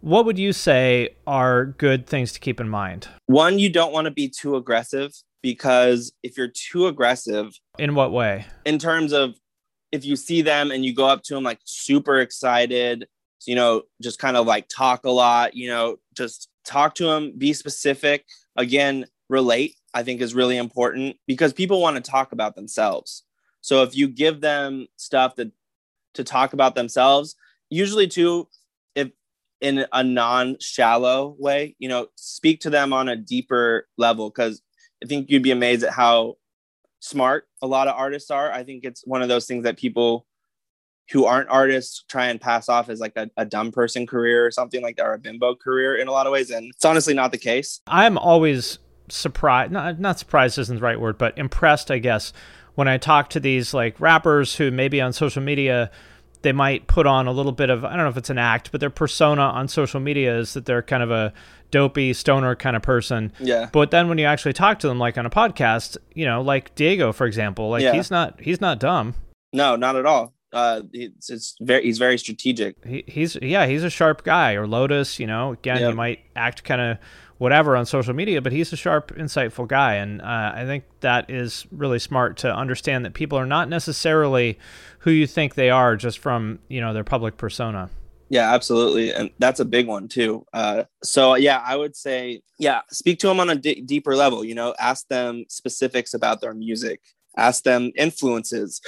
What 0.00 0.24
would 0.24 0.38
you 0.38 0.52
say 0.52 1.10
are 1.26 1.66
good 1.66 2.06
things 2.06 2.32
to 2.32 2.40
keep 2.40 2.58
in 2.60 2.68
mind? 2.68 3.08
one 3.26 3.58
you 3.58 3.70
don't 3.70 3.92
want 3.92 4.06
to 4.06 4.10
be 4.10 4.28
too 4.28 4.56
aggressive 4.56 5.12
because 5.42 6.12
if 6.22 6.36
you're 6.36 6.48
too 6.52 6.86
aggressive 6.88 7.52
In 7.78 7.94
what 7.94 8.10
way? 8.12 8.46
in 8.64 8.78
terms 8.78 9.12
of 9.12 9.34
if 9.92 10.04
you 10.04 10.16
see 10.16 10.42
them 10.42 10.70
and 10.70 10.84
you 10.84 10.94
go 10.94 11.06
up 11.06 11.22
to 11.24 11.34
them 11.34 11.42
like 11.44 11.58
super 11.64 12.20
excited 12.20 13.06
you 13.46 13.54
know 13.54 13.82
just 14.02 14.18
kind 14.18 14.36
of 14.36 14.46
like 14.46 14.68
talk 14.68 15.04
a 15.04 15.10
lot 15.10 15.54
you 15.54 15.68
know 15.68 15.96
just 16.16 16.48
talk 16.64 16.94
to 16.96 17.04
them 17.04 17.32
be 17.38 17.52
specific 17.52 18.24
again 18.56 19.06
relate 19.28 19.76
i 19.94 20.02
think 20.02 20.20
is 20.20 20.34
really 20.34 20.56
important 20.56 21.16
because 21.26 21.52
people 21.52 21.80
want 21.80 21.96
to 21.96 22.10
talk 22.10 22.32
about 22.32 22.54
themselves. 22.54 23.24
So 23.62 23.82
if 23.82 23.94
you 23.94 24.08
give 24.08 24.40
them 24.40 24.86
stuff 24.96 25.36
that 25.36 25.52
to 26.14 26.24
talk 26.24 26.52
about 26.52 26.74
themselves 26.74 27.36
usually 27.68 28.08
too 28.08 28.48
if 28.94 29.10
in 29.60 29.86
a 29.92 30.02
non-shallow 30.02 31.36
way 31.38 31.76
you 31.78 31.88
know 31.88 32.06
speak 32.16 32.60
to 32.60 32.70
them 32.70 32.92
on 32.92 33.08
a 33.08 33.16
deeper 33.16 33.86
level. 33.96 34.30
Because 34.30 34.62
i 35.02 35.06
think 35.06 35.30
you'd 35.30 35.42
be 35.42 35.50
amazed 35.50 35.84
at 35.84 35.92
how 35.92 36.36
smart 37.00 37.48
a 37.62 37.66
lot 37.66 37.88
of 37.88 37.96
artists 37.96 38.30
are. 38.30 38.52
I 38.52 38.62
think 38.62 38.84
it's 38.84 39.06
one 39.06 39.22
of 39.22 39.28
those 39.28 39.46
things 39.46 39.64
that 39.64 39.78
people 39.78 40.26
who 41.12 41.24
aren't 41.24 41.48
artists 41.48 42.04
try 42.08 42.26
and 42.26 42.40
pass 42.40 42.68
off 42.68 42.88
as 42.88 43.00
like 43.00 43.12
a, 43.16 43.28
a 43.36 43.44
dumb 43.44 43.72
person 43.72 44.06
career 44.06 44.46
or 44.46 44.50
something 44.50 44.82
like 44.82 44.96
that 44.96 45.06
or 45.06 45.14
a 45.14 45.18
bimbo 45.18 45.54
career 45.54 45.96
in 45.96 46.08
a 46.08 46.12
lot 46.12 46.26
of 46.26 46.32
ways 46.32 46.50
and 46.50 46.70
it's 46.74 46.84
honestly 46.84 47.14
not 47.14 47.32
the 47.32 47.38
case 47.38 47.80
I'm 47.86 48.16
always 48.18 48.78
surprised, 49.08 49.72
not, 49.72 49.98
not 49.98 50.18
surprised 50.18 50.58
isn't 50.58 50.76
the 50.76 50.82
right 50.82 51.00
word, 51.00 51.18
but 51.18 51.36
impressed, 51.36 51.90
I 51.90 51.98
guess, 51.98 52.32
when 52.76 52.86
I 52.86 52.96
talk 52.98 53.28
to 53.30 53.40
these 53.40 53.74
like 53.74 54.00
rappers 54.00 54.54
who 54.56 54.70
maybe 54.70 55.00
on 55.00 55.12
social 55.12 55.42
media 55.42 55.90
they 56.42 56.52
might 56.52 56.86
put 56.86 57.06
on 57.06 57.26
a 57.26 57.32
little 57.32 57.52
bit 57.52 57.68
of 57.68 57.84
I 57.84 57.90
don't 57.90 58.04
know 58.04 58.08
if 58.08 58.16
it's 58.16 58.30
an 58.30 58.38
act, 58.38 58.70
but 58.72 58.80
their 58.80 58.88
persona 58.88 59.42
on 59.42 59.68
social 59.68 60.00
media 60.00 60.38
is 60.38 60.54
that 60.54 60.64
they're 60.64 60.80
kind 60.82 61.02
of 61.02 61.10
a 61.10 61.34
dopey 61.70 62.12
stoner 62.14 62.54
kind 62.56 62.76
of 62.76 62.82
person. 62.82 63.32
Yeah. 63.38 63.68
But 63.72 63.90
then 63.90 64.08
when 64.08 64.16
you 64.16 64.24
actually 64.24 64.54
talk 64.54 64.78
to 64.78 64.88
them 64.88 64.98
like 64.98 65.18
on 65.18 65.26
a 65.26 65.30
podcast, 65.30 65.98
you 66.14 66.24
know, 66.24 66.40
like 66.40 66.74
Diego 66.76 67.12
for 67.12 67.26
example, 67.26 67.68
like 67.68 67.82
Yeah. 67.82 67.92
he's 67.92 68.10
not 68.10 68.40
he's 68.40 68.60
not 68.60 68.78
dumb. 68.80 69.14
no 69.52 69.76
not 69.76 69.96
at 69.96 70.06
all 70.06 70.32
uh 70.52 70.82
it's, 70.92 71.30
it's 71.30 71.56
very 71.60 71.84
he's 71.84 71.98
very 71.98 72.18
strategic 72.18 72.76
He, 72.84 73.04
he's 73.06 73.36
yeah, 73.40 73.66
he's 73.66 73.84
a 73.84 73.90
sharp 73.90 74.24
guy. 74.24 74.54
Or 74.54 74.66
Lotus, 74.66 75.18
you 75.18 75.26
know, 75.26 75.52
again, 75.52 75.78
he 75.78 75.92
might 75.92 76.20
act 76.34 76.64
kind 76.64 76.80
of 76.80 76.98
whatever 77.38 77.74
on 77.74 77.86
social 77.86 78.12
media, 78.12 78.42
but 78.42 78.52
he's 78.52 78.70
a 78.70 78.76
sharp, 78.76 79.16
insightful 79.16 79.66
guy, 79.66 79.94
and 79.94 80.20
uh, 80.20 80.52
I 80.54 80.64
think 80.66 80.84
that 81.00 81.30
is 81.30 81.66
really 81.70 81.98
smart 81.98 82.36
to 82.38 82.54
understand 82.54 83.04
that 83.06 83.14
people 83.14 83.38
are 83.38 83.46
not 83.46 83.68
necessarily 83.68 84.58
who 85.00 85.10
you 85.10 85.26
think 85.26 85.54
they 85.54 85.70
are 85.70 85.96
just 85.96 86.18
from 86.18 86.58
you 86.68 86.80
know 86.80 86.92
their 86.92 87.04
public 87.04 87.36
persona. 87.36 87.90
Yeah, 88.28 88.52
absolutely, 88.52 89.12
and 89.12 89.30
that's 89.38 89.58
a 89.58 89.64
big 89.64 89.86
one 89.86 90.06
too. 90.06 90.44
Uh, 90.52 90.84
so 91.02 91.34
yeah, 91.34 91.62
I 91.64 91.76
would 91.76 91.96
say 91.96 92.42
yeah, 92.58 92.82
speak 92.90 93.18
to 93.20 93.28
them 93.28 93.40
on 93.40 93.50
a 93.50 93.56
d- 93.56 93.80
deeper 93.80 94.14
level. 94.14 94.44
You 94.44 94.54
know, 94.54 94.74
ask 94.78 95.08
them 95.08 95.46
specifics 95.48 96.14
about 96.14 96.40
their 96.40 96.54
music, 96.54 97.00
ask 97.36 97.64
them 97.64 97.90
influences, 97.96 98.80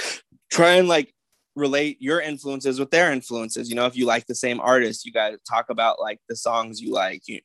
try 0.50 0.72
and 0.72 0.88
like 0.88 1.11
relate 1.54 2.00
your 2.00 2.20
influences 2.20 2.78
with 2.78 2.90
their 2.90 3.12
influences. 3.12 3.68
You 3.68 3.76
know, 3.76 3.86
if 3.86 3.96
you 3.96 4.06
like 4.06 4.26
the 4.26 4.34
same 4.34 4.60
artist, 4.60 5.04
you 5.04 5.12
got 5.12 5.30
to 5.30 5.38
talk 5.48 5.70
about 5.70 6.00
like 6.00 6.20
the 6.28 6.36
songs 6.36 6.80
you 6.80 6.92
like. 6.92 7.22
You 7.26 7.40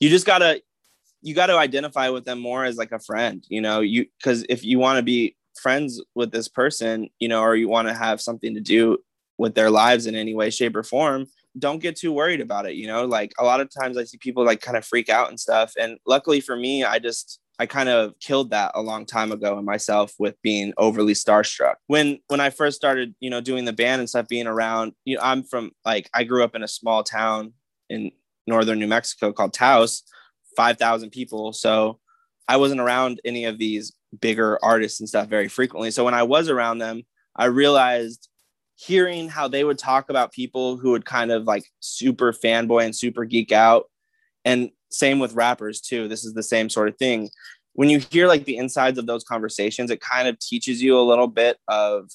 you 0.00 0.08
just 0.08 0.26
gotta 0.26 0.62
you 1.22 1.34
got 1.34 1.46
to 1.46 1.56
identify 1.56 2.08
with 2.08 2.24
them 2.24 2.40
more 2.40 2.64
as 2.64 2.76
like 2.76 2.92
a 2.92 2.98
friend. 2.98 3.44
You 3.48 3.60
know, 3.60 3.80
you 3.80 4.06
because 4.18 4.44
if 4.48 4.64
you 4.64 4.78
want 4.78 4.98
to 4.98 5.02
be 5.02 5.36
friends 5.60 6.02
with 6.14 6.32
this 6.32 6.48
person, 6.48 7.08
you 7.18 7.28
know, 7.28 7.40
or 7.40 7.54
you 7.54 7.68
want 7.68 7.88
to 7.88 7.94
have 7.94 8.20
something 8.20 8.54
to 8.54 8.60
do 8.60 8.98
with 9.38 9.54
their 9.54 9.70
lives 9.70 10.06
in 10.06 10.14
any 10.14 10.34
way, 10.34 10.50
shape, 10.50 10.76
or 10.76 10.82
form, 10.82 11.26
don't 11.58 11.80
get 11.82 11.96
too 11.96 12.12
worried 12.12 12.40
about 12.40 12.66
it. 12.66 12.74
You 12.74 12.86
know, 12.86 13.04
like 13.04 13.32
a 13.38 13.44
lot 13.44 13.60
of 13.60 13.70
times 13.72 13.96
I 13.96 14.04
see 14.04 14.18
people 14.18 14.44
like 14.44 14.60
kind 14.60 14.76
of 14.76 14.84
freak 14.84 15.08
out 15.08 15.28
and 15.28 15.38
stuff. 15.38 15.72
And 15.78 15.98
luckily 16.06 16.40
for 16.40 16.56
me, 16.56 16.84
I 16.84 16.98
just 16.98 17.38
I 17.58 17.66
kind 17.66 17.88
of 17.88 18.18
killed 18.18 18.50
that 18.50 18.72
a 18.74 18.82
long 18.82 19.06
time 19.06 19.30
ago 19.30 19.58
in 19.58 19.64
myself 19.64 20.14
with 20.18 20.40
being 20.42 20.72
overly 20.78 21.12
starstruck. 21.12 21.74
When 21.86 22.18
when 22.28 22.40
I 22.40 22.50
first 22.50 22.76
started, 22.76 23.14
you 23.20 23.30
know, 23.30 23.40
doing 23.40 23.64
the 23.64 23.72
band 23.72 24.00
and 24.00 24.08
stuff, 24.08 24.26
being 24.28 24.46
around, 24.46 24.92
you 25.04 25.16
know, 25.16 25.22
I'm 25.22 25.44
from 25.44 25.72
like 25.84 26.08
I 26.14 26.24
grew 26.24 26.42
up 26.42 26.54
in 26.54 26.62
a 26.62 26.68
small 26.68 27.04
town 27.04 27.52
in 27.88 28.10
northern 28.46 28.78
New 28.78 28.88
Mexico 28.88 29.32
called 29.32 29.52
Taos. 29.52 30.02
5,000 30.56 31.10
people. 31.10 31.52
So 31.52 31.98
I 32.48 32.56
wasn't 32.56 32.80
around 32.80 33.20
any 33.24 33.44
of 33.44 33.58
these 33.58 33.92
bigger 34.20 34.58
artists 34.62 35.00
and 35.00 35.08
stuff 35.08 35.28
very 35.28 35.48
frequently. 35.48 35.90
So 35.90 36.04
when 36.04 36.14
I 36.14 36.22
was 36.22 36.48
around 36.48 36.78
them, 36.78 37.02
I 37.36 37.46
realized 37.46 38.28
hearing 38.76 39.28
how 39.28 39.48
they 39.48 39.64
would 39.64 39.78
talk 39.78 40.10
about 40.10 40.32
people 40.32 40.76
who 40.76 40.90
would 40.90 41.04
kind 41.04 41.30
of 41.30 41.44
like 41.44 41.64
super 41.80 42.32
fanboy 42.32 42.84
and 42.84 42.96
super 42.96 43.24
geek 43.24 43.52
out. 43.52 43.84
And 44.44 44.70
same 44.92 45.18
with 45.18 45.34
rappers 45.34 45.80
too. 45.80 46.08
This 46.08 46.24
is 46.24 46.34
the 46.34 46.42
same 46.42 46.68
sort 46.68 46.88
of 46.88 46.96
thing. 46.96 47.30
When 47.74 47.88
you 47.88 47.98
hear 47.98 48.28
like 48.28 48.44
the 48.44 48.56
insides 48.56 48.98
of 48.98 49.06
those 49.06 49.24
conversations, 49.24 49.90
it 49.90 50.00
kind 50.00 50.28
of 50.28 50.38
teaches 50.38 50.82
you 50.82 50.98
a 50.98 51.02
little 51.02 51.28
bit 51.28 51.58
of 51.68 52.10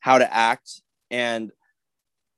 how 0.00 0.18
to 0.18 0.34
act. 0.34 0.82
And 1.10 1.52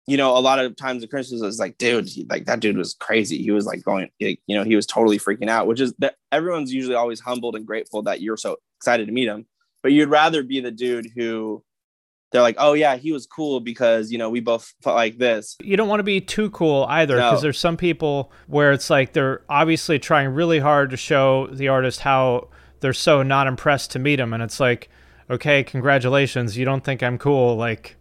you 0.07 0.17
know, 0.17 0.37
a 0.37 0.41
lot 0.41 0.59
of 0.59 0.75
times 0.75 1.03
the 1.03 1.09
criticism 1.09 1.47
is 1.47 1.61
like, 1.61 1.79
dude, 1.79 2.11
like 2.29 2.45
that 2.47 2.59
dude 2.59 2.77
was 2.77 2.95
crazy. 2.95 3.41
He 3.41 3.53
was 3.53 3.65
like 3.65 3.85
going, 3.85 4.11
like, 4.21 4.41
you 4.49 4.57
know, 4.57 4.65
he 4.65 4.75
was 4.75 4.85
totally 4.85 5.19
freaking 5.19 5.49
out, 5.49 5.69
which 5.69 5.81
is 5.81 5.95
that 6.01 6.17
everyone's 6.33 6.73
usually 6.73 6.97
always 6.97 7.21
humbled 7.21 7.55
and 7.55 7.65
grateful 7.65 8.03
that 8.03 8.21
you're 8.21 8.37
so 8.37 8.57
excited 8.79 9.07
to 9.07 9.13
meet 9.13 9.29
him. 9.29 9.47
But 9.85 9.93
you'd 9.93 10.09
rather 10.09 10.43
be 10.43 10.59
the 10.61 10.73
dude 10.73 11.13
who 11.15 11.63
they're 12.33 12.43
like, 12.43 12.57
oh 12.59 12.75
yeah, 12.75 12.97
he 12.97 13.13
was 13.13 13.27
cool 13.27 13.61
because 13.61 14.11
you 14.13 14.19
know 14.19 14.31
we 14.31 14.41
both 14.41 14.73
felt 14.83 14.97
like 14.97 15.19
this. 15.19 15.57
You 15.63 15.77
don't 15.77 15.89
want 15.89 16.01
to 16.01 16.05
be 16.05 16.21
too 16.21 16.51
cool 16.51 16.87
either 16.89 17.17
because 17.17 17.39
No. 17.39 17.41
there's 17.43 17.59
some 17.59 17.77
people 17.77 18.31
where 18.47 18.73
it's 18.73 18.89
like 18.91 19.13
they're 19.13 19.43
obviously 19.49 19.99
trying 19.99 20.29
really 20.29 20.59
hard 20.61 20.91
to 20.91 20.97
show 20.97 21.49
the 21.49 21.69
artist 21.69 22.01
how 22.01 22.49
they're 22.81 22.93
so 22.93 23.23
not 23.23 23.47
impressed 23.47 23.91
to 23.93 23.99
meet 23.99 24.19
him, 24.21 24.33
and 24.33 24.43
it's 24.43 24.61
like, 24.61 24.89
okay, 25.29 25.63
congratulations, 25.65 26.57
you 26.57 26.65
don't 26.65 26.83
think 26.85 27.03
I'm 27.03 27.19
cool, 27.19 27.57
like, 27.57 27.97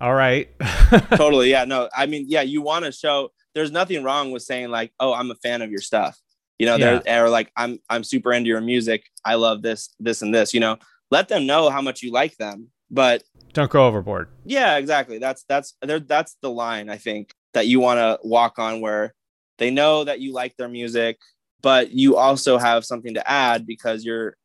all 0.00 0.14
right, 0.14 0.48
totally, 1.14 1.50
yeah, 1.50 1.64
no, 1.64 1.88
I 1.96 2.06
mean, 2.06 2.24
yeah, 2.28 2.42
you 2.42 2.62
want 2.62 2.84
to 2.84 2.92
show. 2.92 3.30
There's 3.54 3.70
nothing 3.70 4.02
wrong 4.02 4.32
with 4.32 4.42
saying 4.42 4.70
like, 4.70 4.92
oh, 4.98 5.12
I'm 5.14 5.30
a 5.30 5.36
fan 5.36 5.62
of 5.62 5.70
your 5.70 5.80
stuff. 5.80 6.18
You 6.58 6.66
know, 6.66 6.78
they're 6.78 7.24
or 7.24 7.28
like 7.28 7.52
I'm 7.56 7.78
I'm 7.88 8.02
super 8.02 8.32
into 8.32 8.48
your 8.48 8.60
music. 8.60 9.04
I 9.24 9.34
love 9.34 9.62
this, 9.62 9.90
this, 10.00 10.22
and 10.22 10.34
this. 10.34 10.52
You 10.54 10.60
know, 10.60 10.78
let 11.10 11.28
them 11.28 11.46
know 11.46 11.70
how 11.70 11.80
much 11.80 12.02
you 12.02 12.10
like 12.12 12.36
them. 12.36 12.68
But 12.94 13.24
don't 13.52 13.70
go 13.70 13.86
overboard. 13.86 14.28
Yeah, 14.44 14.76
exactly. 14.76 15.18
That's 15.18 15.44
that's 15.48 15.74
there. 15.82 15.98
That's 15.98 16.36
the 16.42 16.50
line 16.50 16.88
I 16.88 16.96
think 16.96 17.34
that 17.52 17.66
you 17.66 17.80
want 17.80 17.98
to 17.98 18.20
walk 18.22 18.58
on, 18.58 18.80
where 18.80 19.14
they 19.58 19.70
know 19.70 20.04
that 20.04 20.20
you 20.20 20.32
like 20.32 20.56
their 20.56 20.68
music, 20.68 21.18
but 21.60 21.90
you 21.90 22.16
also 22.16 22.56
have 22.56 22.84
something 22.84 23.14
to 23.14 23.28
add 23.28 23.66
because 23.66 24.04
you're 24.04 24.36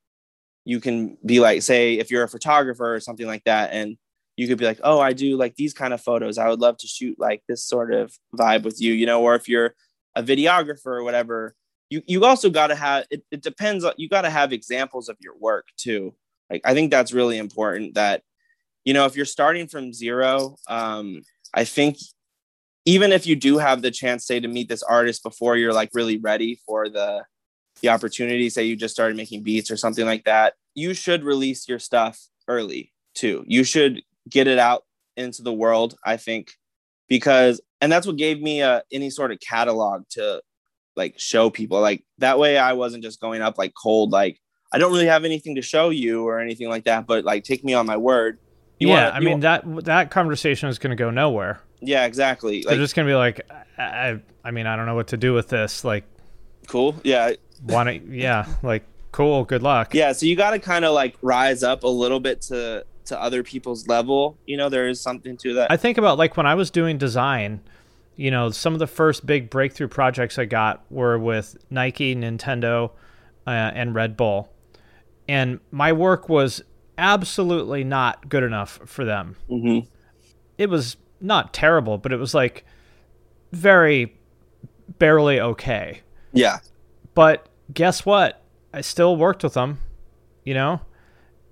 you 0.65 0.79
can 0.79 1.17
be 1.23 1.39
like, 1.39 1.61
say, 1.61 1.93
if 1.93 2.09
you're 2.09 2.23
a 2.23 2.29
photographer 2.29 2.95
or 2.95 2.99
something 2.99 3.27
like 3.27 3.43
that, 3.43 3.71
and 3.71 3.97
you 4.35 4.47
could 4.47 4.57
be 4.57 4.65
like, 4.65 4.79
oh, 4.83 4.99
I 4.99 5.13
do 5.13 5.37
like 5.37 5.55
these 5.55 5.73
kind 5.73 5.93
of 5.93 6.01
photos. 6.01 6.39
I 6.39 6.49
would 6.49 6.59
love 6.59 6.77
to 6.77 6.87
shoot 6.87 7.19
like 7.19 7.43
this 7.47 7.63
sort 7.63 7.93
of 7.93 8.17
vibe 8.35 8.63
with 8.63 8.81
you, 8.81 8.93
you 8.93 9.05
know. 9.05 9.21
Or 9.21 9.35
if 9.35 9.47
you're 9.47 9.75
a 10.15 10.23
videographer 10.23 10.87
or 10.87 11.03
whatever, 11.03 11.53
you 11.91 12.01
you 12.07 12.25
also 12.25 12.49
got 12.49 12.67
to 12.67 12.75
have. 12.75 13.05
It, 13.11 13.23
it 13.29 13.43
depends. 13.43 13.83
on 13.83 13.93
You 13.97 14.09
got 14.09 14.23
to 14.23 14.31
have 14.31 14.53
examples 14.53 15.07
of 15.07 15.17
your 15.19 15.37
work 15.37 15.67
too. 15.77 16.15
Like 16.49 16.61
I 16.65 16.73
think 16.73 16.89
that's 16.89 17.13
really 17.13 17.37
important. 17.37 17.93
That 17.93 18.23
you 18.89 18.93
know 18.93 19.05
if 19.05 19.15
you're 19.15 19.23
starting 19.23 19.67
from 19.67 19.93
zero 19.93 20.55
um 20.67 21.21
i 21.53 21.63
think 21.63 21.95
even 22.85 23.11
if 23.11 23.27
you 23.27 23.35
do 23.35 23.59
have 23.59 23.83
the 23.83 23.91
chance 23.91 24.25
say 24.25 24.39
to 24.39 24.47
meet 24.47 24.67
this 24.67 24.81
artist 24.81 25.21
before 25.21 25.55
you're 25.55 25.73
like 25.81 25.91
really 25.93 26.17
ready 26.17 26.59
for 26.65 26.89
the 26.89 27.23
the 27.81 27.89
opportunity 27.89 28.49
say 28.49 28.63
you 28.63 28.75
just 28.75 28.95
started 28.95 29.15
making 29.15 29.43
beats 29.43 29.69
or 29.69 29.77
something 29.77 30.07
like 30.07 30.23
that 30.23 30.55
you 30.73 30.95
should 30.95 31.23
release 31.23 31.69
your 31.69 31.77
stuff 31.77 32.19
early 32.47 32.91
too. 33.13 33.43
You 33.45 33.63
should 33.63 34.01
get 34.27 34.47
it 34.47 34.57
out 34.57 34.85
into 35.17 35.43
the 35.43 35.53
world 35.53 35.95
i 36.03 36.17
think 36.17 36.53
because 37.07 37.61
and 37.81 37.91
that's 37.91 38.07
what 38.07 38.15
gave 38.15 38.41
me 38.41 38.63
uh, 38.63 38.81
any 38.91 39.11
sort 39.11 39.31
of 39.31 39.39
catalog 39.39 40.03
to 40.09 40.41
like 40.95 41.13
show 41.17 41.49
people. 41.51 41.79
Like 41.79 42.03
that 42.17 42.39
way 42.39 42.57
i 42.57 42.73
wasn't 42.73 43.03
just 43.03 43.21
going 43.21 43.43
up 43.43 43.59
like 43.59 43.73
cold 43.79 44.11
like 44.11 44.39
i 44.73 44.79
don't 44.79 44.91
really 44.91 45.13
have 45.13 45.25
anything 45.25 45.55
to 45.55 45.61
show 45.61 45.89
you 45.89 46.27
or 46.27 46.39
anything 46.39 46.69
like 46.69 46.85
that 46.85 47.05
but 47.05 47.23
like 47.23 47.43
take 47.43 47.63
me 47.63 47.75
on 47.75 47.85
my 47.85 47.97
word 47.97 48.39
You 48.79 48.87
yeah, 48.89 49.05
wanna- 49.05 49.15
I 49.15 49.19
mean 49.19 49.39
that 49.41 49.63
that 49.85 50.11
conversation 50.11 50.69
is 50.69 50.79
going 50.79 50.91
to 50.91 50.95
go 50.95 51.09
nowhere. 51.09 51.61
yeah 51.81 52.05
exactly 52.05 52.63
They're 52.65 52.77
just 52.77 52.95
going 52.95 53.07
to 53.07 53.11
be 53.11 53.15
like, 53.15 53.41
I, 53.77 54.19
I, 54.43 54.51
mean, 54.51 54.67
I 54.67 54.75
don't 54.75 54.85
know 54.85 54.95
what 54.95 55.07
to 55.07 55.17
do 55.17 55.33
with 55.33 55.49
this. 55.49 55.83
Like, 55.83 56.05
cool 56.67 56.95
yeah 57.03 57.33
want 57.65 57.89
to, 57.89 57.95
yeah, 58.15 58.45
like, 58.63 58.83
cool, 59.11 59.43
good 59.43 59.63
luck. 59.63 59.93
yeah 59.93 60.11
so 60.13 60.25
you 60.25 60.35
got 60.35 60.51
to 60.51 60.59
kind 60.59 60.85
of 60.85 60.93
like 60.93 61.15
rise 61.21 61.63
up 61.63 61.83
a 61.83 61.87
little 61.87 62.19
bit 62.19 62.41
to 62.43 62.85
to 63.05 63.19
other 63.19 63.41
people's 63.41 63.87
level 63.87 64.37
you 64.45 64.55
know 64.55 64.69
there 64.69 64.87
is 64.87 65.01
something 65.01 65.35
to 65.35 65.55
that 65.55 65.71
I 65.71 65.77
think 65.77 65.97
about 65.97 66.17
like 66.19 66.37
when 66.37 66.45
I 66.45 66.53
was 66.55 66.69
doing 66.69 66.97
design, 66.99 67.59
you 68.15 68.29
know, 68.29 68.49
some 68.51 68.73
of 68.73 68.79
the 68.79 68.87
first 68.87 69.25
big 69.25 69.49
breakthrough 69.49 69.87
projects 69.87 70.37
I 70.37 70.45
got 70.45 70.83
were 70.91 71.17
with 71.17 71.57
Nike, 71.69 72.15
Nintendo, 72.15 72.91
uh, 73.47 73.49
and 73.49 73.95
Red 73.95 74.15
Bull. 74.15 74.51
And 75.27 75.59
my 75.71 75.91
work 75.93 76.27
was 76.29 76.61
absolutely 76.99 77.83
not 77.83 78.29
good 78.29 78.43
enough 78.43 78.79
for 78.85 79.05
them. 79.05 79.35
Mhm. 79.49 79.87
It 80.57 80.69
was 80.69 80.97
not 81.21 81.53
terrible, 81.53 81.97
but 81.97 82.11
it 82.11 82.17
was 82.17 82.33
like 82.33 82.65
very 83.51 84.15
barely 84.99 85.39
okay. 85.39 86.01
yeah 86.33 86.59
But 87.15 87.47
guess 87.73 88.05
what? 88.05 88.43
I 88.73 88.81
still 88.81 89.15
worked 89.17 89.43
with 89.43 89.53
them, 89.55 89.79
you 90.43 90.53
know? 90.53 90.81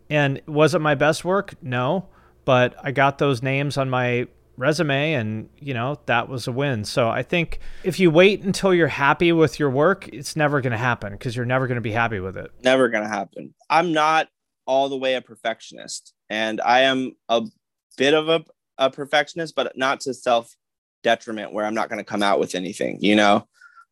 And 0.09 0.41
was 0.47 0.75
it 0.75 0.79
my 0.79 0.95
best 0.95 1.25
work? 1.25 1.55
No. 1.61 2.07
But 2.45 2.75
I 2.83 2.91
got 2.91 3.17
those 3.17 3.41
names 3.43 3.77
on 3.77 3.89
my 3.89 4.27
resume 4.55 5.13
and, 5.13 5.49
you 5.59 5.73
know, 5.73 5.99
that 6.05 6.29
was 6.29 6.47
a 6.47 6.51
win. 6.51 6.85
So 6.85 7.09
I 7.09 7.21
think 7.23 7.59
if 7.83 7.99
you 7.99 8.09
wait 8.09 8.43
until 8.43 8.73
you're 8.73 8.87
happy 8.87 9.31
with 9.31 9.59
your 9.59 9.69
work, 9.69 10.07
it's 10.09 10.35
never 10.35 10.61
going 10.61 10.71
to 10.71 10.77
happen 10.77 11.11
because 11.13 11.35
you're 11.35 11.45
never 11.45 11.67
going 11.67 11.75
to 11.75 11.81
be 11.81 11.91
happy 11.91 12.19
with 12.19 12.37
it. 12.37 12.51
never 12.63 12.87
gonna 12.89 13.07
happen 13.07 13.53
i'm 13.69 13.91
not 13.93 14.29
all 14.67 14.89
the 14.89 14.97
way 14.97 15.15
a 15.15 15.21
perfectionist. 15.21 16.13
And 16.29 16.61
i 16.61 16.81
am 16.81 17.13
a 17.29 17.43
bit 17.97 18.13
of 18.13 18.29
a, 18.29 18.43
a 18.77 18.91
perfectionist 18.91 19.55
but 19.55 19.75
not 19.77 20.01
to 20.01 20.13
self 20.13 20.53
detriment 21.03 21.53
where 21.53 21.65
i'm 21.65 21.73
not 21.73 21.89
gonna 21.89 22.03
come 22.03 22.21
out 22.21 22.39
with 22.39 22.53
anything 22.53 22.97
you 23.01 23.15
know? 23.15 23.47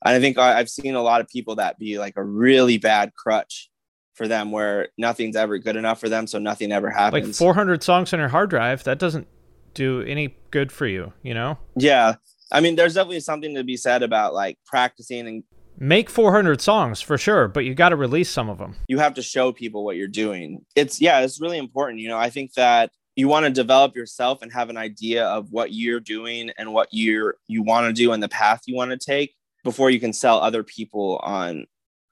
And 0.05 0.15
i 0.15 0.19
think 0.19 0.37
I, 0.37 0.59
i've 0.59 0.69
seen 0.69 0.95
a 0.95 1.01
lot 1.01 1.21
of 1.21 1.27
people 1.29 1.55
that 1.55 1.79
be 1.79 1.97
like 1.97 2.13
a 2.17 2.23
really 2.23 2.77
bad 2.77 3.13
crutch 3.15 3.69
for 4.15 4.27
them 4.27 4.51
where 4.51 4.89
nothing's 4.97 5.35
ever 5.35 5.57
good 5.57 5.75
enough 5.75 5.99
for 5.99 6.09
them 6.09 6.25
so 6.25 6.39
nothing 6.39 6.71
ever 6.71 6.89
happens. 6.89 7.27
Like 7.27 7.35
400 7.35 7.83
songs 7.83 8.13
on 8.13 8.19
your 8.19 8.29
hard 8.29 8.49
drive, 8.49 8.83
that 8.85 8.97
doesn't 8.97 9.27
do 9.73 10.01
any 10.03 10.37
good 10.51 10.71
for 10.71 10.87
you, 10.87 11.13
you 11.21 11.33
know? 11.33 11.57
yeah. 11.75 12.15
I 12.51 12.61
mean 12.61 12.75
there's 12.75 12.93
definitely 12.93 13.19
something 13.21 13.55
to 13.55 13.63
be 13.63 13.75
said 13.75 14.03
about 14.03 14.33
like 14.33 14.57
practicing 14.65 15.27
and 15.27 15.43
Make 15.77 16.09
400 16.09 16.61
songs 16.61 17.01
for 17.01 17.17
sure, 17.17 17.47
but 17.47 17.65
you 17.65 17.73
got 17.75 17.89
to 17.89 17.95
release 17.95 18.29
some 18.29 18.49
of 18.49 18.57
them. 18.57 18.75
you 18.87 18.97
have 18.99 19.13
to 19.15 19.21
show 19.21 19.51
people 19.51 19.83
what 19.83 19.97
you're 19.97 20.07
doing. 20.07 20.65
It's 20.75 21.01
yeah, 21.01 21.19
it's 21.19 21.41
really 21.41 21.57
important. 21.57 21.99
You 21.99 22.07
know, 22.07 22.17
I 22.17 22.29
think 22.29 22.53
that 22.53 22.91
you 23.15 23.27
want 23.27 23.45
to 23.45 23.51
develop 23.51 23.95
yourself 23.95 24.41
and 24.41 24.51
have 24.53 24.69
an 24.69 24.77
idea 24.77 25.25
of 25.25 25.51
what 25.51 25.73
you're 25.73 25.99
doing 25.99 26.51
and 26.57 26.73
what 26.73 26.87
you're 26.91 27.35
you 27.47 27.63
want 27.63 27.87
to 27.87 27.93
do 27.93 28.11
and 28.11 28.21
the 28.21 28.29
path 28.29 28.61
you 28.65 28.75
want 28.75 28.91
to 28.91 28.97
take 28.97 29.35
before 29.63 29.89
you 29.89 29.99
can 29.99 30.13
sell 30.13 30.39
other 30.39 30.63
people 30.63 31.19
on 31.23 31.65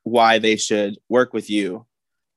why 0.04 0.40
they 0.40 0.56
should 0.56 0.98
work 1.10 1.34
with 1.34 1.50
you. 1.50 1.86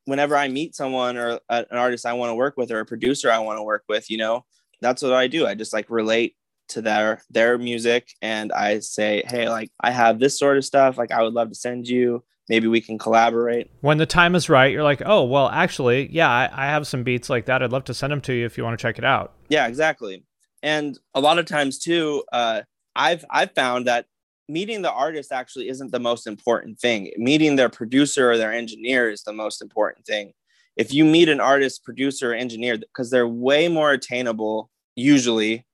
Whenever 0.04 0.36
I 0.36 0.46
meet 0.46 0.76
someone 0.76 1.16
or 1.16 1.40
an 1.48 1.66
artist 1.72 2.06
I 2.06 2.12
want 2.12 2.30
to 2.30 2.34
work 2.36 2.56
with 2.56 2.70
or 2.70 2.80
a 2.80 2.86
producer 2.86 3.30
I 3.30 3.40
want 3.40 3.58
to 3.58 3.64
work 3.64 3.82
with, 3.88 4.08
you 4.10 4.18
know, 4.18 4.44
that's 4.80 5.02
what 5.02 5.12
I 5.12 5.26
do. 5.26 5.46
I 5.46 5.54
just 5.54 5.72
like 5.72 5.90
relate 5.90 6.36
to 6.68 6.82
their 6.82 7.22
their 7.30 7.58
music 7.58 8.12
and 8.22 8.52
I 8.52 8.80
say, 8.80 9.22
"Hey, 9.26 9.48
like 9.48 9.70
I 9.80 9.90
have 9.90 10.18
this 10.18 10.38
sort 10.38 10.56
of 10.56 10.64
stuff 10.64 10.98
like 10.98 11.12
I 11.12 11.22
would 11.22 11.34
love 11.34 11.48
to 11.50 11.54
send 11.54 11.88
you. 11.88 12.24
Maybe 12.48 12.68
we 12.68 12.80
can 12.80 12.98
collaborate." 12.98 13.70
When 13.80 13.98
the 13.98 14.06
time 14.06 14.34
is 14.34 14.48
right, 14.48 14.72
you're 14.72 14.82
like, 14.82 15.02
oh, 15.04 15.24
well, 15.24 15.48
actually, 15.48 16.08
yeah, 16.12 16.30
I, 16.30 16.48
I 16.52 16.66
have 16.66 16.86
some 16.86 17.02
beats 17.02 17.28
like 17.30 17.46
that. 17.46 17.62
I'd 17.62 17.72
love 17.72 17.84
to 17.84 17.94
send 17.94 18.12
them 18.12 18.20
to 18.22 18.34
you 18.34 18.46
if 18.46 18.56
you 18.56 18.64
want 18.64 18.78
to 18.78 18.82
check 18.82 18.98
it 18.98 19.04
out. 19.04 19.34
Yeah, 19.48 19.66
exactly. 19.66 20.24
And 20.62 20.98
a 21.14 21.20
lot 21.20 21.38
of 21.38 21.46
times 21.46 21.78
too, 21.78 22.24
uh, 22.32 22.62
I've 22.94 23.24
I've 23.30 23.52
found 23.52 23.86
that 23.86 24.06
meeting 24.48 24.82
the 24.82 24.92
artist 24.92 25.32
actually 25.32 25.68
isn't 25.68 25.92
the 25.92 26.00
most 26.00 26.26
important 26.26 26.78
thing. 26.78 27.10
Meeting 27.16 27.56
their 27.56 27.68
producer 27.68 28.30
or 28.30 28.36
their 28.36 28.52
engineer 28.52 29.10
is 29.10 29.22
the 29.22 29.32
most 29.32 29.60
important 29.60 30.06
thing. 30.06 30.32
If 30.76 30.92
you 30.92 31.04
meet 31.04 31.28
an 31.28 31.40
artist, 31.40 31.84
producer, 31.84 32.32
or 32.32 32.34
engineer, 32.34 32.76
because 32.76 33.10
they're 33.10 33.28
way 33.28 33.68
more 33.68 33.92
attainable 33.92 34.70
usually, 34.94 35.66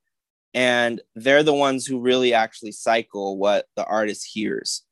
and 0.55 1.01
they're 1.15 1.43
the 1.43 1.55
ones 1.55 1.87
who 1.87 2.01
really 2.01 2.35
actually 2.35 2.73
cycle 2.73 3.39
what 3.39 3.67
the 3.77 3.85
artist 3.85 4.29
hears. 4.33 4.83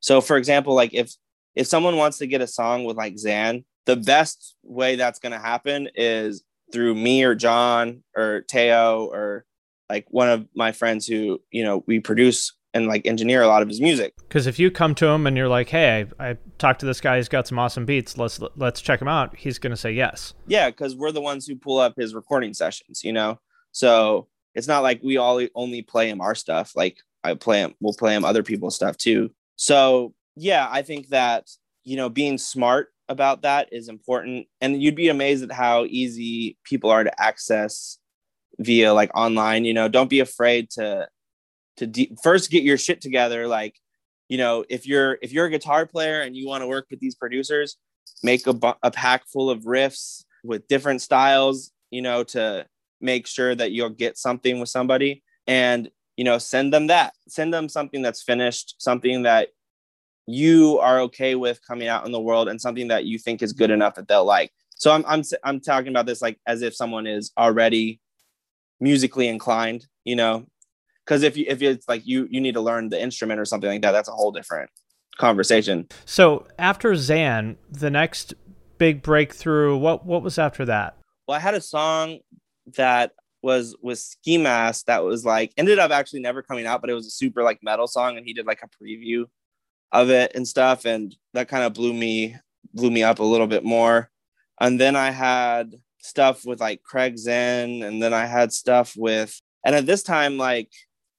So, 0.00 0.20
for 0.20 0.36
example, 0.36 0.74
like 0.74 0.94
if 0.94 1.14
if 1.54 1.66
someone 1.66 1.96
wants 1.96 2.18
to 2.18 2.26
get 2.26 2.40
a 2.40 2.46
song 2.46 2.84
with 2.84 2.96
like 2.96 3.14
Xan, 3.14 3.64
the 3.86 3.96
best 3.96 4.56
way 4.62 4.96
that's 4.96 5.18
going 5.18 5.32
to 5.32 5.38
happen 5.38 5.88
is 5.94 6.42
through 6.72 6.94
me 6.94 7.22
or 7.24 7.34
John 7.34 8.02
or 8.16 8.42
Teo 8.48 9.06
or 9.12 9.44
like 9.90 10.06
one 10.08 10.30
of 10.30 10.46
my 10.54 10.72
friends 10.72 11.06
who 11.06 11.40
you 11.50 11.62
know 11.62 11.84
we 11.86 12.00
produce 12.00 12.52
and 12.74 12.86
like 12.86 13.06
engineer 13.06 13.42
a 13.42 13.46
lot 13.46 13.62
of 13.62 13.68
his 13.68 13.80
music. 13.80 14.14
Because 14.16 14.46
if 14.46 14.58
you 14.58 14.70
come 14.70 14.94
to 14.96 15.06
him 15.06 15.26
and 15.26 15.36
you're 15.36 15.48
like, 15.48 15.68
hey, 15.68 16.06
I, 16.18 16.30
I 16.30 16.36
talked 16.58 16.80
to 16.80 16.86
this 16.86 17.00
guy, 17.00 17.16
he's 17.16 17.28
got 17.28 17.46
some 17.46 17.58
awesome 17.58 17.84
beats. 17.84 18.16
Let's 18.16 18.40
let's 18.56 18.80
check 18.80 19.00
him 19.00 19.08
out. 19.08 19.36
He's 19.36 19.58
gonna 19.58 19.76
say 19.76 19.92
yes. 19.92 20.34
Yeah, 20.46 20.70
because 20.70 20.96
we're 20.96 21.12
the 21.12 21.20
ones 21.20 21.46
who 21.46 21.56
pull 21.56 21.78
up 21.78 21.94
his 21.96 22.14
recording 22.14 22.54
sessions, 22.54 23.04
you 23.04 23.12
know. 23.12 23.38
So 23.72 24.28
it's 24.54 24.68
not 24.68 24.82
like 24.82 25.02
we 25.02 25.16
all 25.16 25.40
only 25.54 25.82
play 25.82 26.08
him 26.08 26.20
our 26.20 26.34
stuff. 26.34 26.72
Like 26.76 26.98
I 27.24 27.34
play 27.34 27.60
him, 27.60 27.74
we'll 27.80 27.94
play 27.94 28.14
him 28.14 28.24
other 28.24 28.42
people's 28.42 28.74
stuff 28.74 28.96
too. 28.96 29.30
So 29.56 30.14
yeah, 30.36 30.68
I 30.70 30.82
think 30.82 31.08
that, 31.08 31.48
you 31.84 31.96
know, 31.96 32.08
being 32.08 32.38
smart 32.38 32.88
about 33.08 33.42
that 33.42 33.68
is 33.72 33.88
important. 33.88 34.46
And 34.60 34.82
you'd 34.82 34.96
be 34.96 35.08
amazed 35.08 35.44
at 35.44 35.52
how 35.52 35.84
easy 35.84 36.56
people 36.64 36.90
are 36.90 37.04
to 37.04 37.22
access 37.22 37.98
via 38.58 38.92
like 38.94 39.10
online, 39.16 39.64
you 39.64 39.74
know, 39.74 39.88
don't 39.88 40.10
be 40.10 40.20
afraid 40.20 40.70
to, 40.70 41.08
to 41.76 41.86
de- 41.86 42.14
first 42.22 42.50
get 42.50 42.62
your 42.62 42.78
shit 42.78 43.00
together. 43.00 43.46
Like, 43.46 43.76
you 44.28 44.38
know, 44.38 44.64
if 44.68 44.86
you're, 44.86 45.18
if 45.22 45.32
you're 45.32 45.46
a 45.46 45.50
guitar 45.50 45.86
player 45.86 46.20
and 46.20 46.36
you 46.36 46.46
want 46.46 46.62
to 46.62 46.66
work 46.66 46.86
with 46.90 47.00
these 47.00 47.14
producers, 47.14 47.76
make 48.22 48.46
a, 48.46 48.52
bu- 48.52 48.72
a 48.82 48.90
pack 48.90 49.26
full 49.28 49.50
of 49.50 49.62
riffs 49.62 50.24
with 50.44 50.66
different 50.68 51.02
styles, 51.02 51.70
you 51.90 52.02
know, 52.02 52.24
to 52.24 52.66
make 53.02 53.26
sure 53.26 53.54
that 53.54 53.72
you'll 53.72 53.90
get 53.90 54.16
something 54.16 54.60
with 54.60 54.68
somebody 54.68 55.22
and, 55.46 55.90
you 56.16 56.24
know, 56.24 56.38
send 56.38 56.72
them 56.72 56.86
that, 56.88 57.14
send 57.28 57.52
them 57.52 57.68
something 57.68 58.02
that's 58.02 58.22
finished, 58.22 58.76
something 58.78 59.22
that 59.22 59.48
you 60.26 60.78
are 60.78 61.00
okay 61.00 61.34
with 61.34 61.60
coming 61.66 61.88
out 61.88 62.06
in 62.06 62.12
the 62.12 62.20
world 62.20 62.48
and 62.48 62.60
something 62.60 62.88
that 62.88 63.04
you 63.04 63.18
think 63.18 63.42
is 63.42 63.52
good 63.52 63.66
mm-hmm. 63.66 63.74
enough 63.74 63.94
that 63.94 64.08
they'll 64.08 64.24
like. 64.24 64.52
So 64.76 64.90
I'm 64.92 65.04
I'm 65.06 65.22
I'm 65.44 65.60
talking 65.60 65.88
about 65.88 66.06
this 66.06 66.22
like 66.22 66.40
as 66.46 66.62
if 66.62 66.74
someone 66.74 67.06
is 67.06 67.30
already 67.38 68.00
musically 68.80 69.28
inclined, 69.28 69.86
you 70.04 70.16
know, 70.16 70.46
because 71.04 71.22
if 71.22 71.36
you 71.36 71.44
if 71.48 71.62
it's 71.62 71.88
like 71.88 72.02
you 72.04 72.26
you 72.30 72.40
need 72.40 72.54
to 72.54 72.60
learn 72.60 72.88
the 72.88 73.00
instrument 73.00 73.40
or 73.40 73.44
something 73.44 73.70
like 73.70 73.82
that, 73.82 73.92
that's 73.92 74.08
a 74.08 74.12
whole 74.12 74.32
different 74.32 74.70
conversation. 75.18 75.86
So 76.04 76.46
after 76.58 76.92
Xan, 76.92 77.56
the 77.70 77.90
next 77.90 78.34
big 78.78 79.02
breakthrough, 79.02 79.76
what 79.76 80.04
what 80.04 80.22
was 80.22 80.38
after 80.38 80.64
that? 80.64 80.96
Well, 81.28 81.36
I 81.36 81.40
had 81.40 81.54
a 81.54 81.60
song 81.60 82.18
that 82.76 83.12
was 83.42 83.76
with 83.82 83.98
Ski 83.98 84.38
Mask 84.38 84.86
that 84.86 85.02
was 85.02 85.24
like 85.24 85.52
ended 85.56 85.78
up 85.78 85.90
actually 85.90 86.20
never 86.20 86.42
coming 86.42 86.66
out, 86.66 86.80
but 86.80 86.90
it 86.90 86.94
was 86.94 87.06
a 87.06 87.10
super 87.10 87.42
like 87.42 87.60
metal 87.62 87.86
song, 87.86 88.16
and 88.16 88.26
he 88.26 88.32
did 88.32 88.46
like 88.46 88.62
a 88.62 88.84
preview 88.84 89.24
of 89.90 90.10
it 90.10 90.32
and 90.34 90.46
stuff, 90.46 90.84
and 90.84 91.14
that 91.34 91.48
kind 91.48 91.64
of 91.64 91.74
blew 91.74 91.92
me 91.92 92.36
blew 92.72 92.90
me 92.90 93.02
up 93.02 93.18
a 93.18 93.24
little 93.24 93.46
bit 93.46 93.64
more. 93.64 94.10
And 94.60 94.80
then 94.80 94.96
I 94.96 95.10
had 95.10 95.74
stuff 95.98 96.44
with 96.44 96.60
like 96.60 96.82
Craig 96.82 97.16
Xen, 97.16 97.84
and 97.84 98.02
then 98.02 98.14
I 98.14 98.26
had 98.26 98.52
stuff 98.52 98.94
with, 98.96 99.40
and 99.64 99.74
at 99.74 99.86
this 99.86 100.02
time, 100.02 100.38
like 100.38 100.70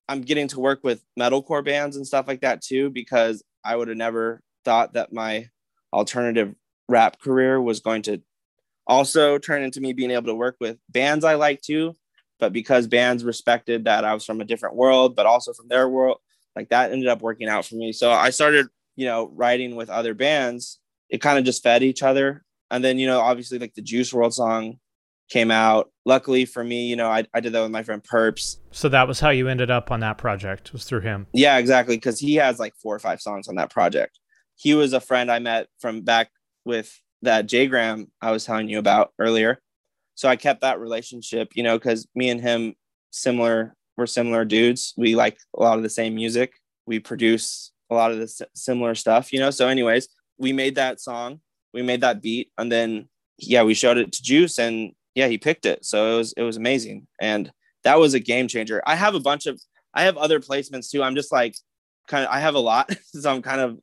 I'm 0.07 0.21
getting 0.21 0.47
to 0.49 0.59
work 0.59 0.83
with 0.83 1.03
metalcore 1.19 1.63
bands 1.63 1.97
and 1.97 2.07
stuff 2.07 2.27
like 2.27 2.41
that 2.41 2.61
too, 2.61 2.89
because 2.89 3.43
I 3.65 3.75
would 3.75 3.87
have 3.87 3.97
never 3.97 4.41
thought 4.65 4.93
that 4.93 5.13
my 5.13 5.49
alternative 5.91 6.55
rap 6.89 7.19
career 7.19 7.61
was 7.61 7.79
going 7.79 8.01
to 8.03 8.21
also 8.87 9.37
turn 9.37 9.63
into 9.63 9.81
me 9.81 9.93
being 9.93 10.11
able 10.11 10.27
to 10.27 10.35
work 10.35 10.57
with 10.59 10.77
bands 10.89 11.25
I 11.25 11.35
like 11.35 11.61
too. 11.61 11.95
But 12.39 12.53
because 12.53 12.87
bands 12.87 13.23
respected 13.23 13.85
that 13.85 14.03
I 14.03 14.13
was 14.13 14.25
from 14.25 14.41
a 14.41 14.45
different 14.45 14.75
world, 14.75 15.15
but 15.15 15.25
also 15.25 15.53
from 15.53 15.67
their 15.69 15.87
world, 15.87 16.17
like 16.55 16.69
that 16.69 16.91
ended 16.91 17.07
up 17.07 17.21
working 17.21 17.47
out 17.47 17.65
for 17.65 17.75
me. 17.75 17.93
So 17.93 18.11
I 18.11 18.31
started, 18.31 18.67
you 18.95 19.05
know, 19.05 19.31
writing 19.33 19.75
with 19.75 19.89
other 19.89 20.13
bands. 20.13 20.79
It 21.09 21.21
kind 21.21 21.37
of 21.37 21.45
just 21.45 21.63
fed 21.63 21.83
each 21.83 22.03
other. 22.03 22.43
And 22.69 22.83
then, 22.83 22.97
you 22.97 23.07
know, 23.07 23.21
obviously 23.21 23.59
like 23.59 23.75
the 23.75 23.81
Juice 23.81 24.11
WRLD 24.11 24.33
song 24.33 24.79
came 25.29 25.51
out. 25.51 25.91
Luckily 26.05 26.45
for 26.45 26.63
me, 26.63 26.87
you 26.87 26.95
know, 26.95 27.09
I, 27.09 27.25
I 27.33 27.39
did 27.39 27.53
that 27.53 27.61
with 27.61 27.71
my 27.71 27.83
friend 27.83 28.03
Purps. 28.03 28.59
So 28.71 28.89
that 28.89 29.07
was 29.07 29.19
how 29.19 29.29
you 29.29 29.47
ended 29.47 29.71
up 29.71 29.91
on 29.91 30.01
that 30.01 30.17
project, 30.17 30.73
was 30.73 30.83
through 30.83 31.01
him. 31.01 31.27
Yeah, 31.33 31.57
exactly. 31.57 31.97
Cause 31.97 32.19
he 32.19 32.35
has 32.35 32.59
like 32.59 32.73
four 32.81 32.95
or 32.95 32.99
five 32.99 33.21
songs 33.21 33.47
on 33.47 33.55
that 33.55 33.69
project. 33.69 34.19
He 34.55 34.73
was 34.73 34.93
a 34.93 34.99
friend 34.99 35.31
I 35.31 35.39
met 35.39 35.67
from 35.79 36.01
back 36.01 36.29
with 36.65 36.99
that 37.23 37.47
Jay 37.47 37.67
Graham 37.67 38.11
I 38.21 38.31
was 38.31 38.45
telling 38.45 38.69
you 38.69 38.79
about 38.79 39.11
earlier. 39.19 39.59
So 40.15 40.29
I 40.29 40.35
kept 40.35 40.61
that 40.61 40.79
relationship, 40.79 41.49
you 41.55 41.63
know, 41.63 41.77
because 41.77 42.07
me 42.13 42.29
and 42.29 42.39
him 42.39 42.75
similar, 43.11 43.75
we're 43.97 44.05
similar 44.05 44.45
dudes. 44.45 44.93
We 44.97 45.15
like 45.15 45.37
a 45.57 45.63
lot 45.63 45.77
of 45.77 45.83
the 45.83 45.89
same 45.89 46.15
music. 46.15 46.53
We 46.85 46.99
produce 46.99 47.71
a 47.89 47.95
lot 47.95 48.11
of 48.11 48.19
the 48.19 48.47
similar 48.53 48.95
stuff, 48.95 49.33
you 49.33 49.39
know. 49.39 49.49
So, 49.49 49.67
anyways, 49.67 50.07
we 50.37 50.53
made 50.53 50.75
that 50.75 50.99
song, 50.99 51.39
we 51.73 51.81
made 51.81 52.01
that 52.01 52.21
beat, 52.21 52.51
and 52.57 52.71
then 52.71 53.09
yeah, 53.37 53.63
we 53.63 53.73
showed 53.73 53.97
it 53.97 54.11
to 54.11 54.23
Juice, 54.23 54.59
and 54.59 54.91
yeah, 55.15 55.27
he 55.27 55.37
picked 55.37 55.65
it. 55.65 55.85
So 55.85 56.13
it 56.13 56.17
was 56.17 56.33
it 56.37 56.43
was 56.43 56.57
amazing, 56.57 57.07
and 57.21 57.51
that 57.83 57.99
was 57.99 58.13
a 58.13 58.19
game 58.19 58.47
changer. 58.47 58.81
I 58.85 58.95
have 58.95 59.15
a 59.15 59.19
bunch 59.19 59.45
of 59.45 59.59
I 59.93 60.03
have 60.03 60.17
other 60.17 60.39
placements 60.39 60.89
too. 60.89 61.03
I'm 61.03 61.15
just 61.15 61.31
like 61.31 61.55
kind 62.07 62.25
of 62.25 62.31
I 62.31 62.39
have 62.39 62.55
a 62.55 62.59
lot, 62.59 62.93
so 63.05 63.31
I'm 63.31 63.41
kind 63.41 63.61
of 63.61 63.79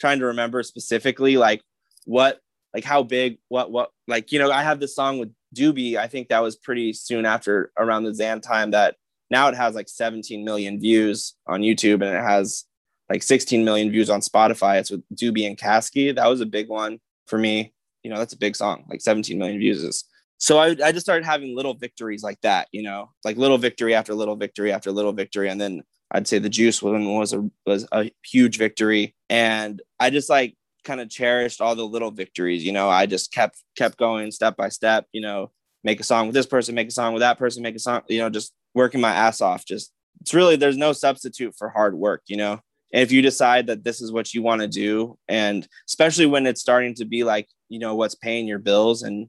trying 0.00 0.20
to 0.20 0.26
remember 0.26 0.62
specifically 0.62 1.36
like 1.36 1.62
what 2.04 2.40
like 2.74 2.84
how 2.84 3.02
big 3.02 3.38
what 3.48 3.70
what 3.70 3.90
like 4.08 4.32
you 4.32 4.38
know 4.38 4.50
I 4.50 4.62
have 4.62 4.80
this 4.80 4.94
song 4.94 5.18
with 5.18 5.30
Doobie. 5.54 5.96
I 5.96 6.08
think 6.08 6.28
that 6.28 6.42
was 6.42 6.56
pretty 6.56 6.92
soon 6.92 7.24
after 7.24 7.70
around 7.78 8.02
the 8.02 8.10
Xan 8.10 8.42
time 8.42 8.72
that 8.72 8.96
now 9.30 9.48
it 9.48 9.54
has 9.54 9.74
like 9.74 9.88
17 9.88 10.44
million 10.44 10.80
views 10.80 11.34
on 11.46 11.62
YouTube 11.62 12.02
and 12.02 12.16
it 12.16 12.22
has 12.22 12.64
like 13.08 13.22
16 13.22 13.64
million 13.64 13.90
views 13.90 14.10
on 14.10 14.20
Spotify. 14.20 14.80
It's 14.80 14.90
with 14.90 15.02
Doobie 15.14 15.46
and 15.46 15.56
Kasky. 15.56 16.14
That 16.14 16.26
was 16.26 16.40
a 16.40 16.46
big 16.46 16.68
one 16.68 16.98
for 17.26 17.38
me. 17.38 17.72
You 18.02 18.10
know, 18.10 18.18
that's 18.18 18.34
a 18.34 18.38
big 18.38 18.56
song. 18.56 18.84
Like 18.88 19.00
17 19.00 19.38
million 19.38 19.58
views 19.58 19.82
is. 19.82 20.04
So 20.38 20.58
I, 20.58 20.76
I 20.84 20.92
just 20.92 21.06
started 21.06 21.24
having 21.24 21.56
little 21.56 21.74
victories 21.74 22.22
like 22.22 22.40
that, 22.42 22.68
you 22.72 22.82
know, 22.82 23.10
like 23.24 23.36
little 23.36 23.56
victory 23.56 23.94
after 23.94 24.14
little 24.14 24.36
victory 24.36 24.72
after 24.72 24.90
little 24.92 25.12
victory. 25.12 25.48
And 25.48 25.60
then 25.60 25.82
I'd 26.10 26.28
say 26.28 26.38
the 26.38 26.48
juice 26.48 26.82
one 26.82 27.14
was 27.14 27.32
a 27.32 27.48
was 27.66 27.86
a 27.92 28.10
huge 28.24 28.58
victory. 28.58 29.14
And 29.30 29.80
I 29.98 30.10
just 30.10 30.28
like 30.28 30.56
kind 30.84 31.00
of 31.00 31.08
cherished 31.08 31.60
all 31.60 31.74
the 31.74 31.84
little 31.84 32.10
victories, 32.10 32.64
you 32.64 32.72
know. 32.72 32.88
I 32.88 33.06
just 33.06 33.32
kept 33.32 33.62
kept 33.76 33.96
going 33.96 34.30
step 34.30 34.56
by 34.56 34.68
step, 34.68 35.06
you 35.12 35.20
know, 35.20 35.50
make 35.82 36.00
a 36.00 36.04
song 36.04 36.26
with 36.26 36.34
this 36.34 36.46
person, 36.46 36.74
make 36.74 36.88
a 36.88 36.92
song 36.92 37.12
with 37.12 37.20
that 37.20 37.38
person, 37.38 37.62
make 37.62 37.76
a 37.76 37.80
song, 37.80 38.02
you 38.08 38.18
know, 38.18 38.30
just 38.30 38.52
working 38.74 39.00
my 39.00 39.12
ass 39.12 39.40
off. 39.40 39.64
Just 39.64 39.92
it's 40.20 40.34
really 40.34 40.56
there's 40.56 40.76
no 40.76 40.92
substitute 40.92 41.54
for 41.56 41.68
hard 41.68 41.94
work, 41.94 42.22
you 42.26 42.36
know. 42.36 42.60
And 42.92 43.02
if 43.02 43.10
you 43.10 43.22
decide 43.22 43.66
that 43.66 43.84
this 43.84 44.00
is 44.00 44.12
what 44.12 44.32
you 44.34 44.42
want 44.42 44.60
to 44.60 44.68
do, 44.68 45.18
and 45.28 45.66
especially 45.88 46.26
when 46.26 46.46
it's 46.46 46.60
starting 46.60 46.94
to 46.94 47.04
be 47.04 47.24
like, 47.24 47.48
you 47.68 47.78
know, 47.78 47.94
what's 47.96 48.14
paying 48.14 48.46
your 48.46 48.60
bills 48.60 49.02
and 49.02 49.28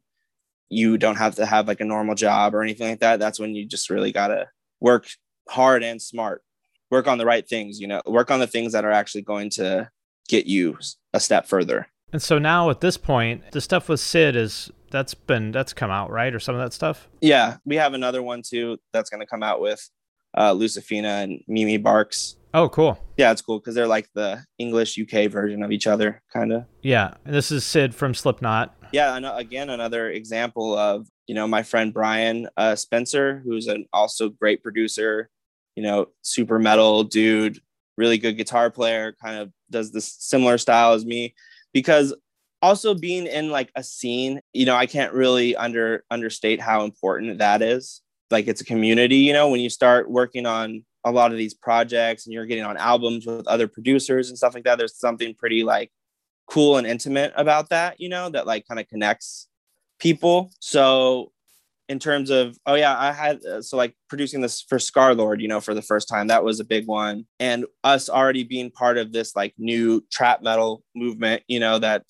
you 0.69 0.97
don't 0.97 1.17
have 1.17 1.35
to 1.35 1.45
have 1.45 1.67
like 1.67 1.81
a 1.81 1.85
normal 1.85 2.15
job 2.15 2.53
or 2.53 2.61
anything 2.61 2.89
like 2.89 2.99
that, 2.99 3.19
that's 3.19 3.39
when 3.39 3.55
you 3.55 3.65
just 3.65 3.89
really 3.89 4.11
gotta 4.11 4.47
work 4.79 5.07
hard 5.49 5.83
and 5.83 6.01
smart. 6.01 6.43
Work 6.91 7.07
on 7.07 7.17
the 7.17 7.25
right 7.25 7.47
things, 7.47 7.79
you 7.79 7.87
know, 7.87 8.01
work 8.05 8.29
on 8.29 8.39
the 8.39 8.47
things 8.47 8.73
that 8.73 8.85
are 8.85 8.91
actually 8.91 9.23
going 9.23 9.49
to 9.51 9.89
get 10.27 10.45
you 10.45 10.77
a 11.13 11.19
step 11.19 11.47
further. 11.47 11.87
And 12.11 12.21
so 12.21 12.39
now 12.39 12.69
at 12.69 12.81
this 12.81 12.97
point, 12.97 13.51
the 13.51 13.61
stuff 13.61 13.89
with 13.89 13.99
Sid 13.99 14.35
is 14.35 14.71
that's 14.91 15.13
been 15.13 15.51
that's 15.51 15.73
come 15.73 15.91
out, 15.91 16.09
right? 16.11 16.33
Or 16.33 16.39
some 16.39 16.55
of 16.55 16.61
that 16.61 16.73
stuff? 16.73 17.07
Yeah, 17.21 17.57
we 17.65 17.75
have 17.75 17.93
another 17.93 18.23
one 18.23 18.41
too 18.41 18.77
that's 18.93 19.09
going 19.09 19.19
to 19.19 19.25
come 19.25 19.43
out 19.43 19.59
with 19.59 19.89
uh, 20.35 20.53
Lucifina 20.53 21.23
and 21.23 21.41
Mimi 21.47 21.77
Barks. 21.77 22.37
Oh, 22.53 22.69
cool. 22.69 22.97
Yeah, 23.17 23.31
it's 23.31 23.41
cool 23.41 23.59
because 23.59 23.75
they're 23.75 23.87
like 23.87 24.07
the 24.13 24.45
English 24.57 24.97
UK 24.97 25.29
version 25.29 25.61
of 25.61 25.73
each 25.73 25.87
other, 25.87 26.21
kind 26.31 26.53
of. 26.53 26.65
Yeah, 26.81 27.15
and 27.25 27.35
this 27.35 27.51
is 27.51 27.65
Sid 27.65 27.93
from 27.93 28.13
Slipknot. 28.13 28.73
Yeah, 28.93 29.15
and 29.15 29.25
again, 29.25 29.69
another 29.69 30.09
example 30.09 30.77
of 30.77 31.07
you 31.27 31.35
know 31.35 31.47
my 31.47 31.63
friend 31.63 31.93
Brian 31.93 32.47
uh, 32.55 32.75
Spencer, 32.75 33.41
who's 33.43 33.67
an 33.67 33.87
also 33.91 34.29
great 34.29 34.63
producer. 34.63 35.29
You 35.75 35.83
know, 35.83 36.07
super 36.21 36.59
metal 36.59 37.03
dude, 37.03 37.59
really 37.97 38.17
good 38.17 38.37
guitar 38.37 38.69
player. 38.69 39.13
Kind 39.21 39.37
of 39.37 39.51
does 39.69 39.91
this 39.91 40.15
similar 40.19 40.57
style 40.57 40.93
as 40.93 41.05
me, 41.05 41.33
because 41.73 42.13
also 42.61 42.93
being 42.93 43.27
in 43.27 43.49
like 43.49 43.71
a 43.75 43.83
scene, 43.83 44.41
you 44.53 44.65
know, 44.65 44.75
I 44.75 44.85
can't 44.85 45.13
really 45.13 45.55
under 45.55 46.03
understate 46.09 46.59
how 46.61 46.83
important 46.83 47.37
that 47.39 47.61
is. 47.61 48.01
Like 48.31 48.47
it's 48.47 48.61
a 48.61 48.65
community, 48.65 49.17
you 49.17 49.33
know, 49.33 49.49
when 49.49 49.59
you 49.59 49.69
start 49.69 50.09
working 50.09 50.45
on 50.45 50.83
a 51.03 51.11
lot 51.11 51.31
of 51.31 51.37
these 51.37 51.53
projects 51.53 52.25
and 52.25 52.33
you're 52.33 52.47
getting 52.47 52.63
on 52.63 52.77
albums 52.77 53.27
with 53.27 53.47
other 53.47 53.67
producers 53.67 54.29
and 54.29 54.37
stuff 54.37 54.55
like 54.55 54.63
that, 54.63 54.79
there's 54.79 54.97
something 54.97 55.35
pretty 55.35 55.63
like 55.63 55.91
cool 56.47 56.77
and 56.77 56.87
intimate 56.87 57.33
about 57.35 57.69
that, 57.69 57.99
you 57.99 58.09
know, 58.09 58.29
that 58.29 58.47
like 58.47 58.67
kind 58.67 58.79
of 58.79 58.87
connects 58.87 59.47
people. 59.99 60.51
So 60.59 61.31
in 61.87 61.99
terms 61.99 62.29
of 62.29 62.57
oh 62.65 62.73
yeah 62.73 62.97
i 62.97 63.11
had 63.11 63.39
uh, 63.45 63.61
so 63.61 63.77
like 63.77 63.95
producing 64.09 64.41
this 64.41 64.61
for 64.61 64.77
Scarlxrd 64.77 65.41
you 65.41 65.47
know 65.47 65.61
for 65.61 65.73
the 65.73 65.81
first 65.81 66.07
time 66.07 66.27
that 66.27 66.43
was 66.43 66.59
a 66.59 66.65
big 66.65 66.87
one. 66.87 67.25
And 67.39 67.65
us 67.83 68.09
already 68.09 68.43
being 68.43 68.71
part 68.71 68.97
of 68.97 69.11
this 69.11 69.35
like 69.35 69.53
new 69.57 70.03
trap 70.11 70.41
metal 70.41 70.83
movement 70.95 71.43
you 71.47 71.59
know 71.59 71.79
that 71.79 72.03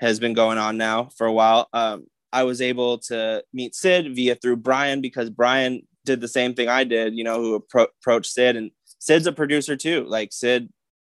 has 0.00 0.18
been 0.18 0.34
going 0.34 0.58
on 0.58 0.76
now 0.76 1.10
for 1.16 1.26
a 1.26 1.32
while 1.32 1.68
um 1.72 2.06
i 2.32 2.42
was 2.42 2.60
able 2.60 2.98
to 2.98 3.42
meet 3.52 3.74
sid 3.74 4.14
via 4.14 4.34
through 4.34 4.56
brian 4.56 5.00
because 5.00 5.30
brian 5.30 5.82
did 6.04 6.20
the 6.20 6.28
same 6.28 6.54
thing 6.54 6.68
i 6.68 6.84
did 6.84 7.14
you 7.14 7.24
know 7.24 7.40
who 7.40 7.60
appro- 7.60 7.88
approached 8.00 8.32
sid. 8.32 8.56
And 8.56 8.70
sid's 8.98 9.26
a 9.26 9.32
producer 9.32 9.76
too. 9.76 10.04
Like 10.06 10.32
sid 10.32 10.68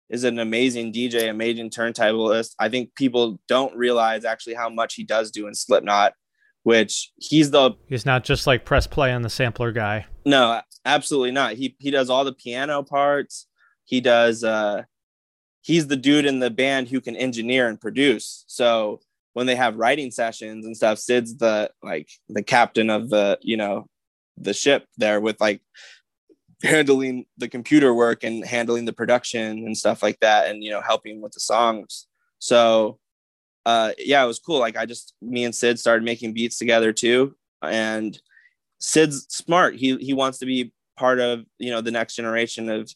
is 0.10 0.24
an 0.24 0.40
amazing 0.40 0.94
dj 0.94 1.30
amazing 1.30 1.70
turntablist. 1.70 2.54
I 2.60 2.70
think 2.70 2.96
people 2.96 3.40
don't 3.48 3.76
realize 3.76 4.26
actually 4.26 4.56
how 4.56 4.70
much 4.70 4.96
he 4.96 5.04
does 5.04 5.32
do 5.32 5.48
in 5.48 5.56
slipknot 5.56 6.14
which 6.66 7.12
he's 7.18 7.52
the 7.52 7.72
He's 7.88 8.08
not 8.08 8.24
just 8.24 8.48
like 8.48 8.66
press 8.66 8.88
play 8.88 9.14
on 9.14 9.22
the 9.22 9.30
sampler 9.30 9.72
guy. 9.72 10.08
no 10.26 10.60
absolutely 10.84 11.32
not. 11.32 11.54
He 11.54 11.76
he 11.80 11.92
does 11.92 12.10
all 12.10 12.26
the 12.26 12.34
piano 12.34 12.82
parts. 12.82 13.48
He 13.86 14.02
does 14.02 14.44
uh 14.44 14.84
he's 15.62 15.88
the 15.88 15.96
dude 15.96 16.26
in 16.26 16.40
the 16.40 16.50
band 16.50 16.90
who 16.90 17.02
can 17.02 17.16
engineer 17.16 17.68
and 17.70 17.80
produce. 17.80 18.46
So 18.48 19.00
when 19.34 19.46
they 19.46 19.56
have 19.56 19.78
writing 19.78 20.10
sessions 20.10 20.66
and 20.66 20.76
stuff 20.76 20.98
sid's 20.98 21.38
the 21.38 21.70
like 21.84 22.10
the 22.30 22.44
captain 22.44 22.90
of 22.90 23.12
the 23.12 23.38
you 23.42 23.58
know 23.58 23.86
the 24.36 24.54
ship 24.54 24.88
there 24.98 25.22
with 25.22 25.40
like 25.40 25.62
handling 26.64 27.26
the 27.38 27.48
computer 27.48 27.94
work 27.94 28.24
and 28.24 28.44
handling 28.44 28.86
the 28.86 28.94
production 28.94 29.66
and 29.66 29.78
stuff 29.78 30.02
like 30.02 30.20
that 30.22 30.50
and 30.50 30.64
you 30.64 30.72
know 30.72 30.82
helping 30.82 31.22
with 31.22 31.34
the 31.34 31.40
songs. 31.40 32.08
So 32.40 32.98
uh 33.66 33.92
yeah 33.98 34.24
it 34.24 34.28
was 34.28 34.40
cool. 34.40 34.60
Like 34.60 34.78
i 34.78 34.86
just 34.86 35.14
me 35.22 35.44
and 35.44 35.56
sid 35.56 35.80
started 35.80 36.04
making 36.04 36.34
beats 36.34 36.58
together 36.58 36.94
too. 36.94 37.36
And 37.62 38.20
sid's 38.80 39.26
smart. 39.30 39.76
He 39.76 39.98
he 39.98 40.14
wants 40.14 40.38
to 40.40 40.46
be 40.46 40.72
part 40.98 41.20
of 41.20 41.46
you 41.60 41.72
know 41.72 41.82
the 41.82 41.92
next 41.92 42.16
generation 42.16 42.70
of 42.70 42.92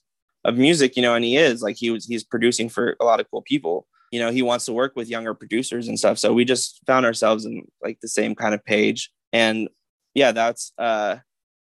of 0.46 0.58
music 0.58 0.96
you 0.96 1.02
know 1.02 1.16
and 1.16 1.26
he 1.26 1.38
is. 1.38 1.62
Like 1.62 1.76
he 1.78 1.92
was 1.92 2.06
he's 2.06 2.24
producing 2.24 2.70
for 2.70 2.96
a 3.00 3.06
lot 3.06 3.20
of 3.20 3.30
cool 3.32 3.42
people. 3.42 3.88
You 4.12 4.20
know 4.20 4.32
he 4.32 4.42
wants 4.42 4.66
to 4.66 4.74
work 4.74 4.94
with 4.96 5.10
younger 5.10 5.34
producers 5.34 5.88
and 5.88 5.98
stuff. 5.98 6.18
So 6.18 6.34
we 6.34 6.46
just 6.46 6.82
found 6.86 7.06
ourselves 7.06 7.46
in 7.46 7.66
like 7.84 8.00
the 8.02 8.08
same 8.08 8.36
kind 8.36 8.54
of 8.54 8.64
page. 8.64 9.12
And 9.34 9.70
yeah 10.16 10.32
that's 10.32 10.74
uh 10.78 11.18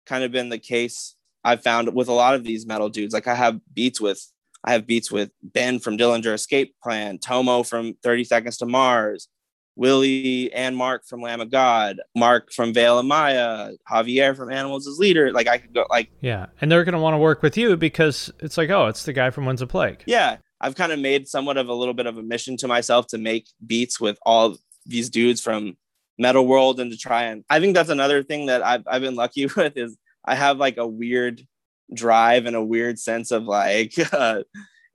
kind 0.05 0.23
of 0.23 0.31
been 0.31 0.49
the 0.49 0.59
case 0.59 1.15
I've 1.43 1.61
found 1.61 1.93
with 1.93 2.07
a 2.07 2.13
lot 2.13 2.35
of 2.35 2.43
these 2.43 2.65
metal 2.65 2.89
dudes. 2.89 3.13
Like 3.13 3.27
I 3.27 3.35
have 3.35 3.59
beats 3.73 3.99
with 3.99 4.25
I 4.63 4.71
have 4.73 4.87
beats 4.87 5.11
with 5.11 5.31
Ben 5.41 5.79
from 5.79 5.97
Dillinger 5.97 6.33
Escape 6.33 6.75
Plan, 6.81 7.19
Tomo 7.19 7.63
from 7.63 7.95
30 8.03 8.23
Seconds 8.23 8.57
to 8.57 8.65
Mars, 8.65 9.27
Willie 9.75 10.53
and 10.53 10.77
Mark 10.77 11.05
from 11.05 11.21
Lamb 11.21 11.41
of 11.41 11.51
God, 11.51 11.99
Mark 12.15 12.51
from 12.51 12.73
Veil 12.73 12.99
of 12.99 13.05
Maya, 13.05 13.71
Javier 13.89 14.35
from 14.35 14.51
Animals 14.51 14.87
as 14.87 14.99
Leader. 14.99 15.31
Like 15.31 15.47
I 15.47 15.57
could 15.57 15.73
go 15.73 15.85
like 15.89 16.11
Yeah. 16.21 16.47
And 16.61 16.71
they're 16.71 16.83
gonna 16.83 16.99
want 16.99 17.13
to 17.15 17.19
work 17.19 17.41
with 17.41 17.57
you 17.57 17.75
because 17.75 18.31
it's 18.39 18.57
like, 18.57 18.69
oh, 18.69 18.87
it's 18.87 19.03
the 19.03 19.13
guy 19.13 19.29
from 19.31 19.45
Winds 19.45 19.61
of 19.61 19.69
Plague. 19.69 20.03
Yeah. 20.05 20.37
I've 20.61 20.75
kind 20.75 20.91
of 20.91 20.99
made 20.99 21.27
somewhat 21.27 21.57
of 21.57 21.67
a 21.67 21.73
little 21.73 21.93
bit 21.93 22.05
of 22.05 22.17
a 22.17 22.23
mission 22.23 22.55
to 22.57 22.67
myself 22.67 23.07
to 23.07 23.17
make 23.17 23.47
beats 23.65 23.99
with 23.99 24.17
all 24.25 24.55
these 24.85 25.09
dudes 25.09 25.41
from 25.41 25.75
metal 26.17 26.45
world 26.45 26.79
and 26.79 26.91
to 26.91 26.97
try 26.97 27.23
and 27.23 27.43
I 27.49 27.59
think 27.59 27.73
that's 27.73 27.89
another 27.89 28.23
thing 28.23 28.45
that 28.45 28.63
I've 28.63 28.83
I've 28.87 29.01
been 29.01 29.15
lucky 29.15 29.45
with 29.57 29.75
is 29.75 29.97
I 30.25 30.35
have 30.35 30.57
like 30.57 30.77
a 30.77 30.87
weird 30.87 31.41
drive 31.93 32.45
and 32.45 32.55
a 32.55 32.63
weird 32.63 32.99
sense 32.99 33.31
of 33.31 33.43
like 33.43 33.93
uh, 34.13 34.43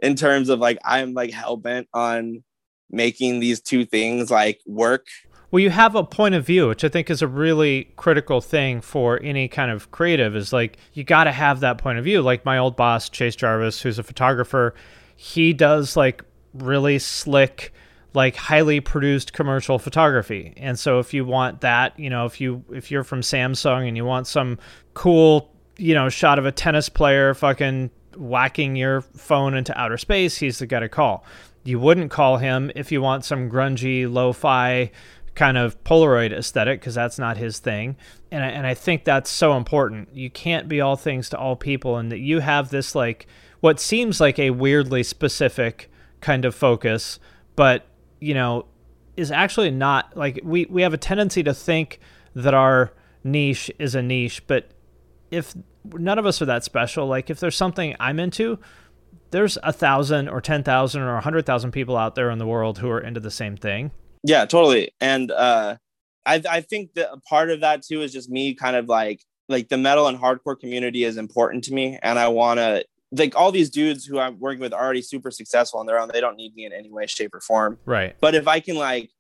in 0.01 0.15
terms 0.15 0.49
of 0.49 0.59
like 0.59 0.79
I'm 0.85 1.15
like 1.15 1.31
hell 1.31 1.57
bent 1.57 1.89
on 1.93 2.43
making 2.91 3.41
these 3.41 3.61
two 3.61 3.85
things 3.85 4.31
like 4.31 4.61
work. 4.67 5.07
Well, 5.51 5.61
you 5.61 5.71
have 5.71 5.95
a 5.95 6.05
point 6.05 6.35
of 6.35 6.45
view, 6.45 6.69
which 6.69 6.85
I 6.85 6.91
think 6.91 7.09
is 7.09 7.23
a 7.23 7.27
really 7.27 7.91
critical 7.97 8.43
thing 8.43 8.83
for 8.83 9.19
any 9.23 9.49
kind 9.49 9.71
of 9.71 9.91
creative 9.91 10.37
is 10.37 10.53
like 10.53 10.77
you 10.93 11.05
got 11.05 11.25
to 11.25 11.33
have 11.33 11.61
that 11.61 11.79
point 11.79 11.99
of 11.99 12.05
view. 12.05 12.21
Like 12.21 12.45
my 12.45 12.59
old 12.59 12.77
boss, 12.77 13.09
Chase 13.09 13.35
Jarvis, 13.35 13.81
who's 13.81 13.99
a 13.99 14.03
photographer, 14.03 14.75
he 15.17 15.55
does 15.55 15.97
like 15.97 16.23
really 16.53 16.99
slick 16.99 17.73
like 18.15 18.37
highly 18.37 18.81
produced 18.81 19.33
commercial 19.33 19.79
photography. 19.79 20.53
And 20.57 20.79
so 20.79 20.99
if 20.99 21.15
you 21.15 21.25
want 21.25 21.61
that, 21.61 21.99
you 21.99 22.11
know, 22.11 22.27
if 22.27 22.41
you 22.41 22.65
if 22.73 22.91
you're 22.91 23.05
from 23.05 23.21
Samsung 23.21 23.87
and 23.87 23.97
you 23.97 24.05
want 24.05 24.27
some 24.27 24.59
cool, 24.95 25.55
you 25.79 25.95
know, 25.95 26.09
shot 26.09 26.39
of 26.39 26.45
a 26.45 26.53
tennis 26.53 26.89
player 26.89 27.33
fucking 27.35 27.91
whacking 28.17 28.77
your 28.77 29.01
phone 29.01 29.55
into 29.55 29.79
outer 29.81 29.97
space, 29.97 30.37
he's 30.37 30.59
the 30.59 30.67
guy 30.67 30.81
to 30.81 30.89
call. 30.89 31.25
You 31.65 31.79
wouldn't 31.79 32.11
call 32.11 32.39
him 32.39 32.71
if 32.75 32.93
you 32.93 33.01
want 33.01 33.25
some 33.25 33.51
grungy 33.51 34.11
lo-fi 34.11 34.91
kind 35.35 35.57
of 35.57 35.83
Polaroid 35.85 36.33
aesthetic 36.33 36.81
because 36.81 36.97
that's 36.97 37.19
not 37.19 37.37
his 37.37 37.61
thing. 37.61 37.97
And 38.33 38.43
I, 38.43 38.49
and 38.49 38.67
I 38.67 38.75
think 38.75 39.05
that's 39.05 39.31
so 39.31 39.57
important. 39.57 40.09
You 40.13 40.31
can't 40.31 40.69
be 40.69 40.81
all 40.81 40.97
things 40.97 41.31
to 41.31 41.39
all 41.39 41.55
people, 41.55 41.97
and 41.97 42.11
that 42.11 42.19
you 42.19 42.41
have 42.41 42.71
this 42.71 42.95
like 42.95 43.27
what 43.61 43.81
seems 43.81 44.21
like 44.21 44.39
a 44.39 44.51
weirdly 44.51 45.03
specific 45.03 45.91
kind 46.21 46.45
of 46.45 46.55
focus, 46.55 47.21
but 47.55 47.87
you 48.21 48.35
know, 48.35 48.67
is 49.17 49.31
actually 49.31 49.71
not 49.71 50.17
like 50.17 50.41
we 50.43 50.67
we 50.67 50.83
have 50.83 50.93
a 50.93 50.99
tendency 50.99 51.43
to 51.45 51.55
think 51.55 52.01
that 52.35 52.55
our 52.55 52.93
niche 53.23 53.71
is 53.79 53.95
a 53.95 54.03
niche, 54.03 54.47
but 54.47 54.71
if 55.31 55.55
none 55.85 56.19
of 56.19 56.27
us 56.27 56.41
are 56.43 56.47
that 56.47 56.65
special, 56.65 57.07
like 57.07 57.31
if 57.31 57.41
there's 57.41 57.57
something 57.57 57.95
I'm 58.01 58.19
into, 58.19 58.59
there's 59.31 59.59
a 59.63 59.73
thousand 59.73 60.29
or 60.29 60.41
ten 60.41 60.63
thousand 60.63 61.03
or 61.03 61.17
a 61.17 61.21
hundred 61.21 61.47
thousand 61.47 61.73
people 61.73 61.97
out 61.97 62.15
there 62.15 62.31
in 62.31 62.39
the 62.39 62.47
world 62.47 62.79
who 62.79 62.91
are 62.91 63.01
into 63.01 63.21
the 63.21 63.31
same 63.31 63.57
thing. 63.57 63.91
Yeah, 64.25 64.47
totally. 64.47 64.93
And 65.01 65.31
uh 65.31 65.77
I 66.27 66.43
I 66.49 66.61
think 66.61 66.95
that 66.95 67.11
part 67.25 67.51
of 67.51 67.61
that 67.61 67.83
too 67.83 68.03
is 68.03 68.13
just 68.13 68.31
me 68.31 68.55
kind 68.55 68.77
of 68.77 68.89
like 68.89 69.23
like 69.49 69.69
the 69.69 69.79
metal 69.79 70.07
and 70.07 70.19
hardcore 70.19 70.59
community 70.59 71.05
is 71.05 71.17
important 71.17 71.65
to 71.65 71.75
me 71.75 71.99
and 72.03 72.19
I 72.19 72.29
wanna 72.29 72.83
like 73.13 73.35
all 73.37 73.53
these 73.53 73.71
dudes 73.71 74.05
who 74.05 74.19
I'm 74.19 74.39
working 74.39 74.61
with 74.61 74.73
are 74.73 74.83
already 74.83 75.03
super 75.03 75.31
successful 75.31 75.81
on 75.81 75.87
their 75.87 75.99
own. 75.99 76.11
They 76.13 76.21
don't 76.21 76.37
need 76.37 76.55
me 76.55 76.67
in 76.67 76.73
any 76.73 76.91
way, 76.91 77.07
shape, 77.07 77.35
or 77.35 77.41
form. 77.41 77.79
Right. 77.87 78.15
But 78.21 78.35
if 78.35 78.47
I 78.47 78.61
can 78.61 78.77
like 78.77 79.11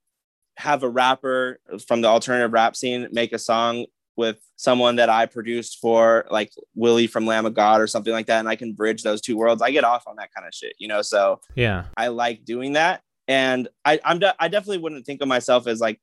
have 0.59 0.83
a 0.83 0.89
rapper 0.89 1.61
from 1.87 2.01
the 2.01 2.09
alternative 2.09 2.53
rap 2.53 2.77
scene 2.77 3.09
make 3.13 3.33
a 3.33 3.39
song 3.39 3.87
with 4.19 4.39
someone 4.57 4.97
that 4.97 5.09
I 5.09 5.25
produced 5.25 5.79
for, 5.81 6.27
like 6.31 6.53
Willie 6.75 7.07
from 7.07 7.25
Lamb 7.25 7.47
of 7.47 7.55
God 7.55 7.81
or 7.81 7.87
something 7.87 8.12
like 8.12 8.27
that, 8.27 8.41
and 8.41 8.49
I 8.49 8.57
can 8.57 8.73
bridge 8.73 9.03
those 9.03 9.21
two 9.21 9.37
worlds, 9.37 9.62
I 9.62 9.71
get 9.71 9.85
off 9.85 10.07
on 10.07 10.16
that 10.16 10.35
kind 10.35 10.47
of 10.47 10.53
shit, 10.53 10.75
you 10.79 10.89
know. 10.89 11.01
So 11.01 11.41
yeah, 11.55 11.85
I 11.97 12.09
like 12.09 12.45
doing 12.45 12.75
that, 12.75 13.01
and 13.29 13.69
I 13.85 14.01
I'm 14.05 14.19
de- 14.19 14.35
I 14.39 14.49
definitely 14.49 14.79
wouldn't 14.79 15.07
think 15.07 15.23
of 15.23 15.29
myself 15.29 15.66
as 15.66 15.81
like 15.81 16.01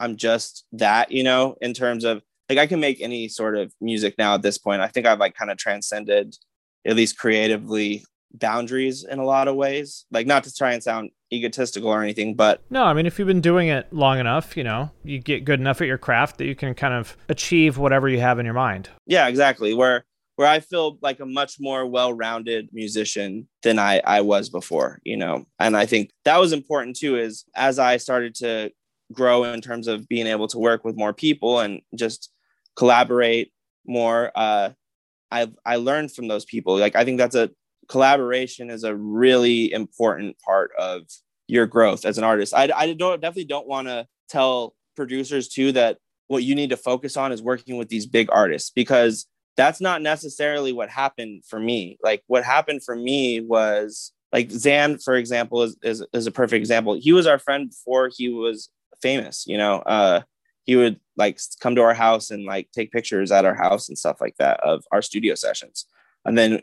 I'm 0.00 0.16
just 0.16 0.64
that, 0.72 1.12
you 1.12 1.22
know, 1.22 1.56
in 1.60 1.74
terms 1.74 2.04
of 2.04 2.22
like 2.48 2.58
I 2.58 2.66
can 2.66 2.80
make 2.80 3.00
any 3.00 3.28
sort 3.28 3.56
of 3.56 3.72
music 3.80 4.14
now 4.16 4.34
at 4.34 4.42
this 4.42 4.58
point. 4.58 4.80
I 4.80 4.88
think 4.88 5.06
I've 5.06 5.20
like 5.20 5.34
kind 5.34 5.50
of 5.50 5.58
transcended 5.58 6.34
at 6.86 6.96
least 6.96 7.18
creatively 7.18 8.04
boundaries 8.32 9.04
in 9.04 9.18
a 9.18 9.24
lot 9.24 9.48
of 9.48 9.56
ways. 9.56 10.06
Like 10.10 10.26
not 10.26 10.44
to 10.44 10.54
try 10.54 10.72
and 10.72 10.82
sound 10.82 11.10
egotistical 11.32 11.90
or 11.90 12.02
anything 12.02 12.34
but 12.34 12.62
no 12.70 12.84
i 12.84 12.94
mean 12.94 13.04
if 13.04 13.18
you've 13.18 13.28
been 13.28 13.40
doing 13.40 13.68
it 13.68 13.86
long 13.92 14.18
enough 14.18 14.56
you 14.56 14.64
know 14.64 14.90
you 15.04 15.18
get 15.18 15.44
good 15.44 15.60
enough 15.60 15.80
at 15.80 15.86
your 15.86 15.98
craft 15.98 16.38
that 16.38 16.46
you 16.46 16.54
can 16.54 16.74
kind 16.74 16.94
of 16.94 17.16
achieve 17.28 17.76
whatever 17.76 18.08
you 18.08 18.18
have 18.18 18.38
in 18.38 18.46
your 18.46 18.54
mind. 18.54 18.88
Yeah 19.06 19.28
exactly. 19.28 19.74
Where 19.74 20.04
where 20.36 20.48
i 20.48 20.60
feel 20.60 20.98
like 21.02 21.20
a 21.20 21.26
much 21.26 21.56
more 21.60 21.84
well-rounded 21.84 22.68
musician 22.72 23.48
than 23.62 23.78
i 23.78 24.00
i 24.06 24.20
was 24.20 24.48
before 24.48 25.00
you 25.04 25.16
know? 25.16 25.44
And 25.58 25.76
i 25.76 25.84
think 25.84 26.10
that 26.24 26.38
was 26.38 26.52
important 26.52 26.96
too 26.96 27.16
is 27.16 27.44
as 27.54 27.78
i 27.78 27.98
started 27.98 28.34
to 28.36 28.70
grow 29.12 29.44
in 29.44 29.60
terms 29.60 29.86
of 29.86 30.08
being 30.08 30.26
able 30.26 30.48
to 30.48 30.58
work 30.58 30.84
with 30.84 30.96
more 30.96 31.12
people 31.12 31.60
and 31.60 31.82
just 31.94 32.30
collaborate 32.74 33.52
more 33.86 34.32
uh 34.34 34.70
I 35.30 35.50
I 35.64 35.76
learned 35.76 36.12
from 36.12 36.28
those 36.28 36.44
people. 36.44 36.78
Like 36.78 36.96
I 36.96 37.04
think 37.04 37.18
that's 37.18 37.34
a 37.34 37.50
collaboration 37.88 38.70
is 38.70 38.84
a 38.84 38.94
really 38.94 39.72
important 39.72 40.36
part 40.40 40.70
of 40.78 41.02
your 41.46 41.66
growth 41.66 42.04
as 42.04 42.18
an 42.18 42.24
artist. 42.24 42.54
I 42.54 42.70
I 42.74 42.92
don't 42.92 43.20
definitely 43.20 43.46
don't 43.46 43.66
want 43.66 43.88
to 43.88 44.06
tell 44.28 44.74
producers 44.96 45.48
too 45.48 45.72
that 45.72 45.98
what 46.26 46.44
you 46.44 46.54
need 46.54 46.70
to 46.70 46.76
focus 46.76 47.16
on 47.16 47.32
is 47.32 47.42
working 47.42 47.78
with 47.78 47.88
these 47.88 48.06
big 48.06 48.28
artists 48.30 48.70
because 48.70 49.26
that's 49.56 49.80
not 49.80 50.02
necessarily 50.02 50.72
what 50.72 50.90
happened 50.90 51.42
for 51.48 51.58
me. 51.58 51.98
Like 52.02 52.22
what 52.26 52.44
happened 52.44 52.84
for 52.84 52.94
me 52.94 53.40
was 53.40 54.12
like 54.32 54.50
Xan, 54.50 55.02
for 55.02 55.16
example, 55.16 55.62
is, 55.62 55.76
is, 55.82 56.04
is 56.12 56.26
a 56.26 56.30
perfect 56.30 56.58
example. 56.58 56.98
He 57.00 57.12
was 57.12 57.26
our 57.26 57.38
friend 57.38 57.70
before 57.70 58.10
he 58.14 58.28
was 58.28 58.68
famous, 59.02 59.46
you 59.46 59.56
know, 59.56 59.76
uh, 59.80 60.20
he 60.64 60.76
would 60.76 61.00
like 61.16 61.40
come 61.60 61.74
to 61.74 61.82
our 61.82 61.94
house 61.94 62.30
and 62.30 62.44
like 62.44 62.68
take 62.72 62.92
pictures 62.92 63.32
at 63.32 63.46
our 63.46 63.54
house 63.54 63.88
and 63.88 63.96
stuff 63.96 64.20
like 64.20 64.36
that 64.38 64.60
of 64.60 64.84
our 64.92 65.00
studio 65.00 65.34
sessions. 65.34 65.86
And 66.24 66.36
then 66.36 66.60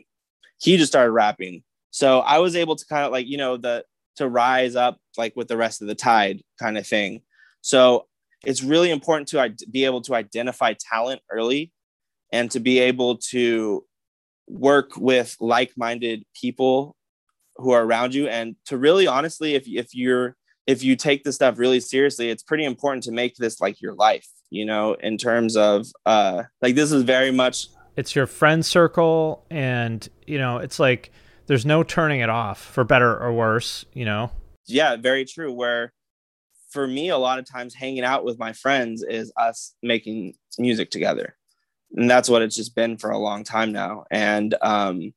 he 0.58 0.76
just 0.76 0.92
started 0.92 1.12
rapping. 1.12 1.62
So 1.90 2.20
I 2.20 2.38
was 2.38 2.56
able 2.56 2.76
to 2.76 2.86
kind 2.86 3.04
of 3.04 3.12
like, 3.12 3.26
you 3.26 3.36
know, 3.36 3.56
the 3.56 3.84
to 4.16 4.28
rise 4.28 4.76
up 4.76 4.98
like 5.16 5.34
with 5.36 5.48
the 5.48 5.56
rest 5.56 5.82
of 5.82 5.88
the 5.88 5.94
tide 5.94 6.42
kind 6.58 6.78
of 6.78 6.86
thing. 6.86 7.22
So 7.60 8.06
it's 8.44 8.62
really 8.62 8.90
important 8.90 9.28
to 9.28 9.54
be 9.70 9.84
able 9.84 10.00
to 10.02 10.14
identify 10.14 10.74
talent 10.74 11.20
early 11.30 11.72
and 12.32 12.50
to 12.50 12.60
be 12.60 12.78
able 12.78 13.18
to 13.18 13.84
work 14.48 14.96
with 14.96 15.36
like-minded 15.40 16.24
people 16.40 16.96
who 17.56 17.72
are 17.72 17.84
around 17.84 18.14
you 18.14 18.28
and 18.28 18.54
to 18.66 18.76
really 18.76 19.06
honestly 19.06 19.54
if 19.54 19.66
if 19.66 19.94
you're 19.94 20.36
if 20.66 20.82
you 20.82 20.96
take 20.96 21.22
this 21.22 21.36
stuff 21.36 21.58
really 21.58 21.78
seriously, 21.78 22.28
it's 22.28 22.42
pretty 22.42 22.64
important 22.64 23.04
to 23.04 23.12
make 23.12 23.36
this 23.36 23.60
like 23.60 23.80
your 23.80 23.94
life, 23.94 24.26
you 24.50 24.64
know, 24.64 24.94
in 24.94 25.16
terms 25.16 25.56
of 25.56 25.86
uh 26.04 26.42
like 26.60 26.74
this 26.74 26.92
is 26.92 27.02
very 27.02 27.30
much 27.30 27.68
it's 27.96 28.14
your 28.14 28.26
friend 28.26 28.64
circle 28.64 29.44
and 29.50 30.08
you 30.26 30.38
know, 30.38 30.58
it's 30.58 30.78
like 30.78 31.10
there's 31.46 31.66
no 31.66 31.82
turning 31.82 32.20
it 32.20 32.28
off 32.28 32.60
for 32.60 32.84
better 32.84 33.16
or 33.18 33.32
worse, 33.32 33.84
you 33.92 34.04
know. 34.04 34.30
Yeah, 34.66 34.96
very 34.96 35.24
true 35.24 35.52
where 35.52 35.92
for 36.70 36.86
me 36.86 37.08
a 37.08 37.18
lot 37.18 37.38
of 37.38 37.50
times 37.50 37.74
hanging 37.74 38.04
out 38.04 38.24
with 38.24 38.38
my 38.38 38.52
friends 38.52 39.02
is 39.02 39.32
us 39.36 39.74
making 39.82 40.34
music 40.58 40.90
together. 40.90 41.36
And 41.94 42.10
that's 42.10 42.28
what 42.28 42.42
it's 42.42 42.56
just 42.56 42.74
been 42.74 42.98
for 42.98 43.10
a 43.10 43.18
long 43.18 43.44
time 43.44 43.72
now. 43.72 44.04
And 44.10 44.54
um 44.60 45.14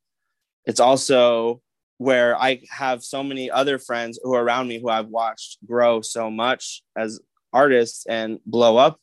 it's 0.66 0.80
also 0.80 1.62
where 1.98 2.38
I 2.38 2.62
have 2.70 3.04
so 3.04 3.24
many 3.24 3.52
other 3.52 3.78
friends 3.78 4.20
who 4.24 4.34
are 4.34 4.44
around 4.44 4.70
me 4.70 4.80
who 4.80 4.90
I've 4.90 5.08
watched 5.08 5.58
grow 5.66 6.02
so 6.02 6.32
much 6.32 6.82
as 6.96 7.20
artists 7.52 8.06
and 8.06 8.40
blow 8.46 8.78
up 8.78 9.00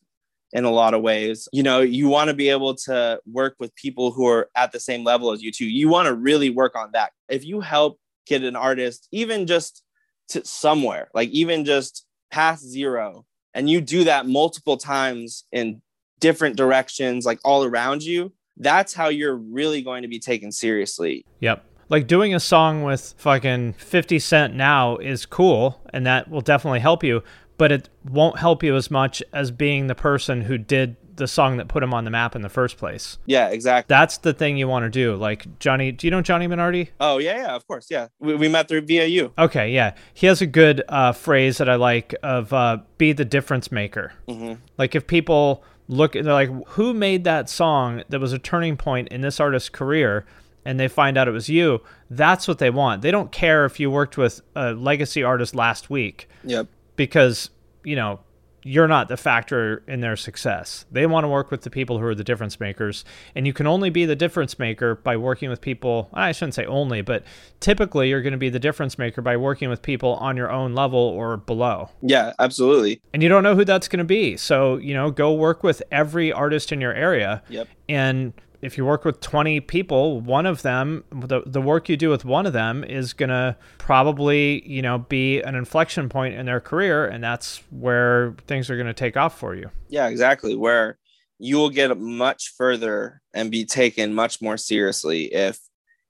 in 0.57 0.65
a 0.65 0.71
lot 0.71 0.95
of 0.95 1.03
ways. 1.03 1.47
You 1.53 1.61
know, 1.61 1.81
you 1.81 2.07
want 2.07 2.29
to 2.29 2.33
be 2.33 2.49
able 2.49 2.73
to 2.75 3.21
work 3.31 3.55
with 3.59 3.75
people 3.75 4.11
who 4.11 4.27
are 4.27 4.49
at 4.55 4.71
the 4.71 4.79
same 4.79 5.03
level 5.03 5.31
as 5.31 5.43
you 5.43 5.51
too. 5.51 5.67
You 5.67 5.87
want 5.87 6.07
to 6.07 6.15
really 6.15 6.49
work 6.49 6.75
on 6.75 6.89
that. 6.93 7.11
If 7.29 7.45
you 7.45 7.61
help 7.61 7.99
get 8.25 8.41
an 8.41 8.55
artist 8.55 9.07
even 9.11 9.45
just 9.45 9.83
to 10.29 10.43
somewhere, 10.43 11.09
like 11.13 11.29
even 11.29 11.63
just 11.63 12.05
past 12.31 12.67
zero, 12.67 13.23
and 13.53 13.69
you 13.69 13.81
do 13.81 14.03
that 14.05 14.25
multiple 14.25 14.77
times 14.77 15.45
in 15.51 15.79
different 16.19 16.55
directions, 16.55 17.23
like 17.23 17.39
all 17.45 17.63
around 17.63 18.01
you, 18.03 18.33
that's 18.57 18.95
how 18.95 19.09
you're 19.09 19.35
really 19.35 19.83
going 19.83 20.01
to 20.01 20.07
be 20.07 20.19
taken 20.19 20.51
seriously. 20.51 21.23
Yep. 21.39 21.63
Like 21.89 22.07
doing 22.07 22.33
a 22.33 22.39
song 22.39 22.81
with 22.81 23.13
fucking 23.17 23.73
50 23.73 24.17
Cent 24.17 24.55
now 24.55 24.97
is 24.97 25.27
cool 25.27 25.79
and 25.93 26.05
that 26.07 26.29
will 26.29 26.41
definitely 26.41 26.79
help 26.79 27.03
you, 27.03 27.21
but 27.57 27.71
it 27.71 27.89
won't 28.09 28.39
help 28.39 28.63
you 28.63 28.75
as 28.75 28.89
much 28.91 29.21
as 29.33 29.51
being 29.51 29.87
the 29.87 29.95
person 29.95 30.41
who 30.41 30.57
did 30.57 30.95
the 31.15 31.27
song 31.27 31.57
that 31.57 31.67
put 31.67 31.81
him 31.81 31.95
on 31.95 32.03
the 32.03 32.11
map 32.11 32.35
in 32.35 32.43
the 32.43 32.49
first 32.49 32.77
place. 32.77 33.17
Yeah, 33.25 33.47
exactly. 33.47 33.91
That's 33.91 34.17
the 34.19 34.33
thing 34.33 34.55
you 34.57 34.67
want 34.67 34.83
to 34.85 34.89
do. 34.89 35.15
Like 35.15 35.57
Johnny, 35.59 35.91
do 35.91 36.05
you 36.05 36.11
know 36.11 36.21
Johnny 36.21 36.47
Minardi? 36.47 36.89
Oh 36.99 37.17
yeah, 37.17 37.37
yeah, 37.37 37.55
of 37.55 37.65
course, 37.67 37.87
yeah. 37.89 38.09
We, 38.19 38.35
we 38.35 38.47
met 38.47 38.67
through 38.67 38.81
via 38.81 39.05
you. 39.05 39.33
Okay, 39.37 39.71
yeah. 39.71 39.95
He 40.13 40.27
has 40.27 40.41
a 40.41 40.45
good 40.45 40.83
uh, 40.87 41.13
phrase 41.13 41.57
that 41.57 41.67
I 41.69 41.75
like 41.75 42.13
of 42.21 42.53
uh, 42.53 42.77
"be 42.99 43.13
the 43.13 43.25
difference 43.25 43.71
maker." 43.71 44.13
Mhm. 44.27 44.59
Like 44.77 44.93
if 44.93 45.07
people 45.07 45.63
look, 45.87 46.13
they're 46.13 46.23
like, 46.23 46.51
"Who 46.69 46.93
made 46.93 47.23
that 47.23 47.49
song 47.49 48.03
that 48.09 48.19
was 48.19 48.31
a 48.31 48.39
turning 48.39 48.77
point 48.77 49.07
in 49.07 49.21
this 49.21 49.39
artist's 49.39 49.69
career?" 49.69 50.23
And 50.65 50.77
they 50.79 50.89
find 50.89 51.17
out 51.17 51.29
it 51.29 51.31
was 51.31 51.47
you. 51.49 51.81
That's 52.09 52.45
what 52.47 52.59
they 52.59 52.69
want. 52.69 53.01
They 53.01 53.09
don't 53.09 53.31
care 53.31 53.63
if 53.65 53.79
you 53.79 53.89
worked 53.89 54.17
with 54.17 54.41
a 54.53 54.73
legacy 54.73 55.23
artist 55.23 55.55
last 55.55 55.89
week 55.89 56.27
Yep. 56.43 56.67
Because 56.97 57.49
you 57.85 57.95
know 57.95 58.19
you're 58.67 58.87
not 58.87 59.07
the 59.07 59.15
factor 59.15 59.81
in 59.87 60.01
their 60.01 60.17
success. 60.17 60.85
They 60.91 61.05
want 61.05 61.23
to 61.23 61.29
work 61.29 61.51
with 61.51 61.61
the 61.61 61.69
people 61.69 61.99
who 61.99 62.05
are 62.05 62.15
the 62.15 62.23
difference 62.23 62.59
makers, 62.59 63.05
and 63.33 63.47
you 63.47 63.53
can 63.53 63.65
only 63.65 63.89
be 63.89 64.05
the 64.05 64.15
difference 64.15 64.59
maker 64.59 64.95
by 64.95 65.15
working 65.15 65.49
with 65.49 65.61
people. 65.61 66.09
I 66.13 66.33
shouldn't 66.33 66.55
say 66.55 66.65
only, 66.65 67.01
but 67.01 67.23
typically 67.61 68.09
you're 68.09 68.21
going 68.21 68.33
to 68.33 68.37
be 68.37 68.49
the 68.49 68.59
difference 68.59 68.97
maker 68.97 69.21
by 69.21 69.37
working 69.37 69.69
with 69.69 69.81
people 69.81 70.15
on 70.15 70.35
your 70.35 70.51
own 70.51 70.75
level 70.75 70.99
or 70.99 71.37
below. 71.37 71.91
Yeah, 72.01 72.33
absolutely. 72.39 73.01
And 73.13 73.23
you 73.23 73.29
don't 73.29 73.43
know 73.43 73.55
who 73.55 73.63
that's 73.63 73.87
going 73.87 73.99
to 73.99 74.03
be. 74.03 74.35
So, 74.35 74.75
you 74.77 74.93
know, 74.93 75.11
go 75.11 75.33
work 75.33 75.63
with 75.63 75.81
every 75.89 76.33
artist 76.33 76.73
in 76.73 76.81
your 76.81 76.93
area. 76.93 77.43
Yep. 77.47 77.69
And 77.87 78.33
if 78.61 78.77
you 78.77 78.85
work 78.85 79.05
with 79.05 79.19
20 79.21 79.59
people, 79.61 80.21
one 80.21 80.45
of 80.45 80.61
them, 80.61 81.03
the, 81.11 81.41
the 81.45 81.61
work 81.61 81.89
you 81.89 81.97
do 81.97 82.09
with 82.09 82.25
one 82.25 82.45
of 82.45 82.53
them 82.53 82.83
is 82.83 83.13
going 83.13 83.29
to 83.29 83.55
probably, 83.77 84.67
you 84.67 84.81
know, 84.81 84.97
be 84.97 85.41
an 85.41 85.55
inflection 85.55 86.09
point 86.09 86.35
in 86.35 86.45
their 86.45 86.59
career. 86.59 87.05
And 87.05 87.23
that's 87.23 87.61
where 87.69 88.35
things 88.47 88.69
are 88.69 88.75
going 88.75 88.87
to 88.87 88.93
take 88.93 89.15
off 89.15 89.37
for 89.37 89.55
you. 89.55 89.69
Yeah, 89.89 90.07
exactly. 90.07 90.55
Where 90.55 90.97
you 91.39 91.57
will 91.57 91.69
get 91.69 91.95
much 91.97 92.53
further 92.57 93.21
and 93.33 93.51
be 93.51 93.65
taken 93.65 94.13
much 94.13 94.41
more 94.41 94.57
seriously 94.57 95.25
if 95.33 95.59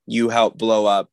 you 0.05 0.29
help 0.29 0.57
blow 0.57 0.85
up 0.85 1.09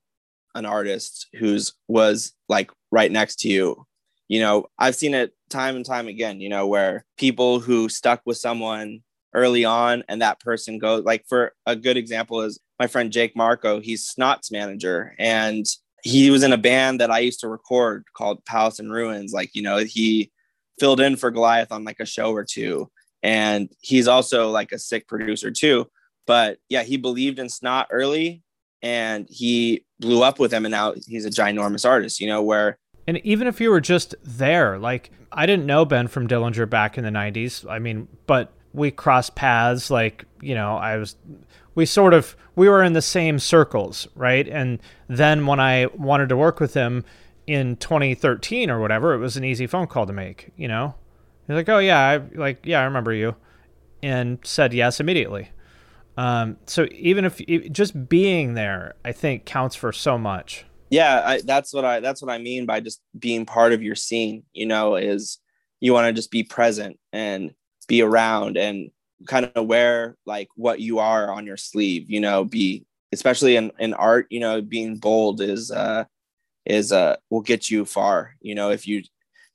an 0.55 0.66
artist 0.66 1.26
who's 1.35 1.72
was 1.89 2.32
like 2.49 2.70
right 2.93 3.11
next 3.11 3.41
to 3.41 3.49
you. 3.49 3.87
You 4.28 4.41
know, 4.41 4.66
I've 4.78 4.95
seen 4.95 5.14
it 5.14 5.32
time 5.51 5.76
and 5.76 5.85
time 5.85 6.07
again, 6.07 6.41
you 6.41 6.49
know, 6.49 6.66
where 6.66 7.05
people 7.18 7.61
who 7.61 7.89
stuck 7.89 8.22
with 8.24 8.37
someone 8.37 9.03
early 9.35 9.64
on 9.64 10.05
and 10.09 10.22
that 10.22 10.41
person 10.41 10.78
goes 10.78 11.05
like 11.05 11.24
for 11.28 11.53
a 11.66 11.74
good 11.76 11.97
example 11.97 12.41
is 12.43 12.61
my 12.78 12.87
friend 12.87 13.12
Jake 13.12 13.37
Marco, 13.37 13.80
he's 13.80 14.07
Snot's 14.07 14.51
manager 14.51 15.14
and 15.18 15.66
he 16.05 16.30
was 16.30 16.43
in 16.43 16.53
a 16.53 16.59
band 16.59 17.01
that 17.01 17.11
I 17.11 17.20
used 17.20 17.41
to 17.41 17.49
record 17.49 18.05
called 18.14 18.45
Palace 18.45 18.78
and 18.78 18.93
Ruins. 18.93 19.32
Like, 19.32 19.55
you 19.55 19.62
know, 19.62 19.78
he 19.78 20.30
filled 20.78 21.01
in 21.01 21.16
for 21.16 21.30
Goliath 21.30 21.72
on 21.72 21.82
like 21.82 21.99
a 21.99 22.07
show 22.07 22.32
or 22.32 22.45
two. 22.45 22.91
And 23.22 23.70
he's 23.80 24.07
also 24.07 24.51
like 24.51 24.70
a 24.72 24.78
sick 24.78 25.09
producer 25.09 25.51
too. 25.51 25.87
But 26.26 26.59
yeah, 26.68 26.82
he 26.82 26.99
believed 26.99 27.39
in 27.39 27.49
Snot 27.49 27.89
early 27.91 28.43
and 28.82 29.26
he 29.30 29.87
blew 29.99 30.22
up 30.22 30.39
with 30.39 30.53
him. 30.53 30.66
And 30.66 30.72
now 30.72 30.93
he's 31.07 31.24
a 31.24 31.30
ginormous 31.30 31.89
artist, 31.89 32.20
you 32.20 32.26
know, 32.26 32.43
where 32.43 32.78
And 33.07 33.16
even 33.24 33.47
if 33.47 33.59
you 33.59 33.70
were 33.70 33.80
just 33.80 34.14
there, 34.22 34.78
like 34.78 35.11
I 35.32 35.47
didn't 35.47 35.64
know 35.64 35.87
Ben 35.87 36.09
from 36.09 36.28
Dillinger 36.28 36.68
back 36.68 36.99
in 36.99 37.05
the 37.05 37.11
90s. 37.11 37.68
I 37.68 37.78
mean, 37.78 38.09
but 38.26 38.53
we 38.75 38.91
crossed 38.91 39.35
paths 39.35 39.91
like, 39.91 40.25
you 40.43 40.55
know, 40.55 40.77
I 40.77 40.97
was 40.97 41.16
we 41.75 41.87
sort 41.87 42.12
of 42.12 42.37
we 42.57 42.68
were 42.68 42.83
in 42.83 42.93
the 42.93 43.03
same 43.03 43.39
circles, 43.39 44.07
right? 44.14 44.47
And 44.47 44.81
then 45.09 45.47
when 45.47 45.61
I 45.61 45.87
wanted 45.97 46.29
to 46.29 46.37
work 46.37 46.61
with 46.61 46.75
him 46.75 47.05
in 47.47 47.77
2013 47.77 48.70
or 48.70 48.81
whatever, 48.81 49.14
it 49.14 49.18
was 49.18 49.37
an 49.37 49.45
easy 49.45 49.66
phone 49.66 49.87
call 49.87 50.07
to 50.07 50.12
make, 50.12 50.51
you 50.57 50.68
know. 50.68 50.95
He's 51.47 51.57
like, 51.57 51.68
"Oh 51.68 51.79
yeah, 51.79 52.01
I 52.01 52.16
like 52.37 52.64
yeah, 52.64 52.81
I 52.81 52.85
remember 52.85 53.12
you." 53.12 53.37
And 54.03 54.39
said 54.45 54.75
yes 54.75 55.01
immediately. 55.01 55.51
Um, 56.16 56.59
so 56.66 56.87
even 56.93 57.25
if 57.25 57.41
just 57.72 58.09
being 58.09 58.55
there, 58.55 58.95
I 59.05 59.12
think 59.12 59.45
counts 59.47 59.75
for 59.77 59.93
so 59.93 60.16
much. 60.18 60.64
yeah 60.91 61.22
I, 61.25 61.41
that's 61.41 61.72
what 61.72 61.85
i 61.85 62.01
that's 62.01 62.22
what 62.22 62.31
i 62.31 62.39
mean 62.39 62.66
by 62.66 62.81
just 62.81 63.01
being 63.18 63.47
part 63.47 63.72
of 63.72 63.83
your 63.83 63.95
scene 63.97 64.45
you 64.53 64.66
know 64.66 64.97
is 64.97 65.39
you 65.81 65.93
want 65.93 66.07
to 66.07 66.12
just 66.12 66.31
be 66.31 66.43
present 66.45 66.99
and 67.12 67.53
be 67.85 68.03
around 68.03 68.57
and 68.57 68.91
kind 69.26 69.51
of 69.55 69.66
wear 69.66 70.16
like 70.26 70.49
what 70.57 70.80
you 70.80 70.99
are 70.99 71.30
on 71.30 71.47
your 71.47 71.57
sleeve 71.57 72.11
you 72.11 72.20
know 72.20 72.45
be 72.45 72.85
especially 73.12 73.57
in, 73.57 73.70
in 73.78 73.95
art 73.95 74.26
you 74.30 74.41
know 74.41 74.61
being 74.61 74.97
bold 74.97 75.41
is 75.41 75.70
uh 75.70 76.05
is 76.66 76.93
uh 76.93 77.16
will 77.30 77.41
get 77.41 77.70
you 77.70 77.85
far 77.85 78.35
you 78.41 78.55
know 78.55 78.70
if 78.70 78.87
you 78.87 79.03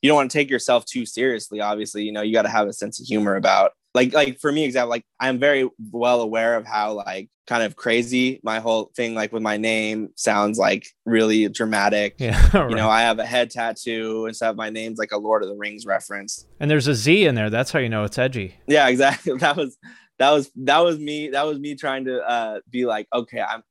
you 0.02 0.08
don't 0.08 0.16
want 0.16 0.30
to 0.30 0.36
take 0.36 0.50
yourself 0.50 0.84
too 0.86 1.04
seriously 1.04 1.60
obviously 1.60 2.02
you 2.02 2.12
know 2.12 2.22
you 2.22 2.32
got 2.32 2.42
to 2.42 2.48
have 2.48 2.66
a 2.66 2.72
sense 2.72 3.00
of 3.00 3.06
humor 3.06 3.36
about 3.36 3.72
like 3.94 4.12
like 4.12 4.40
for 4.40 4.50
me 4.50 4.64
example 4.64 4.90
like 4.90 5.04
i'm 5.20 5.38
very 5.38 5.68
well 5.90 6.20
aware 6.20 6.56
of 6.56 6.66
how 6.66 6.92
like 6.92 7.28
kind 7.50 7.64
of 7.64 7.74
crazy. 7.74 8.40
My 8.44 8.60
whole 8.60 8.92
thing 8.96 9.14
like 9.14 9.32
with 9.32 9.42
my 9.42 9.56
name 9.56 10.10
sounds 10.14 10.56
like 10.56 10.86
really 11.04 11.48
dramatic. 11.48 12.14
Yeah, 12.18 12.38
you 12.70 12.76
know 12.76 12.88
i 12.88 13.02
have 13.02 13.18
a 13.18 13.26
head 13.26 13.50
tattoo 13.50 14.26
and 14.26 14.34
stuff. 14.36 14.54
My 14.56 14.70
name's 14.70 14.98
like 14.98 15.12
a 15.12 15.18
lord 15.18 15.42
of 15.42 15.48
the 15.50 15.56
rings 15.56 15.84
reference. 15.84 16.46
And 16.60 16.70
there's 16.70 16.86
a 16.88 16.94
Z 16.94 17.26
in 17.26 17.34
there. 17.34 17.50
That's 17.50 17.72
how 17.72 17.80
you 17.80 17.88
know 17.88 18.04
it's 18.04 18.18
edgy. 18.18 18.54
yeah 18.68 18.88
exactly. 18.88 19.32
That 19.44 19.56
was 19.56 19.76
that 20.20 20.30
was 20.30 20.50
that 20.56 20.78
was 20.80 20.98
me 20.98 21.30
that 21.30 21.44
was 21.46 21.58
me 21.58 21.74
trying 21.74 22.04
to 22.04 22.14
uh 22.22 22.60
be 22.70 22.84
like 22.86 23.06
okay 23.12 23.40
i'm 23.40 23.62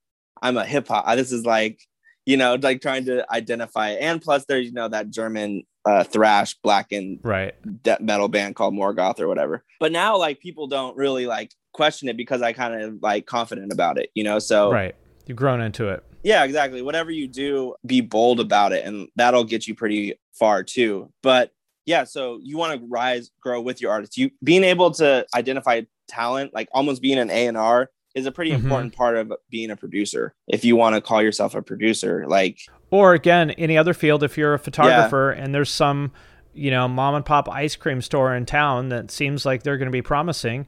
i'm 0.41 0.57
a 0.57 0.65
hip 0.65 0.87
hop 0.87 1.05
this 1.15 1.31
is 1.31 1.45
like 1.45 1.79
you 2.25 2.37
know 2.37 2.57
like 2.61 2.81
trying 2.81 3.05
to 3.05 3.23
identify 3.31 3.89
and 3.91 4.19
plus 4.19 4.45
there's 4.45 4.65
you 4.65 4.73
know 4.73 4.87
that 4.87 5.11
german 5.11 5.61
uh 5.85 6.03
thrash 6.03 6.55
black 6.63 6.91
and 6.91 7.19
Right. 7.23 7.53
death 7.83 8.01
metal 8.01 8.27
band 8.29 8.55
called 8.55 8.73
morgoth 8.73 9.19
or 9.19 9.27
whatever. 9.27 9.63
But 9.79 9.91
now 9.91 10.17
like 10.17 10.39
people 10.39 10.67
don't 10.67 10.97
really 10.97 11.25
like 11.27 11.51
question 11.73 12.09
it 12.09 12.17
because 12.17 12.41
i 12.41 12.51
kind 12.53 12.81
of 12.81 13.01
like 13.01 13.25
confident 13.25 13.71
about 13.71 13.97
it 13.97 14.09
you 14.15 14.23
know 14.23 14.39
so 14.39 14.71
Right. 14.71 14.95
You've 15.25 15.37
grown 15.37 15.61
into 15.61 15.87
it. 15.89 16.03
yeah 16.23 16.43
exactly 16.43 16.81
whatever 16.81 17.11
you 17.11 17.27
do 17.27 17.75
be 17.85 18.01
bold 18.01 18.39
about 18.39 18.73
it 18.73 18.83
and 18.85 19.07
that'll 19.15 19.43
get 19.43 19.67
you 19.67 19.75
pretty 19.75 20.15
far 20.33 20.63
too 20.63 21.11
but 21.21 21.51
yeah 21.85 22.03
so 22.03 22.39
you 22.41 22.57
want 22.57 22.79
to 22.79 22.87
rise 22.87 23.29
grow 23.39 23.61
with 23.61 23.79
your 23.81 23.91
artist 23.91 24.17
you 24.17 24.31
being 24.43 24.63
able 24.63 24.91
to 24.91 25.25
identify 25.35 25.81
talent 26.07 26.53
like 26.53 26.67
almost 26.71 27.01
being 27.01 27.19
an 27.19 27.29
a&r 27.29 27.89
is 28.15 28.25
a 28.25 28.31
pretty 28.31 28.51
Mhm. 28.51 28.55
important 28.63 28.95
part 28.95 29.15
of 29.17 29.31
being 29.51 29.69
a 29.69 29.75
producer 29.75 30.33
if 30.47 30.65
you 30.65 30.75
want 30.75 30.95
to 30.95 31.01
call 31.01 31.21
yourself 31.21 31.53
a 31.53 31.61
producer 31.61 32.25
like 32.27 32.57
Or 32.89 33.13
again, 33.13 33.51
any 33.51 33.77
other 33.77 33.93
field, 33.93 34.23
if 34.23 34.35
you're 34.35 34.55
a 34.55 34.59
photographer 34.59 35.29
and 35.29 35.53
there's 35.53 35.69
some, 35.69 36.11
you 36.55 36.71
know, 36.71 36.87
mom 36.87 37.13
and 37.13 37.23
pop 37.23 37.47
ice 37.47 37.75
cream 37.75 38.01
store 38.01 38.33
in 38.35 38.47
town 38.47 38.89
that 38.89 39.11
seems 39.11 39.45
like 39.45 39.61
they're 39.61 39.77
going 39.77 39.85
to 39.85 39.91
be 39.91 40.01
promising, 40.01 40.65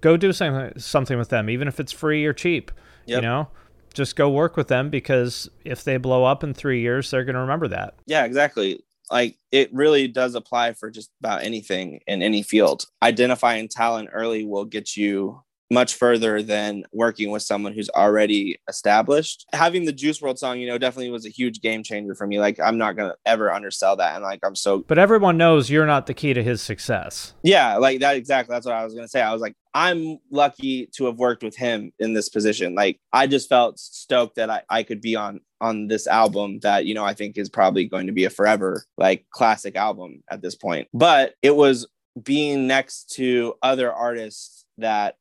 go 0.00 0.16
do 0.16 0.32
something 0.32 0.78
something 0.78 1.18
with 1.18 1.28
them, 1.28 1.50
even 1.50 1.68
if 1.68 1.80
it's 1.80 1.92
free 1.92 2.24
or 2.24 2.32
cheap. 2.32 2.70
You 3.06 3.20
know, 3.20 3.48
just 3.92 4.14
go 4.14 4.30
work 4.30 4.56
with 4.56 4.68
them 4.68 4.88
because 4.88 5.48
if 5.64 5.82
they 5.82 5.96
blow 5.96 6.24
up 6.24 6.44
in 6.44 6.54
three 6.54 6.80
years, 6.80 7.10
they're 7.10 7.24
going 7.24 7.34
to 7.34 7.40
remember 7.40 7.66
that. 7.68 7.94
yeah 8.06 8.24
exactly 8.24 8.80
like 9.10 9.36
it 9.50 9.72
really 9.74 10.06
does 10.06 10.34
apply 10.34 10.72
for 10.72 10.90
just 10.90 11.10
about 11.20 11.42
anything 11.42 12.00
in 12.06 12.22
any 12.22 12.42
field 12.42 12.84
identifying 13.02 13.68
talent 13.68 14.08
early 14.12 14.44
will 14.44 14.64
get 14.64 14.96
you 14.96 15.42
much 15.70 15.94
further 15.94 16.42
than 16.42 16.82
working 16.92 17.30
with 17.30 17.42
someone 17.42 17.72
who's 17.72 17.88
already 17.90 18.58
established. 18.68 19.46
Having 19.52 19.84
the 19.84 19.92
Juice 19.92 20.20
WRLD 20.20 20.38
song 20.38 20.58
you 20.58 20.66
know 20.66 20.78
definitely 20.78 21.10
was 21.10 21.24
a 21.26 21.30
huge 21.30 21.60
game 21.60 21.82
changer 21.82 22.14
for 22.14 22.26
me. 22.26 22.40
Like 22.40 22.58
i'm 22.60 22.78
not 22.78 22.96
gonna 22.96 23.14
ever 23.24 23.52
undersell 23.52 23.96
that 23.96 24.14
and 24.14 24.24
like 24.24 24.40
i'm 24.44 24.56
so 24.56 24.78
But 24.86 24.98
everyone 24.98 25.36
knows 25.36 25.70
you're 25.70 25.86
not 25.86 26.06
the 26.06 26.14
key 26.14 26.34
to 26.34 26.42
his 26.42 26.60
success. 26.60 27.34
yeah 27.42 27.76
like 27.76 28.00
that 28.00 28.16
exactly 28.16 28.52
that's 28.54 28.66
what 28.66 28.74
i 28.74 28.84
was 28.84 28.94
gonna 28.94 29.08
say. 29.08 29.20
I 29.22 29.32
was 29.32 29.40
like 29.42 29.54
i'm 29.74 30.18
lucky 30.30 30.88
to 30.96 31.04
have 31.06 31.16
worked 31.18 31.42
with 31.44 31.56
him 31.56 31.92
in 31.98 32.14
this 32.14 32.28
position. 32.28 32.74
Like 32.74 32.98
i 33.12 33.26
just 33.26 33.48
felt 33.48 33.78
stoked 33.78 34.36
that 34.36 34.50
i, 34.50 34.62
I 34.68 34.82
could 34.82 35.00
be 35.00 35.14
on 35.16 35.40
on 35.60 35.88
this 35.88 36.06
album 36.06 36.58
that 36.62 36.86
you 36.86 36.94
know 36.94 37.04
i 37.04 37.12
think 37.14 37.36
is 37.36 37.50
probably 37.50 37.84
going 37.86 38.06
to 38.06 38.12
be 38.12 38.24
a 38.24 38.30
forever 38.30 38.82
like 38.96 39.26
classic 39.30 39.76
album 39.76 40.22
at 40.30 40.42
this 40.42 40.54
point. 40.56 40.88
But 40.92 41.34
it 41.42 41.54
was 41.54 41.86
being 42.20 42.66
next 42.66 43.10
to 43.16 43.54
other 43.62 43.92
artists 43.92 44.64
that 44.78 45.16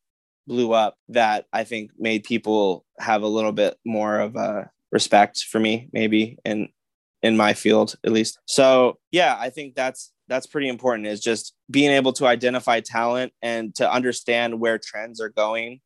blew 0.49 0.73
up 0.73 0.95
that 1.07 1.45
i 1.53 1.63
think 1.63 1.91
made 1.97 2.23
people 2.23 2.83
have 2.99 3.21
a 3.21 3.27
little 3.27 3.51
bit 3.53 3.77
more 3.85 4.19
of 4.19 4.35
a 4.35 4.69
respect 4.91 5.43
for 5.43 5.59
me 5.59 5.87
maybe 5.93 6.37
in 6.43 6.67
in 7.21 7.35
my 7.35 7.53
field 7.53 7.95
at 8.03 8.11
least. 8.11 8.39
So 8.45 8.97
yeah 9.11 9.37
i 9.39 9.49
think 9.49 9.75
that's 9.75 10.11
that's 10.27 10.47
pretty 10.47 10.67
important 10.67 11.07
is 11.07 11.21
just 11.21 11.53
being 11.69 11.91
able 11.91 12.13
to 12.13 12.27
identify 12.27 12.79
talent 12.79 13.31
and 13.41 13.73
to 13.75 13.91
understand 13.91 14.59
where 14.59 14.77
trends 14.77 15.21
are 15.21 15.29
going 15.29 15.79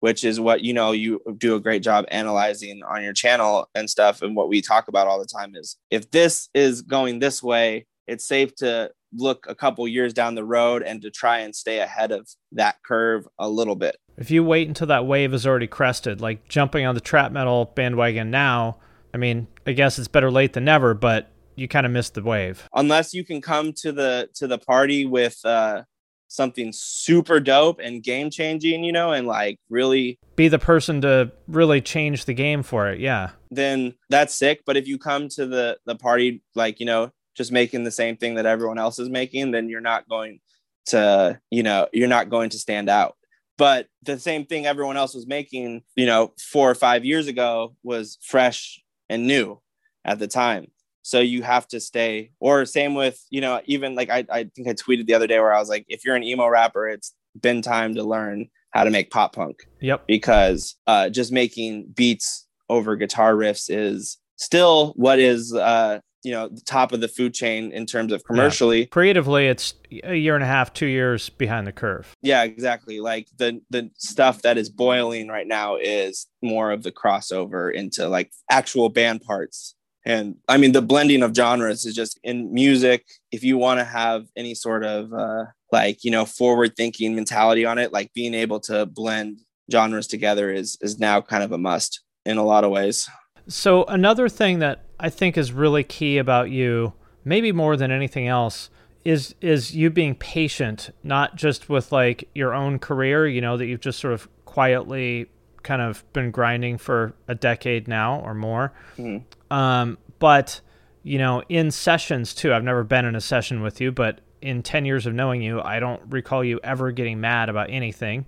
which 0.00 0.22
is 0.22 0.38
what 0.38 0.62
you 0.62 0.72
know 0.72 0.92
you 0.92 1.20
do 1.38 1.54
a 1.54 1.60
great 1.60 1.82
job 1.82 2.04
analyzing 2.08 2.82
on 2.88 3.02
your 3.02 3.12
channel 3.12 3.68
and 3.74 3.88
stuff 3.88 4.22
and 4.22 4.34
what 4.36 4.48
we 4.48 4.60
talk 4.60 4.88
about 4.88 5.06
all 5.06 5.18
the 5.18 5.26
time 5.26 5.54
is 5.54 5.76
if 5.90 6.10
this 6.10 6.48
is 6.54 6.82
going 6.82 7.18
this 7.18 7.42
way 7.42 7.86
it's 8.06 8.26
safe 8.26 8.54
to 8.54 8.90
look 9.14 9.46
a 9.48 9.54
couple 9.54 9.86
years 9.88 10.12
down 10.12 10.34
the 10.34 10.44
road 10.44 10.82
and 10.82 11.02
to 11.02 11.10
try 11.10 11.38
and 11.38 11.54
stay 11.54 11.80
ahead 11.80 12.12
of 12.12 12.28
that 12.52 12.76
curve 12.82 13.26
a 13.38 13.48
little 13.48 13.76
bit 13.76 13.96
If 14.18 14.30
you 14.30 14.42
wait 14.42 14.66
until 14.66 14.88
that 14.88 15.06
wave 15.06 15.32
is 15.32 15.46
already 15.46 15.68
crested, 15.68 16.20
like 16.20 16.48
jumping 16.48 16.84
on 16.84 16.94
the 16.94 17.00
trap 17.00 17.30
metal 17.32 17.72
bandwagon 17.74 18.30
now, 18.30 18.78
I 19.14 19.16
mean, 19.16 19.46
I 19.66 19.72
guess 19.72 19.98
it's 19.98 20.08
better 20.08 20.30
late 20.30 20.52
than 20.52 20.64
never, 20.64 20.92
but 20.92 21.30
you 21.54 21.68
kind 21.68 21.86
of 21.86 21.92
missed 21.92 22.14
the 22.14 22.22
wave. 22.22 22.68
Unless 22.74 23.14
you 23.14 23.24
can 23.24 23.40
come 23.40 23.72
to 23.74 23.92
the 23.92 24.28
to 24.34 24.46
the 24.46 24.58
party 24.58 25.06
with 25.06 25.38
uh 25.44 25.84
something 26.28 26.72
super 26.74 27.40
dope 27.40 27.80
and 27.82 28.02
game 28.02 28.28
changing, 28.30 28.84
you 28.84 28.92
know, 28.92 29.12
and 29.12 29.26
like 29.26 29.58
really 29.70 30.18
Be 30.36 30.48
the 30.48 30.58
person 30.58 31.00
to 31.00 31.32
really 31.46 31.80
change 31.80 32.26
the 32.26 32.34
game 32.34 32.62
for 32.62 32.88
it. 32.90 33.00
Yeah. 33.00 33.30
then 33.50 33.94
that's 34.10 34.34
sick. 34.34 34.62
But 34.66 34.76
if 34.76 34.86
you 34.86 34.98
come 34.98 35.28
to 35.30 35.46
the 35.46 35.78
the 35.86 35.96
party 35.96 36.42
like, 36.54 36.80
you 36.80 36.86
know, 36.86 37.12
just 37.34 37.52
making 37.52 37.84
the 37.84 37.90
same 37.90 38.16
thing 38.16 38.34
that 38.34 38.46
everyone 38.46 38.78
else 38.78 38.98
is 38.98 39.08
making, 39.08 39.52
then 39.52 39.68
you're 39.68 39.80
not 39.80 40.08
going 40.08 40.40
to, 40.86 41.40
you 41.50 41.62
know, 41.62 41.86
you're 41.92 42.08
not 42.08 42.30
going 42.30 42.50
to 42.50 42.58
stand 42.58 42.88
out. 42.88 43.16
But 43.58 43.88
the 44.02 44.18
same 44.18 44.46
thing 44.46 44.64
everyone 44.64 44.96
else 44.96 45.14
was 45.14 45.26
making, 45.26 45.82
you 45.96 46.06
know, 46.06 46.32
four 46.38 46.70
or 46.70 46.74
five 46.74 47.04
years 47.04 47.26
ago 47.26 47.74
was 47.82 48.16
fresh 48.22 48.80
and 49.10 49.26
new 49.26 49.60
at 50.04 50.18
the 50.18 50.28
time. 50.28 50.68
So 51.02 51.20
you 51.20 51.42
have 51.42 51.66
to 51.68 51.80
stay, 51.80 52.32
or 52.38 52.64
same 52.64 52.94
with, 52.94 53.22
you 53.30 53.40
know, 53.40 53.60
even 53.66 53.94
like 53.94 54.10
I, 54.10 54.24
I 54.30 54.44
think 54.54 54.68
I 54.68 54.74
tweeted 54.74 55.06
the 55.06 55.14
other 55.14 55.26
day 55.26 55.40
where 55.40 55.52
I 55.52 55.58
was 55.58 55.68
like, 55.68 55.84
if 55.88 56.04
you're 56.04 56.16
an 56.16 56.22
emo 56.22 56.46
rapper, 56.48 56.86
it's 56.88 57.14
been 57.40 57.60
time 57.62 57.94
to 57.94 58.02
learn 58.02 58.48
how 58.70 58.84
to 58.84 58.90
make 58.90 59.10
pop 59.10 59.34
punk 59.34 59.60
Yep. 59.80 60.06
because 60.06 60.76
uh, 60.86 61.08
just 61.08 61.32
making 61.32 61.92
beats 61.94 62.46
over 62.68 62.94
guitar 62.96 63.34
riffs 63.34 63.70
is 63.70 64.18
still 64.36 64.92
what 64.96 65.18
is 65.18 65.54
uh, 65.54 66.00
you 66.24 66.32
know 66.32 66.48
the 66.48 66.60
top 66.60 66.92
of 66.92 67.00
the 67.00 67.08
food 67.08 67.34
chain 67.34 67.72
in 67.72 67.86
terms 67.86 68.12
of 68.12 68.24
commercially. 68.24 68.86
Creatively, 68.86 69.46
it's 69.46 69.74
a 70.04 70.14
year 70.14 70.34
and 70.34 70.44
a 70.44 70.46
half, 70.46 70.72
two 70.72 70.86
years 70.86 71.28
behind 71.28 71.66
the 71.66 71.72
curve. 71.72 72.14
Yeah. 72.22 72.42
exactly. 72.44 73.00
Like 73.00 73.28
the 73.36 73.60
the 73.70 73.90
stuff 73.96 74.42
that 74.42 74.58
is 74.58 74.68
boiling 74.70 75.28
right 75.28 75.46
now 75.46 75.76
is 75.76 76.26
more 76.42 76.70
of 76.70 76.82
the 76.82 76.92
crossover 76.92 77.72
into 77.72 78.08
like 78.08 78.32
actual 78.50 78.88
band 78.88 79.22
parts. 79.22 79.74
And 80.04 80.36
I 80.48 80.56
mean, 80.56 80.72
the 80.72 80.82
blending 80.82 81.22
of 81.22 81.34
genres 81.34 81.84
is 81.84 81.94
just 81.94 82.18
in 82.22 82.52
music. 82.52 83.04
If 83.30 83.44
you 83.44 83.58
want 83.58 83.80
to 83.80 83.84
have 83.84 84.26
any 84.36 84.54
sort 84.54 84.84
of 84.84 85.12
uh, 85.12 85.44
like 85.70 86.04
you 86.04 86.10
know 86.10 86.24
forward 86.24 86.74
thinking 86.76 87.14
mentality 87.14 87.64
on 87.64 87.78
it, 87.78 87.92
like 87.92 88.12
being 88.14 88.34
able 88.34 88.60
to 88.60 88.86
blend 88.86 89.40
genres 89.70 90.06
together 90.06 90.50
is 90.50 90.78
is 90.80 90.98
now 90.98 91.20
kind 91.20 91.42
of 91.42 91.52
a 91.52 91.58
must 91.58 92.00
in 92.24 92.38
a 92.38 92.44
lot 92.44 92.64
of 92.64 92.70
ways. 92.70 93.08
So 93.48 93.84
another 93.84 94.28
thing 94.28 94.58
that 94.58 94.84
I 95.00 95.10
think 95.10 95.36
is 95.36 95.52
really 95.52 95.84
key 95.84 96.18
about 96.18 96.50
you, 96.50 96.92
maybe 97.24 97.52
more 97.52 97.76
than 97.76 97.90
anything 97.90 98.26
else, 98.26 98.70
is 99.04 99.34
is 99.40 99.74
you 99.74 99.90
being 99.90 100.14
patient, 100.14 100.90
not 101.02 101.36
just 101.36 101.68
with 101.68 101.92
like 101.92 102.28
your 102.34 102.52
own 102.52 102.78
career, 102.78 103.26
you 103.26 103.40
know, 103.40 103.56
that 103.56 103.66
you've 103.66 103.80
just 103.80 104.00
sort 104.00 104.12
of 104.12 104.28
quietly 104.44 105.26
kind 105.62 105.82
of 105.82 106.04
been 106.12 106.30
grinding 106.30 106.78
for 106.78 107.14
a 107.26 107.34
decade 107.34 107.88
now 107.88 108.20
or 108.20 108.34
more. 108.34 108.72
Mhm. 108.96 109.22
Um, 109.50 109.98
but 110.18 110.60
you 111.04 111.18
know, 111.18 111.42
in 111.48 111.70
sessions 111.70 112.34
too. 112.34 112.52
I've 112.52 112.64
never 112.64 112.84
been 112.84 113.04
in 113.04 113.14
a 113.14 113.20
session 113.20 113.62
with 113.62 113.80
you, 113.80 113.92
but 113.92 114.20
in 114.42 114.62
10 114.62 114.84
years 114.84 115.06
of 115.06 115.14
knowing 115.14 115.40
you, 115.40 115.60
I 115.62 115.80
don't 115.80 116.02
recall 116.10 116.44
you 116.44 116.60
ever 116.62 116.92
getting 116.92 117.20
mad 117.20 117.48
about 117.48 117.70
anything. 117.70 118.26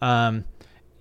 Um, 0.00 0.44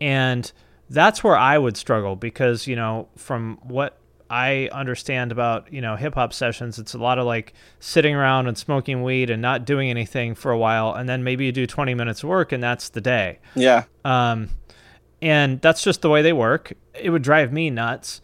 and 0.01 0.51
that's 0.89 1.23
where 1.23 1.37
I 1.37 1.57
would 1.57 1.77
struggle 1.77 2.15
because, 2.15 2.65
you 2.67 2.75
know, 2.75 3.09
from 3.15 3.59
what 3.61 3.98
I 4.29 4.69
understand 4.71 5.31
about, 5.31 5.71
you 5.73 5.81
know, 5.81 5.95
hip 5.95 6.15
hop 6.15 6.33
sessions, 6.33 6.77
it's 6.77 6.93
a 6.93 6.99
lot 6.99 7.17
of 7.17 7.25
like 7.25 7.53
sitting 7.79 8.13
around 8.13 8.47
and 8.47 8.57
smoking 8.57 9.01
weed 9.01 9.29
and 9.29 9.41
not 9.41 9.65
doing 9.65 9.89
anything 9.89 10.35
for 10.35 10.51
a 10.51 10.57
while. 10.57 10.93
And 10.93 11.09
then 11.09 11.23
maybe 11.23 11.45
you 11.45 11.51
do 11.51 11.65
20 11.65 11.95
minutes 11.95 12.23
of 12.23 12.29
work 12.29 12.51
and 12.51 12.61
that's 12.61 12.89
the 12.89 13.01
day. 13.01 13.39
Yeah. 13.55 13.85
Um, 14.05 14.49
and 15.21 15.59
that's 15.61 15.83
just 15.83 16.01
the 16.01 16.09
way 16.09 16.21
they 16.21 16.33
work. 16.33 16.73
It 16.93 17.09
would 17.09 17.23
drive 17.23 17.51
me 17.51 17.69
nuts. 17.69 18.21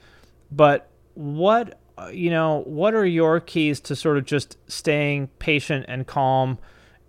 But 0.51 0.89
what, 1.15 1.79
you 2.11 2.29
know, 2.29 2.63
what 2.65 2.93
are 2.93 3.05
your 3.05 3.39
keys 3.39 3.79
to 3.81 3.95
sort 3.95 4.17
of 4.17 4.25
just 4.25 4.57
staying 4.67 5.27
patient 5.39 5.85
and 5.87 6.05
calm 6.05 6.59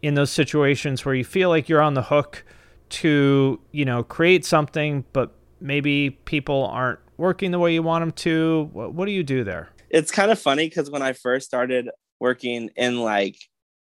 in 0.01 0.15
those 0.15 0.31
situations 0.31 1.05
where 1.05 1.15
you 1.15 1.25
feel 1.25 1.49
like 1.49 1.69
you're 1.69 1.83
on 1.83 1.95
the 1.95 2.03
hook 2.03 2.45
to, 2.89 3.61
you 3.73 3.85
know, 3.85 4.03
create 4.03 4.45
something, 4.45 5.05
but 5.13 5.35
maybe 5.61 6.11
people 6.25 6.65
aren't 6.67 7.01
working 7.17 7.51
the 7.51 7.59
way 7.59 7.73
you 7.73 7.83
want 7.83 8.03
them 8.03 8.13
to? 8.13 8.69
What, 8.73 8.95
what 8.95 9.07
do 9.07 9.13
you 9.13 9.23
do 9.23 9.45
there? 9.45 9.71
it's 9.91 10.11
kind 10.11 10.31
of 10.31 10.39
funny 10.39 10.69
because 10.69 10.91
when 10.91 11.03
I 11.03 11.13
first 11.13 11.47
started 11.47 11.91
working 12.21 12.71
in 12.77 13.01
like 13.01 13.39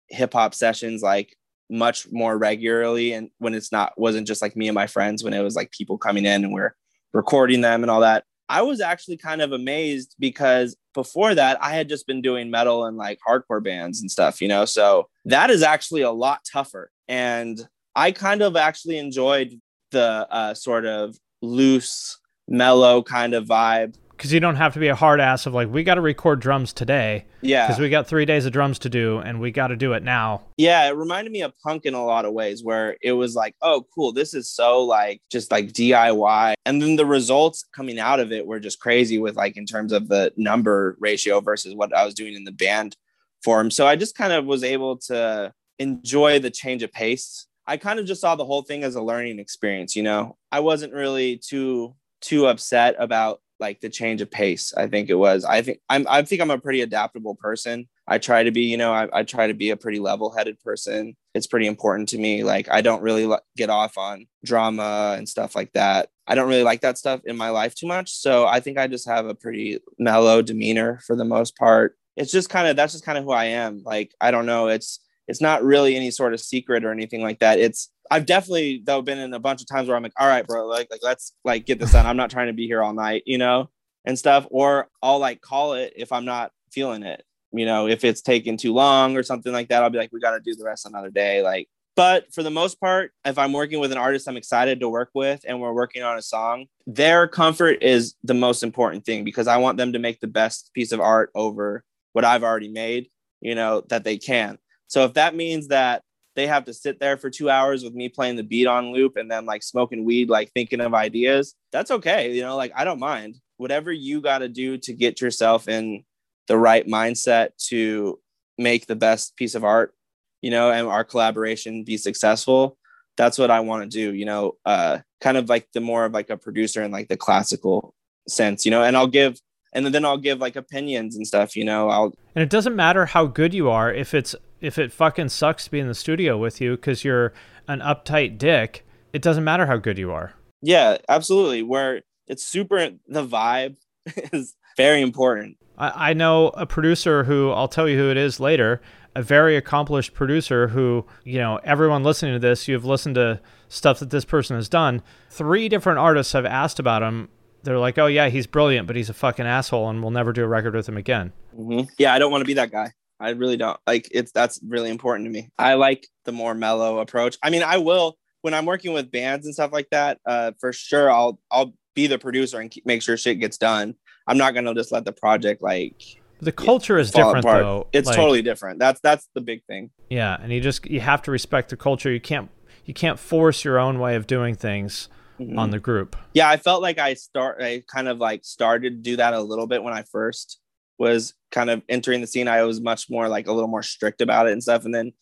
hip 0.09 0.33
hop 0.33 0.55
sessions, 0.55 1.03
like 1.03 1.37
much 1.71 2.11
more 2.11 2.37
regularly, 2.37 3.13
and 3.13 3.31
when 3.39 3.55
it's 3.55 3.73
not 3.73 3.93
wasn't 3.97 4.27
just 4.27 4.43
like 4.43 4.57
me 4.57 4.69
and 4.69 4.75
my 4.75 4.87
friends, 4.87 5.23
when 5.23 5.33
it 5.33 5.43
was 5.43 5.57
like 5.57 5.71
people 5.71 5.99
coming 5.99 6.25
in 6.25 6.45
and 6.45 6.53
we're 6.53 6.75
recording 7.13 7.61
them 7.61 7.83
and 7.83 7.91
all 7.91 8.01
that, 8.01 8.25
I 8.49 8.63
was 8.63 8.81
actually 8.81 9.17
kind 9.17 9.41
of 9.41 9.53
amazed 9.53 10.15
because 10.19 10.77
before 10.93 11.35
that 11.35 11.63
I 11.63 11.73
had 11.73 11.89
just 11.89 12.07
been 12.07 12.23
doing 12.23 12.51
metal 12.51 12.85
and 12.85 12.97
like 12.97 13.19
hardcore 13.27 13.63
bands 13.63 14.01
and 14.01 14.11
stuff, 14.11 14.41
you 14.41 14.49
know. 14.49 14.65
So 14.65 15.09
that 15.25 15.51
is 15.51 15.63
actually 15.63 16.03
a 16.03 16.13
lot 16.13 16.41
tougher, 16.51 16.91
and 17.09 17.67
I 17.95 18.13
kind 18.13 18.43
of 18.43 18.57
actually 18.57 18.99
enjoyed 18.99 19.61
the 19.93 20.27
uh, 20.29 20.55
sort 20.55 20.87
of 20.87 21.17
loose, 21.41 22.19
mellow 22.49 23.03
kind 23.03 23.35
of 23.35 23.47
vibe 23.47 23.95
Because 24.11 24.33
you 24.33 24.41
don't 24.41 24.57
have 24.57 24.75
to 24.75 24.81
be 24.81 24.89
a 24.89 24.95
hard 24.95 25.21
ass 25.21 25.47
of 25.47 25.55
like, 25.55 25.69
we 25.69 25.83
got 25.83 25.95
to 25.95 26.01
record 26.01 26.41
drums 26.41 26.73
today 26.73 27.25
yeah 27.41 27.67
because 27.67 27.81
we 27.81 27.89
got 27.89 28.07
three 28.07 28.25
days 28.25 28.47
of 28.47 28.53
drums 28.53 28.79
to 28.81 28.89
do 28.89 29.19
and 29.19 29.41
we 29.41 29.51
got 29.51 29.69
to 29.69 29.77
do 29.77 29.93
it 29.93 30.03
now. 30.03 30.43
Yeah, 30.57 30.87
it 30.89 30.97
reminded 30.97 31.33
me 31.33 31.43
of 31.43 31.53
punk 31.65 31.85
in 31.85 31.95
a 31.95 32.05
lot 32.05 32.25
of 32.25 32.33
ways 32.33 32.63
where 32.63 32.97
it 33.03 33.13
was 33.13 33.35
like, 33.35 33.55
oh, 33.63 33.87
cool, 33.95 34.13
this 34.13 34.35
is 34.35 34.51
so 34.51 34.83
like 34.83 35.21
just 35.31 35.51
like 35.51 35.73
DIY. 35.73 36.55
And 36.65 36.81
then 36.81 36.97
the 36.97 37.07
results 37.07 37.65
coming 37.75 37.99
out 37.99 38.21
of 38.21 38.33
it 38.33 38.47
were 38.47 38.61
just 38.61 38.81
crazy 38.81 39.19
with 39.19 39.37
like 39.37 39.57
in 39.57 39.67
terms 39.67 39.93
of 39.93 40.09
the 40.09 40.33
number 40.37 40.97
ratio 41.01 41.41
versus 41.41 41.75
what 41.75 41.95
I 41.95 42.05
was 42.05 42.15
doing 42.15 42.35
in 42.35 42.45
the 42.45 42.53
band 42.53 42.97
form. 43.43 43.71
So 43.71 43.87
I 43.87 43.97
just 43.97 44.17
kind 44.17 44.33
of 44.33 44.47
was 44.47 44.65
able 44.65 44.97
to 45.09 45.53
enjoy 45.79 46.39
the 46.39 46.51
change 46.51 46.83
of 46.83 46.93
pace. 46.93 47.47
I 47.67 47.77
kind 47.77 47.99
of 47.99 48.07
just 48.07 48.21
saw 48.21 48.37
the 48.37 48.45
whole 48.45 48.63
thing 48.63 48.85
as 48.85 48.95
a 48.95 49.03
learning 49.03 49.39
experience, 49.39 49.97
you 49.97 50.03
know. 50.03 50.37
I 50.53 50.61
wasn't 50.61 50.93
really 50.93 51.39
too 51.39 51.95
too 52.25 52.47
upset 52.47 52.97
about 52.99 53.41
like 53.61 53.81
the 53.81 53.89
change 53.89 54.21
of 54.21 54.31
pace. 54.31 54.75
I 54.77 54.89
think 54.89 55.09
it 55.09 55.15
was. 55.15 55.45
I 55.45 55.63
think 55.63 55.79
I'm. 55.89 56.07
I 56.09 56.23
think 56.23 56.41
I'm 56.43 56.51
a 56.51 56.59
pretty 56.59 56.81
adaptable 56.81 57.35
person. 57.37 57.89
I 58.07 58.19
try 58.19 58.43
to 58.43 58.51
be. 58.51 58.63
You 58.63 58.77
know, 58.77 58.93
I, 58.93 59.09
I 59.13 59.23
try 59.23 59.47
to 59.47 59.55
be 59.55 59.71
a 59.71 59.77
pretty 59.77 60.01
level-headed 60.01 60.59
person. 60.61 61.17
It's 61.35 61.47
pretty 61.47 61.67
important 61.67 62.09
to 62.11 62.19
me. 62.19 62.43
Like 62.43 62.69
I 62.71 62.81
don't 62.81 63.03
really 63.03 63.27
li- 63.27 63.39
get 63.57 63.71
off 63.71 63.97
on 63.97 64.27
drama 64.45 65.15
and 65.17 65.29
stuff 65.29 65.55
like 65.55 65.73
that. 65.75 66.09
I 66.27 66.35
don't 66.35 66.49
really 66.49 66.65
like 66.65 66.81
that 66.81 66.99
stuff 66.99 67.21
in 67.25 67.37
my 67.37 67.51
life 67.51 67.75
too 67.75 67.87
much. 67.87 68.11
So 68.11 68.47
I 68.47 68.61
think 68.61 68.79
I 68.79 68.87
just 68.87 69.07
have 69.09 69.27
a 69.27 69.35
pretty 69.35 69.79
mellow 69.99 70.43
demeanor 70.43 71.01
for 71.07 71.15
the 71.15 71.25
most 71.25 71.57
part. 71.57 71.97
It's 72.17 72.33
just 72.33 72.49
kind 72.49 72.67
of 72.67 72.77
that's 72.77 72.93
just 72.93 73.05
kind 73.05 73.19
of 73.19 73.25
who 73.25 73.33
I 73.33 73.47
am. 73.47 73.83
Like 73.85 74.13
I 74.21 74.31
don't 74.31 74.47
know. 74.47 74.69
It's 74.69 75.01
it's 75.29 75.41
not 75.41 75.65
really 75.65 75.97
any 75.97 76.11
sort 76.11 76.35
of 76.35 76.41
secret 76.41 76.85
or 76.85 76.93
anything 76.93 77.23
like 77.23 77.39
that. 77.39 77.59
It's 77.59 77.89
I've 78.11 78.27
definitely 78.27 78.83
though 78.85 79.03
been 79.03 79.19
in 79.19 79.33
a 79.35 79.39
bunch 79.39 79.61
of 79.61 79.69
times 79.69 79.89
where 79.89 79.97
I'm 79.97 80.03
like, 80.03 80.13
all 80.19 80.29
right, 80.29 80.47
bro, 80.47 80.67
like 80.67 80.89
like 80.91 81.03
let's 81.03 81.35
like 81.45 81.67
get 81.67 81.79
this 81.79 81.93
done. 81.93 82.07
I'm 82.07 82.17
not 82.17 82.31
trying 82.31 82.49
to 82.49 82.53
be 82.53 82.67
here 82.67 82.83
all 82.83 82.93
night, 82.93 83.23
you 83.27 83.39
know, 83.39 83.71
and 84.05 84.19
stuff. 84.19 84.47
Or 84.51 84.89
I'll 85.03 85.19
like 85.19 85.41
call 85.41 85.75
it 85.75 85.93
if 85.97 86.13
I'm 86.13 86.25
not 86.25 86.53
feeling 86.71 87.03
it. 87.03 87.25
You 87.53 87.67
know, 87.67 87.87
if 87.87 88.05
it's 88.05 88.21
taking 88.21 88.57
too 88.57 88.73
long 88.73 89.17
or 89.17 89.23
something 89.23 89.53
like 89.53 89.69
that, 89.69 89.83
I'll 89.83 89.91
be 89.91 89.99
like, 89.99 90.11
we 90.13 90.21
got 90.21 90.33
to 90.33 90.41
do 90.41 90.55
the 90.55 90.65
rest 90.65 90.87
another 90.87 91.11
day. 91.11 91.41
Like, 91.41 91.69
but 91.97 92.33
for 92.35 92.43
the 92.43 92.51
most 92.51 92.81
part, 92.81 93.13
if 93.25 93.39
I'm 93.39 93.53
working 93.53 93.79
with 93.79 93.93
an 93.93 93.99
artist 93.99 94.29
I'm 94.29 94.37
excited 94.37 94.81
to 94.81 94.89
work 94.89 95.11
with 95.15 95.45
and 95.47 95.61
we're 95.61 95.73
working 95.73 96.03
on 96.03 96.19
a 96.19 96.23
song, 96.23 96.67
their 96.87 97.29
comfort 97.29 97.83
is 97.83 98.15
the 98.25 98.35
most 98.35 98.65
important 98.65 99.05
thing 99.05 99.23
because 99.23 99.47
I 99.47 99.59
want 99.59 99.79
them 99.79 99.93
to 99.93 100.01
make 100.01 100.21
the 100.21 100.27
best 100.27 100.73
piece 100.75 100.91
of 100.91 101.01
art 101.01 101.31
over 101.35 101.85
what 102.13 102.25
I've 102.25 102.43
already 102.43 102.69
made, 102.69 103.09
you 103.41 103.55
know, 103.55 103.83
that 103.89 104.03
they 104.03 104.19
can. 104.19 104.59
So 104.89 105.05
if 105.05 105.15
that 105.15 105.37
means 105.37 105.69
that 105.69 106.03
they 106.35 106.47
have 106.47 106.65
to 106.65 106.75
sit 106.75 107.01
there 107.01 107.17
for 107.17 107.31
two 107.31 107.49
hours 107.49 107.85
with 107.85 107.95
me 107.95 108.09
playing 108.09 108.37
the 108.37 108.43
beat 108.43 108.67
on 108.67 108.93
loop 108.93 109.17
and 109.17 109.31
then 109.31 109.47
like 109.47 109.63
smoking 109.63 110.05
weed, 110.05 110.29
like 110.29 110.53
thinking 110.53 110.81
of 110.81 110.95
ideas, 110.95 111.55
that's 111.73 111.91
okay. 111.91 112.33
You 112.33 112.43
know, 112.43 112.57
like 112.57 112.73
I 112.75 112.85
don't 112.85 112.99
mind. 112.99 113.37
Whatever 113.57 113.93
you 113.93 114.21
got 114.21 114.39
to 114.39 114.49
do 114.49 114.79
to 114.79 114.93
get 114.93 115.21
yourself 115.21 115.69
in 115.69 116.05
the 116.49 116.59
right 116.59 116.87
mindset 116.87 117.51
to 117.69 118.19
make 118.59 118.87
the 118.87 118.97
best 118.97 119.37
piece 119.37 119.55
of 119.55 119.65
art, 119.65 119.95
you 120.43 120.51
know, 120.51 120.71
and 120.71 120.87
our 120.89 121.05
collaboration 121.05 121.85
be 121.85 121.97
successful. 121.97 122.77
That's 123.17 123.39
what 123.39 123.51
I 123.51 123.61
want 123.61 123.85
to 123.85 123.89
do, 123.89 124.13
you 124.13 124.25
know, 124.25 124.57
uh, 124.65 124.99
kind 125.21 125.37
of 125.37 125.49
like 125.49 125.69
the 125.73 125.81
more 125.81 126.05
of 126.05 126.13
like 126.13 126.31
a 126.31 126.37
producer 126.37 126.83
in 126.83 126.91
like 126.91 127.09
the 127.09 127.17
classical 127.17 127.95
sense, 128.29 128.65
you 128.65 128.73
know, 128.73 128.83
and 128.83 128.97
I'll 128.97 129.07
give 129.07 129.41
and 129.73 129.87
then 129.87 130.05
I'll 130.05 130.19
give 130.19 130.39
like 130.39 130.57
opinions 130.57 131.17
and 131.17 131.27
stuff, 131.27 131.57
you 131.57 131.65
know. 131.65 131.89
I'll 131.89 132.15
And 132.35 132.43
it 132.43 132.51
doesn't 132.51 132.77
matter 132.77 133.07
how 133.07 133.27
good 133.27 133.53
you 133.53 133.69
are 133.71 133.93
if 133.93 134.15
it's 134.15 134.35
if 134.65 134.79
it 134.79 134.93
fucking 134.93 135.29
sucks 135.29 135.65
to 135.67 135.71
be 135.71 135.79
in 135.81 135.89
the 135.89 135.95
studio 135.95 136.39
with 136.39 136.61
you 136.61 136.73
because 136.77 137.05
you're 137.05 137.33
an 137.69 137.81
uptight 137.81 138.39
dick. 138.39 138.87
It 139.13 139.23
doesn't 139.23 139.45
matter 139.45 139.67
how 139.67 139.77
good 139.77 139.99
you 139.99 140.11
are. 140.13 140.33
Yeah, 140.63 140.99
absolutely. 141.09 141.63
Where 141.63 142.03
it's 142.27 142.45
super, 142.45 142.91
the 143.07 143.27
vibe 143.27 143.77
is 144.33 144.55
very 144.77 145.03
important. 145.03 145.59
I, 145.79 146.11
I 146.11 146.13
know 146.15 146.49
a 146.49 146.67
producer 146.67 147.25
who 147.25 147.51
I'll 147.51 147.69
tell 147.69 147.89
you 147.89 147.99
who 147.99 148.11
it 148.11 148.17
is 148.17 148.41
later. 148.41 148.81
a 149.15 149.23
very 149.23 149.57
accomplished 149.57 150.15
producer 150.15 150.69
who, 150.69 151.05
you 151.25 151.39
know, 151.39 151.61
everyone 151.63 152.03
listening 152.03 152.33
to 152.35 152.39
this, 152.41 152.67
you've 152.67 152.85
listened 152.85 153.15
to 153.17 153.41
stuff 153.69 153.99
that 154.01 154.11
this 154.11 154.25
person 154.25 154.57
has 154.57 154.69
done. 154.69 155.03
Three 155.31 155.69
different 155.69 155.99
artists 156.01 156.33
have 156.33 156.45
asked 156.47 156.79
about 156.81 157.03
him. 157.03 157.29
They're 157.63 157.79
like, 157.79 157.97
oh, 157.99 158.07
yeah, 158.07 158.29
he's 158.29 158.47
brilliant, 158.47 158.87
but 158.87 158.97
he's 158.97 159.09
a 159.11 159.15
fucking 159.15 159.47
asshole 159.47 159.89
and 159.89 160.03
we'll 160.03 160.11
never 160.11 160.33
do 160.33 160.43
a 160.45 160.49
record 160.49 160.75
with 160.75 160.89
him 160.89 160.97
again. 160.97 161.33
Mhm. 161.57 161.89
Yeah, 161.99 162.13
I 162.13 162.19
don't 162.19 162.31
want 162.33 162.43
to 162.43 162.47
be 162.47 162.55
that 162.55 162.71
guy. 162.73 162.93
I 163.21 163.31
really 163.31 163.57
don't. 163.57 163.79
Like 163.87 164.09
it's 164.13 164.33
that's 164.33 164.61
really 164.67 164.91
important 164.91 165.27
to 165.27 165.31
me. 165.31 165.49
I 165.59 165.75
like 165.75 166.07
the 166.25 166.33
more 166.33 166.55
mellow 166.55 166.99
approach. 166.99 167.37
I 167.43 167.51
mean, 167.51 167.63
I 167.63 167.79
will 167.79 168.17
when 168.43 168.55
I'm 168.55 168.67
working 168.67 168.93
with 168.93 169.11
bands 169.11 169.47
and 169.47 169.55
stuff 169.55 169.73
like 169.73 169.89
that. 169.91 170.19
Uh, 170.27 170.53
for 170.61 170.73
sure, 170.73 171.11
I'll 171.11 171.39
I'll 171.51 171.75
be 171.95 172.07
the 172.07 172.19
producer 172.19 172.61
and 172.61 172.71
keep, 172.71 172.85
make 172.87 173.03
sure 173.03 173.17
shit 173.17 173.39
gets 173.41 173.57
done. 173.59 173.95
I'm 174.27 174.37
not 174.39 174.55
gonna 174.55 174.75
just 174.75 174.91
let 174.93 175.05
the 175.05 175.13
project 175.13 175.63
like 175.63 176.03
The 176.41 176.51
culture 176.53 176.99
is 176.99 177.11
different, 177.11 177.45
apart. 177.45 177.63
though. 177.63 177.87
It's 177.93 178.07
Like, 178.09 178.17
totally 178.17 178.43
different. 178.43 178.79
That's 178.81 179.01
that's 179.01 179.29
the 179.35 179.41
big 179.41 179.63
thing. 179.67 179.91
Yeah, 180.11 180.37
and 180.41 180.53
you 180.53 180.61
just 180.61 180.85
you 180.91 181.01
have 181.01 181.23
to 181.23 181.31
respect 181.31 181.71
the 181.71 181.77
culture. 181.77 182.11
You 182.13 182.21
can't 182.21 182.51
you 182.85 182.95
can't 182.95 183.19
force 183.19 183.65
your 183.65 183.79
own 183.79 183.99
way 183.99 184.17
of 184.17 184.27
doing 184.27 184.55
things 184.55 185.09
Mhm. 185.41 185.59
on 185.59 185.71
the 185.71 185.81
group. 185.81 186.15
yeah 186.33 186.49
i 186.49 186.57
felt 186.57 186.81
like 186.81 187.01
i 187.01 187.15
start 187.15 187.61
i 187.61 187.83
kind 187.93 188.07
of 188.07 188.19
like 188.19 188.45
started 188.45 188.91
to 188.91 189.11
do 189.11 189.17
that 189.17 189.35
a 189.35 189.41
little 189.41 189.67
bit 189.67 189.83
when 189.83 189.93
i 189.93 190.03
first 190.13 190.61
was 190.99 191.35
kind 191.51 191.71
of 191.71 191.83
entering 191.89 192.21
the 192.21 192.27
scene 192.27 192.49
i 192.49 192.63
was 192.63 192.81
much 192.81 193.11
more 193.11 193.29
like 193.29 193.47
a 193.47 193.53
little 193.53 193.69
more 193.69 193.83
strict 193.83 194.21
about 194.21 194.47
it 194.47 194.53
and 194.53 194.63
stuff. 194.63 194.85
And 194.85 194.95
then 194.95 195.13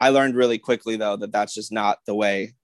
i 0.00 0.10
learned 0.10 0.36
really 0.36 0.58
quickly 0.58 0.96
though 0.96 1.16
that 1.16 1.32
that's 1.32 1.54
just 1.54 1.72
not 1.72 1.98
the 2.06 2.14
way 2.14 2.54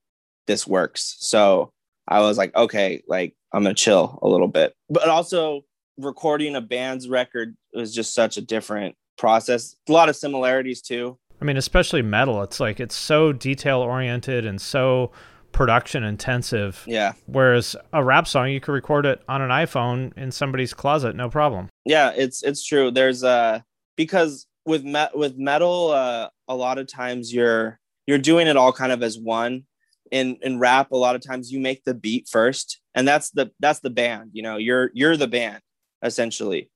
this 0.46 0.66
works. 0.66 1.16
So 1.18 1.72
i 2.08 2.20
was 2.20 2.38
like 2.38 2.54
okay 2.54 3.02
like 3.08 3.34
i'm 3.52 3.62
gonna 3.62 3.74
chill 3.74 4.18
a 4.22 4.28
little 4.28 4.48
bit. 4.48 4.74
But 4.88 5.08
also 5.08 5.62
recording 5.98 6.56
a 6.56 6.60
band's 6.60 7.08
record 7.08 7.56
was 7.72 7.94
just 7.94 8.14
such 8.14 8.36
a 8.36 8.42
different 8.42 8.94
process. 9.16 9.76
A 9.88 9.92
lot 9.92 10.08
of 10.08 10.16
similarities 10.16 10.82
too. 10.82 11.18
I 11.40 11.44
mean, 11.44 11.56
especially 11.56 12.02
metal. 12.02 12.42
It's 12.42 12.60
like 12.60 12.80
it's 12.80 12.94
so 12.94 13.32
detail 13.32 13.80
oriented 13.80 14.46
and 14.46 14.60
so 14.60 15.12
production 15.56 16.04
intensive. 16.04 16.84
yeah 16.86 17.12
Whereas 17.26 17.74
a 17.92 18.04
rap 18.04 18.28
song, 18.28 18.50
you 18.50 18.60
could 18.60 18.72
record 18.72 19.06
it 19.06 19.22
on 19.28 19.40
an 19.42 19.50
iPhone 19.50 20.16
in 20.16 20.30
somebody's 20.30 20.74
closet, 20.74 21.16
no 21.16 21.28
problem. 21.30 21.68
yeah 21.84 22.12
it's 22.14 22.42
it's 22.42 22.64
true 22.64 22.90
there's 22.90 23.24
uh 23.24 23.60
because 23.96 24.46
with 24.66 24.84
met 24.84 25.16
with 25.16 25.36
metal 25.38 25.90
uh 25.90 26.28
a 26.48 26.54
lot 26.54 26.78
of 26.78 26.86
times 26.86 27.32
you're 27.32 27.78
you're 28.06 28.18
doing 28.18 28.46
it 28.46 28.56
all 28.56 28.72
kind 28.72 28.92
of 28.92 29.02
as 29.02 29.18
one 29.18 29.64
in 30.12 30.36
in 30.42 30.58
rap 30.58 30.92
a 30.92 30.96
lot 30.96 31.16
of 31.16 31.22
times 31.26 31.50
you 31.50 31.58
make 31.58 31.82
the 31.84 31.94
beat 31.94 32.28
first 32.28 32.80
and 32.94 33.08
that's 33.08 33.30
the 33.30 33.50
that's 33.58 33.80
the 33.80 33.90
band 33.90 34.30
you 34.34 34.42
know 34.42 34.56
you're 34.56 34.90
you're 34.94 35.16
the 35.16 35.26
band 35.26 35.60
essentially 36.02 36.70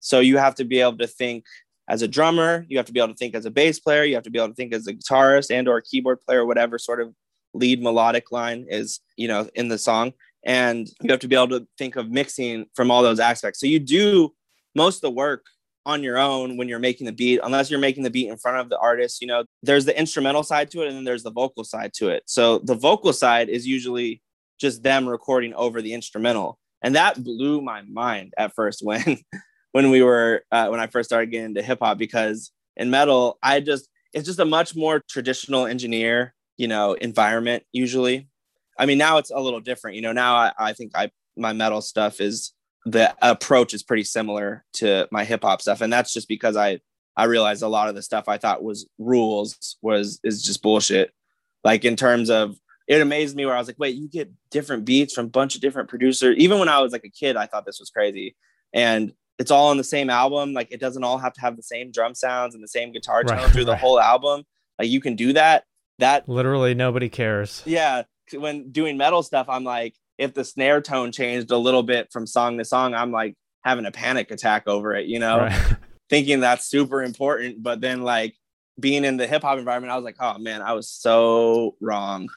so 0.00 0.20
you 0.20 0.36
have 0.36 0.54
to 0.54 0.64
be 0.64 0.80
able 0.80 0.96
to 0.98 1.06
think 1.06 1.44
as 1.88 2.02
a 2.02 2.08
drummer 2.08 2.64
you 2.68 2.76
have 2.76 2.86
to 2.86 2.92
be 2.92 3.00
able 3.00 3.08
to 3.12 3.16
think 3.18 3.34
as 3.34 3.46
a 3.46 3.50
bass 3.50 3.80
player 3.80 4.04
you 4.04 4.14
have 4.14 4.22
to 4.24 4.30
be 4.30 4.38
able 4.38 4.48
to 4.48 4.54
think 4.54 4.72
as 4.74 4.86
a 4.86 4.92
guitarist 4.94 5.50
and 5.50 5.66
or 5.68 5.78
a 5.78 5.82
keyboard 5.82 6.20
player 6.20 6.44
whatever 6.44 6.78
sort 6.78 7.00
of 7.00 7.12
lead 7.56 7.82
melodic 7.82 8.32
line 8.32 8.66
is 8.68 9.00
you 9.16 9.28
know 9.28 9.48
in 9.54 9.68
the 9.68 9.78
song. 9.78 10.12
And 10.44 10.88
you 11.02 11.10
have 11.10 11.20
to 11.20 11.28
be 11.28 11.34
able 11.34 11.58
to 11.58 11.66
think 11.76 11.96
of 11.96 12.08
mixing 12.08 12.66
from 12.74 12.90
all 12.90 13.02
those 13.02 13.18
aspects. 13.18 13.58
So 13.58 13.66
you 13.66 13.80
do 13.80 14.32
most 14.76 14.96
of 14.96 15.00
the 15.02 15.10
work 15.10 15.44
on 15.84 16.04
your 16.04 16.18
own 16.18 16.56
when 16.56 16.68
you're 16.68 16.78
making 16.78 17.06
the 17.06 17.12
beat 17.12 17.40
unless 17.42 17.68
you're 17.68 17.80
making 17.80 18.04
the 18.04 18.10
beat 18.10 18.28
in 18.28 18.36
front 18.36 18.58
of 18.58 18.68
the 18.68 18.78
artist 18.78 19.20
you 19.20 19.26
know. 19.26 19.44
There's 19.62 19.84
the 19.84 19.98
instrumental 19.98 20.42
side 20.42 20.70
to 20.70 20.82
it 20.82 20.88
and 20.88 20.96
then 20.96 21.04
there's 21.04 21.24
the 21.24 21.32
vocal 21.32 21.64
side 21.64 21.92
to 21.94 22.10
it. 22.10 22.22
So 22.26 22.58
the 22.58 22.74
vocal 22.74 23.12
side 23.12 23.48
is 23.48 23.66
usually 23.66 24.22
just 24.60 24.82
them 24.82 25.08
recording 25.08 25.52
over 25.54 25.82
the 25.82 25.92
instrumental. 25.92 26.58
And 26.82 26.94
that 26.94 27.22
blew 27.22 27.60
my 27.60 27.82
mind 27.82 28.32
at 28.38 28.54
first 28.54 28.80
when 28.84 29.18
when 29.76 29.90
we 29.90 30.02
were 30.02 30.42
uh, 30.50 30.68
when 30.68 30.80
i 30.80 30.86
first 30.86 31.06
started 31.06 31.30
getting 31.30 31.46
into 31.46 31.60
hip 31.60 31.80
hop 31.82 31.98
because 31.98 32.50
in 32.78 32.88
metal 32.88 33.38
i 33.42 33.60
just 33.60 33.90
it's 34.14 34.24
just 34.24 34.38
a 34.38 34.44
much 34.44 34.74
more 34.74 35.02
traditional 35.06 35.66
engineer 35.66 36.34
you 36.56 36.68
know 36.68 36.94
environment 36.94 37.64
usually. 37.72 38.28
I 38.78 38.86
mean 38.86 38.98
now 38.98 39.18
it's 39.18 39.30
a 39.30 39.40
little 39.40 39.60
different 39.60 39.96
you 39.96 40.02
know 40.02 40.12
now 40.12 40.36
i, 40.36 40.52
I 40.58 40.72
think 40.74 40.92
i 40.94 41.10
my 41.36 41.52
metal 41.52 41.80
stuff 41.80 42.20
is 42.20 42.52
the 42.84 43.14
approach 43.22 43.74
is 43.74 43.82
pretty 43.82 44.04
similar 44.04 44.64
to 44.74 45.08
my 45.10 45.24
hip 45.24 45.42
hop 45.42 45.60
stuff. 45.60 45.80
And 45.80 45.92
that's 45.92 46.12
just 46.12 46.28
because 46.28 46.56
i 46.56 46.80
i 47.16 47.24
realized 47.24 47.62
a 47.62 47.68
lot 47.68 47.88
of 47.88 47.94
the 47.94 48.02
stuff 48.02 48.28
i 48.28 48.36
thought 48.38 48.62
was 48.62 48.86
rules 48.98 49.76
was 49.82 50.20
is 50.24 50.42
just 50.42 50.62
bullshit. 50.62 51.12
Like 51.64 51.84
in 51.84 51.96
terms 51.96 52.30
of 52.30 52.56
it 52.86 53.00
amazed 53.00 53.34
me 53.34 53.46
where 53.46 53.56
i 53.56 53.58
was 53.58 53.66
like 53.66 53.78
wait 53.78 53.96
you 53.96 54.08
get 54.08 54.30
different 54.50 54.84
beats 54.84 55.14
from 55.14 55.26
a 55.26 55.30
bunch 55.30 55.54
of 55.54 55.60
different 55.60 55.88
producers. 55.88 56.36
Even 56.38 56.58
when 56.58 56.68
i 56.68 56.80
was 56.80 56.92
like 56.92 57.04
a 57.04 57.10
kid 57.10 57.36
i 57.36 57.46
thought 57.46 57.64
this 57.66 57.80
was 57.80 57.90
crazy. 57.90 58.36
And 58.72 59.12
it's 59.38 59.50
all 59.50 59.68
on 59.68 59.76
the 59.76 59.84
same 59.84 60.08
album. 60.08 60.52
Like 60.54 60.68
it 60.70 60.80
doesn't 60.80 61.04
all 61.04 61.18
have 61.18 61.32
to 61.34 61.40
have 61.40 61.56
the 61.56 61.62
same 61.62 61.90
drum 61.90 62.14
sounds 62.14 62.54
and 62.54 62.62
the 62.64 62.68
same 62.68 62.92
guitar 62.92 63.22
tone 63.22 63.38
Right, 63.38 63.50
through 63.50 63.66
the 63.66 63.72
right. 63.72 63.80
whole 63.80 64.00
album. 64.00 64.44
Like 64.78 64.88
you 64.88 65.00
can 65.00 65.14
do 65.14 65.32
that 65.34 65.64
that 65.98 66.28
Literally 66.28 66.74
nobody 66.74 67.08
cares. 67.08 67.62
yeah 67.66 68.02
when 68.34 68.70
doing 68.72 68.96
metal 68.96 69.22
stuff 69.22 69.46
i'm 69.48 69.64
like 69.64 69.94
if 70.18 70.34
the 70.34 70.44
snare 70.44 70.80
tone 70.80 71.12
changed 71.12 71.50
a 71.50 71.56
little 71.58 71.82
bit 71.82 72.08
from 72.12 72.26
song 72.26 72.58
to 72.58 72.64
song 72.64 72.94
i'm 72.94 73.12
like 73.12 73.34
having 73.64 73.86
a 73.86 73.92
panic 73.92 74.30
attack 74.30 74.66
over 74.66 74.94
it 74.94 75.06
you 75.06 75.18
know 75.18 75.38
Right. 75.40 75.76
thinking 76.10 76.40
that's 76.40 76.66
super 76.66 77.02
important 77.02 77.62
but 77.62 77.80
then 77.80 78.02
like 78.02 78.34
being 78.78 79.04
in 79.04 79.16
the 79.16 79.26
hip 79.26 79.42
hop 79.42 79.58
environment 79.58 79.92
i 79.92 79.96
was 79.96 80.04
like 80.04 80.16
oh 80.20 80.38
man 80.38 80.60
i 80.62 80.72
was 80.72 80.88
so 80.90 81.76
wrong 81.80 82.28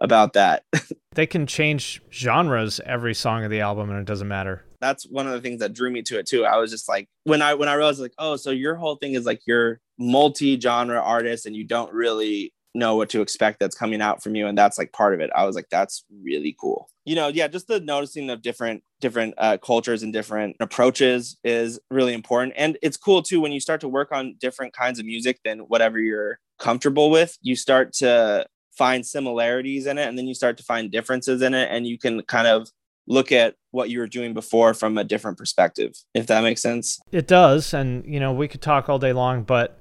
about 0.00 0.32
that 0.34 0.64
they 1.14 1.26
can 1.26 1.46
change 1.46 2.00
genres 2.12 2.80
every 2.86 3.14
song 3.14 3.44
of 3.44 3.50
the 3.50 3.60
album 3.60 3.90
and 3.90 3.98
it 3.98 4.04
doesn't 4.06 4.26
matter. 4.28 4.64
that's 4.80 5.04
one 5.08 5.26
of 5.26 5.32
the 5.32 5.40
things 5.40 5.60
that 5.60 5.72
drew 5.72 5.90
me 5.90 6.02
to 6.02 6.18
it 6.18 6.26
too 6.26 6.44
i 6.44 6.56
was 6.56 6.70
just 6.70 6.88
like 6.88 7.08
when 7.24 7.42
i 7.42 7.54
when 7.54 7.68
i 7.68 7.74
realized 7.74 8.00
like 8.00 8.14
oh 8.18 8.34
so 8.36 8.50
your 8.50 8.74
whole 8.74 8.96
thing 8.96 9.14
is 9.14 9.26
like 9.26 9.40
you're 9.46 9.80
multi-genre 9.98 10.98
artist 11.00 11.46
and 11.46 11.54
you 11.54 11.64
don't 11.64 11.92
really 11.92 12.52
know 12.74 12.96
what 12.96 13.10
to 13.10 13.20
expect 13.20 13.60
that's 13.60 13.76
coming 13.76 14.00
out 14.00 14.22
from 14.22 14.34
you 14.34 14.46
and 14.46 14.56
that's 14.56 14.78
like 14.78 14.92
part 14.92 15.14
of 15.14 15.20
it. 15.20 15.30
I 15.34 15.44
was 15.44 15.54
like 15.56 15.68
that's 15.70 16.04
really 16.22 16.56
cool. 16.60 16.88
You 17.04 17.16
know 17.16 17.28
yeah 17.28 17.48
just 17.48 17.68
the 17.68 17.80
noticing 17.80 18.30
of 18.30 18.42
different 18.42 18.82
different 19.00 19.34
uh, 19.38 19.58
cultures 19.58 20.02
and 20.02 20.12
different 20.12 20.56
approaches 20.60 21.36
is 21.42 21.80
really 21.90 22.14
important 22.14 22.54
and 22.56 22.78
it's 22.82 22.96
cool 22.96 23.22
too 23.22 23.40
when 23.40 23.52
you 23.52 23.60
start 23.60 23.80
to 23.80 23.88
work 23.88 24.12
on 24.12 24.36
different 24.40 24.72
kinds 24.72 24.98
of 24.98 25.06
music 25.06 25.40
than 25.44 25.60
whatever 25.60 25.98
you're 25.98 26.38
comfortable 26.58 27.10
with 27.10 27.36
you 27.42 27.56
start 27.56 27.92
to 27.92 28.46
find 28.78 29.04
similarities 29.04 29.86
in 29.86 29.98
it 29.98 30.08
and 30.08 30.16
then 30.16 30.26
you 30.26 30.34
start 30.34 30.56
to 30.56 30.62
find 30.62 30.90
differences 30.90 31.42
in 31.42 31.54
it 31.54 31.68
and 31.70 31.86
you 31.86 31.98
can 31.98 32.22
kind 32.22 32.46
of 32.46 32.68
look 33.06 33.32
at 33.32 33.56
what 33.72 33.90
you 33.90 33.98
were 33.98 34.06
doing 34.06 34.32
before 34.32 34.74
from 34.74 34.96
a 34.96 35.04
different 35.04 35.36
perspective 35.36 35.92
if 36.14 36.26
that 36.26 36.42
makes 36.42 36.62
sense. 36.62 37.00
It 37.10 37.26
does, 37.26 37.74
and 37.74 38.04
you 38.06 38.20
know 38.20 38.32
we 38.32 38.48
could 38.48 38.62
talk 38.62 38.88
all 38.88 38.98
day 38.98 39.12
long, 39.12 39.42
but 39.42 39.78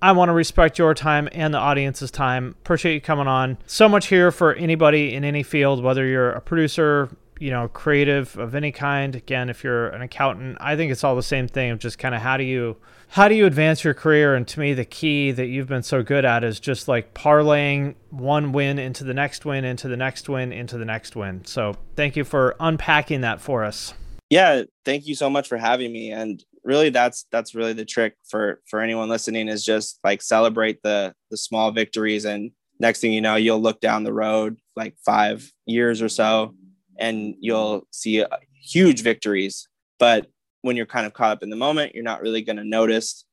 I 0.00 0.12
want 0.12 0.28
to 0.28 0.32
respect 0.32 0.78
your 0.78 0.94
time 0.94 1.28
and 1.32 1.52
the 1.52 1.58
audience's 1.58 2.10
time. 2.10 2.54
Appreciate 2.60 2.94
you 2.94 3.00
coming 3.00 3.26
on. 3.26 3.58
So 3.66 3.88
much 3.88 4.06
here 4.06 4.30
for 4.30 4.54
anybody 4.54 5.14
in 5.14 5.24
any 5.24 5.42
field, 5.42 5.82
whether 5.82 6.06
you're 6.06 6.30
a 6.30 6.40
producer, 6.40 7.08
you 7.40 7.50
know, 7.50 7.68
creative 7.68 8.36
of 8.38 8.54
any 8.54 8.70
kind. 8.70 9.16
Again, 9.16 9.50
if 9.50 9.64
you're 9.64 9.88
an 9.88 10.02
accountant, 10.02 10.58
I 10.60 10.76
think 10.76 10.92
it's 10.92 11.02
all 11.02 11.16
the 11.16 11.22
same 11.22 11.48
thing 11.48 11.70
of 11.70 11.78
just 11.78 11.98
kind 11.98 12.14
of 12.14 12.20
how 12.20 12.36
do 12.36 12.44
you 12.44 12.76
how 13.08 13.26
do 13.26 13.34
you 13.34 13.46
advance 13.46 13.84
your 13.84 13.94
career? 13.94 14.34
And 14.34 14.46
to 14.48 14.60
me, 14.60 14.74
the 14.74 14.84
key 14.84 15.32
that 15.32 15.46
you've 15.46 15.68
been 15.68 15.82
so 15.82 16.02
good 16.02 16.24
at 16.24 16.44
is 16.44 16.60
just 16.60 16.88
like 16.88 17.14
parlaying 17.14 17.94
one 18.10 18.52
win 18.52 18.78
into 18.78 19.02
the 19.02 19.14
next 19.14 19.46
win, 19.46 19.64
into 19.64 19.88
the 19.88 19.96
next 19.96 20.28
win, 20.28 20.52
into 20.52 20.76
the 20.76 20.84
next 20.84 21.16
win. 21.16 21.44
So 21.46 21.74
thank 21.96 22.16
you 22.16 22.24
for 22.24 22.54
unpacking 22.60 23.22
that 23.22 23.40
for 23.40 23.64
us. 23.64 23.94
yeah 24.30 24.62
thank 24.84 25.06
you 25.06 25.14
so 25.14 25.30
much 25.30 25.48
for 25.48 25.56
having 25.56 25.90
me 25.90 26.12
and 26.12 26.44
really 26.64 26.90
that's 26.90 27.26
that's 27.30 27.54
really 27.54 27.72
the 27.72 27.84
trick 27.84 28.14
for 28.28 28.60
for 28.68 28.80
anyone 28.80 29.08
listening 29.08 29.48
is 29.48 29.64
just 29.64 29.98
like 30.04 30.22
celebrate 30.22 30.82
the 30.82 31.14
the 31.30 31.36
small 31.36 31.70
victories. 31.70 32.24
And 32.24 32.50
next 32.78 33.00
thing 33.00 33.12
you 33.12 33.20
know 33.20 33.36
you'll 33.36 33.60
look 33.60 33.80
down 33.80 34.04
the 34.04 34.12
road 34.12 34.56
like 34.76 34.96
five 35.04 35.50
years 35.66 36.00
or 36.00 36.08
so 36.08 36.54
and 36.98 37.34
you'll 37.40 37.86
see 37.90 38.22
uh, 38.22 38.28
huge 38.62 39.02
victories. 39.02 39.68
But 39.98 40.26
when 40.62 40.76
you're 40.76 40.86
kind 40.86 41.06
of 41.06 41.14
caught 41.14 41.32
up 41.32 41.42
in 41.42 41.50
the 41.50 41.56
moment 41.56 41.94
you're 41.94 42.04
not 42.04 42.22
really 42.22 42.42
going 42.42 42.56
to 42.56 42.64
notice 42.64 43.24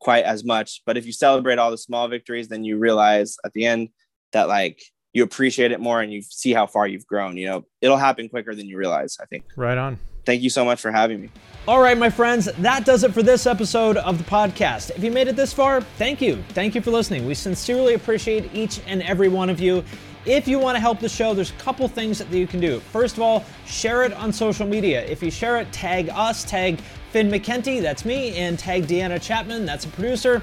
quite 0.00 0.24
as 0.24 0.44
much. 0.44 0.82
But 0.84 0.96
if 0.96 1.06
you 1.06 1.12
celebrate 1.12 1.58
all 1.58 1.70
the 1.70 1.78
small 1.78 2.08
victories 2.08 2.48
then 2.48 2.64
you 2.64 2.78
realize 2.78 3.36
at 3.44 3.52
the 3.52 3.66
end 3.66 3.88
that 4.32 4.48
like 4.48 4.82
you 5.12 5.22
appreciate 5.22 5.70
it 5.70 5.80
more 5.80 6.00
and 6.00 6.12
you 6.12 6.22
see 6.22 6.52
how 6.52 6.66
far 6.66 6.86
you've 6.86 7.06
grown 7.06 7.36
you 7.36 7.46
know? 7.46 7.64
It'll 7.80 7.96
happen 7.96 8.28
quicker 8.28 8.54
than 8.54 8.66
you 8.66 8.76
realize 8.76 9.16
i 9.20 9.26
think. 9.26 9.44
Right 9.56 9.78
on. 9.78 9.98
Thank 10.24 10.42
you 10.42 10.50
so 10.50 10.64
much 10.64 10.80
for 10.80 10.90
having 10.90 11.20
me 11.20 11.30
All 11.66 11.80
right, 11.80 11.96
my 11.96 12.10
friends, 12.10 12.44
that 12.58 12.84
does 12.84 13.04
it 13.04 13.14
for 13.14 13.22
this 13.22 13.46
episode 13.46 13.96
of 13.96 14.18
the 14.18 14.24
podcast. 14.24 14.90
If 14.90 15.02
you 15.02 15.10
made 15.10 15.28
it 15.28 15.36
this 15.36 15.54
far, 15.54 15.80
thank 15.80 16.20
you. 16.20 16.44
Thank 16.50 16.74
you 16.74 16.82
for 16.82 16.90
listening. 16.90 17.24
We 17.24 17.32
sincerely 17.32 17.94
appreciate 17.94 18.54
each 18.54 18.82
and 18.86 19.00
every 19.02 19.28
one 19.28 19.48
of 19.48 19.60
you. 19.60 19.82
If 20.26 20.46
you 20.46 20.58
want 20.58 20.76
to 20.76 20.80
help 20.80 21.00
the 21.00 21.08
show, 21.08 21.32
there's 21.32 21.52
a 21.52 21.54
couple 21.54 21.88
things 21.88 22.18
that 22.18 22.30
you 22.30 22.46
can 22.46 22.60
do. 22.60 22.80
First 22.80 23.16
of 23.16 23.22
all, 23.22 23.44
share 23.64 24.02
it 24.02 24.12
on 24.12 24.30
social 24.30 24.66
media. 24.66 25.06
If 25.06 25.22
you 25.22 25.30
share 25.30 25.58
it, 25.58 25.72
tag 25.72 26.10
us, 26.10 26.44
tag 26.44 26.80
Finn 27.12 27.30
McKenty, 27.30 27.80
that's 27.80 28.04
me, 28.04 28.36
and 28.36 28.58
tag 28.58 28.86
Deanna 28.86 29.20
Chapman, 29.22 29.64
that's 29.64 29.86
a 29.86 29.88
producer. 29.88 30.42